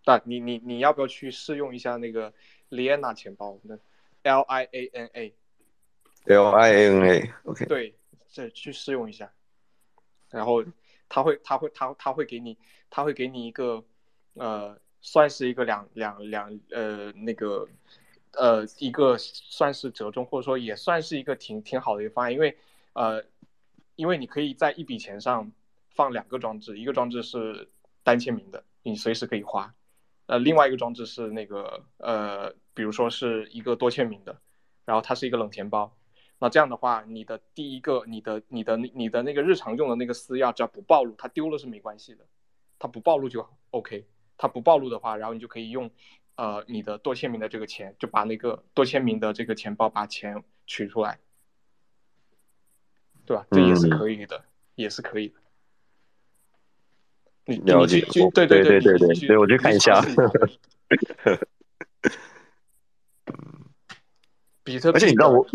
[0.06, 2.34] 那你你你要不要去试用一下那个
[2.70, 3.60] Liana 钱包？
[3.64, 3.78] 那
[4.24, 7.66] L I A N A，L I A N A，OK。
[7.66, 7.96] 对，
[8.32, 9.32] 这去试用一下，
[10.30, 10.64] 然后
[11.10, 12.58] 他会他会他他会给你
[12.90, 13.84] 他会给你一个
[14.34, 17.68] 呃，算是一个两两两呃那个
[18.34, 22.58] 呃一个算是折中，或者说也算是一个挺挺好的一个方案，因为
[22.94, 23.24] 呃
[23.96, 25.52] 因为你可以在一笔钱上
[25.90, 27.68] 放两个装置，一个装置是
[28.04, 29.74] 单签名的，你随时可以花。
[30.32, 34.40] 呃，另外一个装置是那个呃，比如说是一个多签名的，
[34.86, 35.94] 然后它是一个冷钱包。
[36.40, 42.26] 那这样的话，你的第一个，你的、你的、你的那个日常用的那个私钥，只要不暴露，它丢了是没关系的，
[42.80, 44.08] 它不暴露就 OK。
[44.38, 45.92] 它不暴露的话，然后你就可以用
[46.36, 51.20] 呃你的多签名的这个钱，就把那个多签名的这个钱包把钱取出来，
[53.26, 53.46] 对吧？
[53.52, 54.46] 这也是可以的，
[54.76, 55.41] 也是可以的。
[57.46, 58.02] 了解，
[58.34, 60.02] 对对对对对，对我去看一下。
[64.64, 65.46] 比特币，而且你知道我，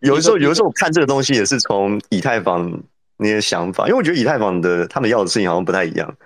[0.00, 2.82] 有的时候，有的时候我看这个东西也是从以太坊
[3.18, 6.16] 那些想法，因为我觉得以太坊的他们要的事情好像不太一样，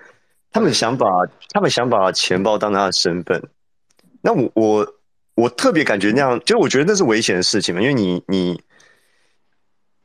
[0.51, 1.07] 他们想把
[1.49, 3.43] 他们想把钱包当他的身份。
[4.21, 4.95] 那我我
[5.35, 8.61] 我特别感觉那样，就我觉得那是危险的事情嘛，因为你你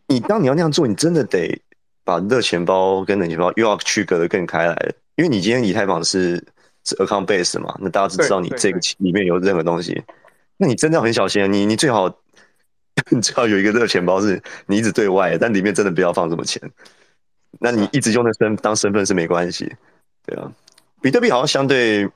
[0.09, 1.63] 你当你要那样做，你真的得
[2.09, 6.43] 把热钱包跟冷钱包又要区隔的更开来，因为你今天以太坊是
[6.85, 10.03] 是 account base 嘛，那大家只知道你这个里面有任何东西，
[10.57, 12.09] 那你真的要很小心，你你最好
[13.11, 16.63] 你 最好有一个热钱包是你一直对外，但里面真的不要放什么钱，
[17.61, 19.71] 那你一直用那身当身份是没关系，
[20.25, 20.51] 对啊，
[21.03, 22.09] 比特币好像相对，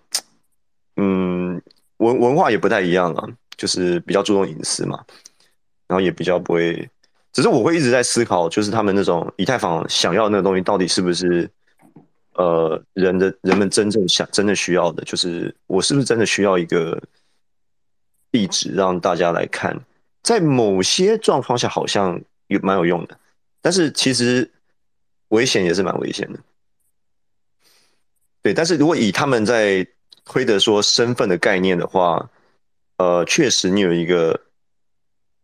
[0.97, 1.61] 嗯。
[1.99, 4.99] 文文化也不太一样啊，就是比较注重隐私嘛，
[5.87, 6.91] 然后也比较不会，
[7.33, 11.51] 只是我会一直在思考，就是他们那种以太坊想要那个东西到底是不是，
[12.35, 17.01] 呃，人的人们真正想、真正需要的，就是我是不是真的需要一个
[18.31, 19.78] 地址让大家来看，
[20.23, 23.19] 在某些状况下好像有蛮有用的，
[23.61, 24.51] 但是其实
[25.28, 26.39] 危险也是蛮危险的，
[28.43, 29.86] 对，但是如果以他们在。
[30.25, 32.31] 推的说身份的概念的话，
[32.97, 34.41] 呃，确实你有一个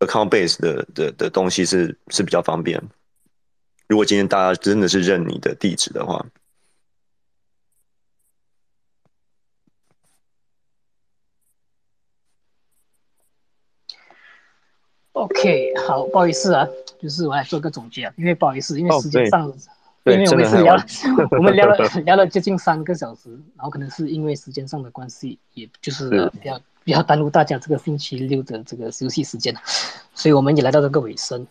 [0.01, 2.83] account base 的的的东西是是比较方便。
[3.87, 6.25] 如果今天大家真的是认你的地址的话
[15.13, 16.67] ，OK，好，不好意思啊，
[17.01, 19.53] 就是我来做个总结啊，因为不好意思，因为时间上。
[20.05, 20.75] 因为我们是聊，
[21.33, 29.55] 我们聊了 聊了接近三个小时，然后可能是因为时间上的关系，也就是比较比较耽误大家这个星期六的这个休息时间，
[30.17, 31.47] 所以我们也来到这个尾声，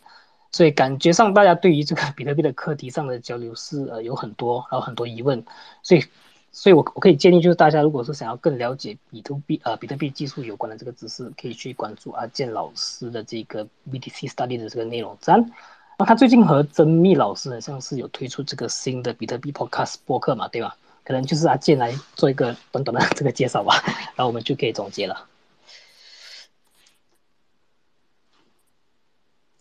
[0.51, 5.45] 所以感觉上大家对于这个比特币的课题上的交流是呃有很多，然后很多疑问，
[5.83, 6.03] 所以
[6.51, 15.51] 所以我我可以建议就是大家如果是想要更了解比特币呃比特币技术有关的这个知识，可以去关注阿健老师的这个 BTC Study 的这个内容站。
[15.99, 20.75] 那他最近和曾密老师呢，像是有推出这个新的比特币 Podcast 博客嘛，对吧？
[21.08, 23.82] 可能就是阿健来做一个短短的这个介绍吧，
[24.18, 25.26] 然后我们就可以总结了。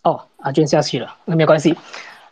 [0.02, 1.76] 哦，阿健下去了，那没有关系。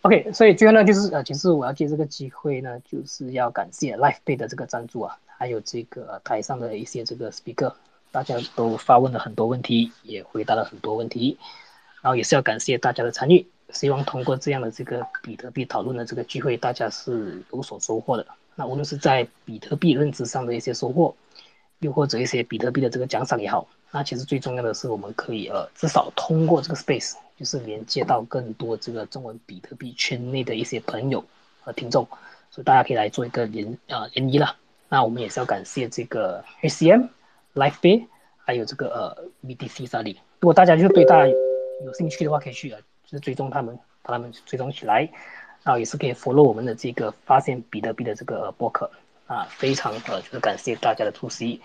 [0.02, 7.72] OK，所以最后呢，就是呃，其实我要借这个机会呢，就是要感谢 Life Pay 的这个赞助啊，还有这个台上的一些这个 Speaker，
[8.10, 11.38] 大家都发问了很多问题，也回答了很多问题，
[12.02, 13.46] 然后也是要感谢大家的参与。
[13.70, 18.26] 希望通过这样的这个比特币讨论的这个聚会，大家是有所收获的。
[18.54, 21.14] 那无论是在比特币认知上的一些收获，
[21.80, 31.24] 又或者一些比特币的这个奖赏也好，那其实最重要的是我们可以呃至少通过这个 space，就是连接到更多这个中文比特币圈内的一些朋友
[31.60, 32.06] 和听众，
[32.50, 34.56] 所以大家可以来做一个联啊联谊了。
[34.88, 37.08] 那我们也是要感谢这个 HCM、
[37.54, 38.06] LifeBay，
[38.38, 40.20] 还有这个呃 BTC 这里。
[40.40, 42.80] 如果大家就对大家有兴趣的话，可以去啊。
[43.06, 45.06] 就是追踪他们，把他们追踪起来，
[45.64, 48.90] 然后也是可以 follow 我们的这个发现比特币的这个博客
[49.26, 51.60] 啊，非常呃就是感谢大家的出席，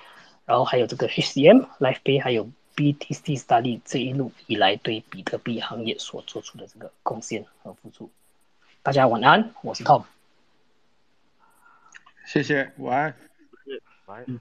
[0.46, 2.48] 然后还有这个 HCM、LifePay 还有
[2.78, 8.10] BTC Study 这一路以来对比特币行业所做出的这个贡献和付出，
[8.82, 10.04] 大家晚安，我是 Tom，
[12.26, 13.16] 谢谢，晚安，
[14.06, 14.40] 晚安，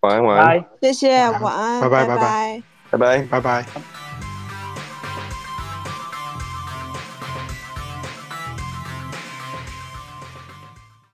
[0.00, 4.09] 晚安，晚安，谢谢，晚安，拜拜，拜拜，拜拜，拜拜。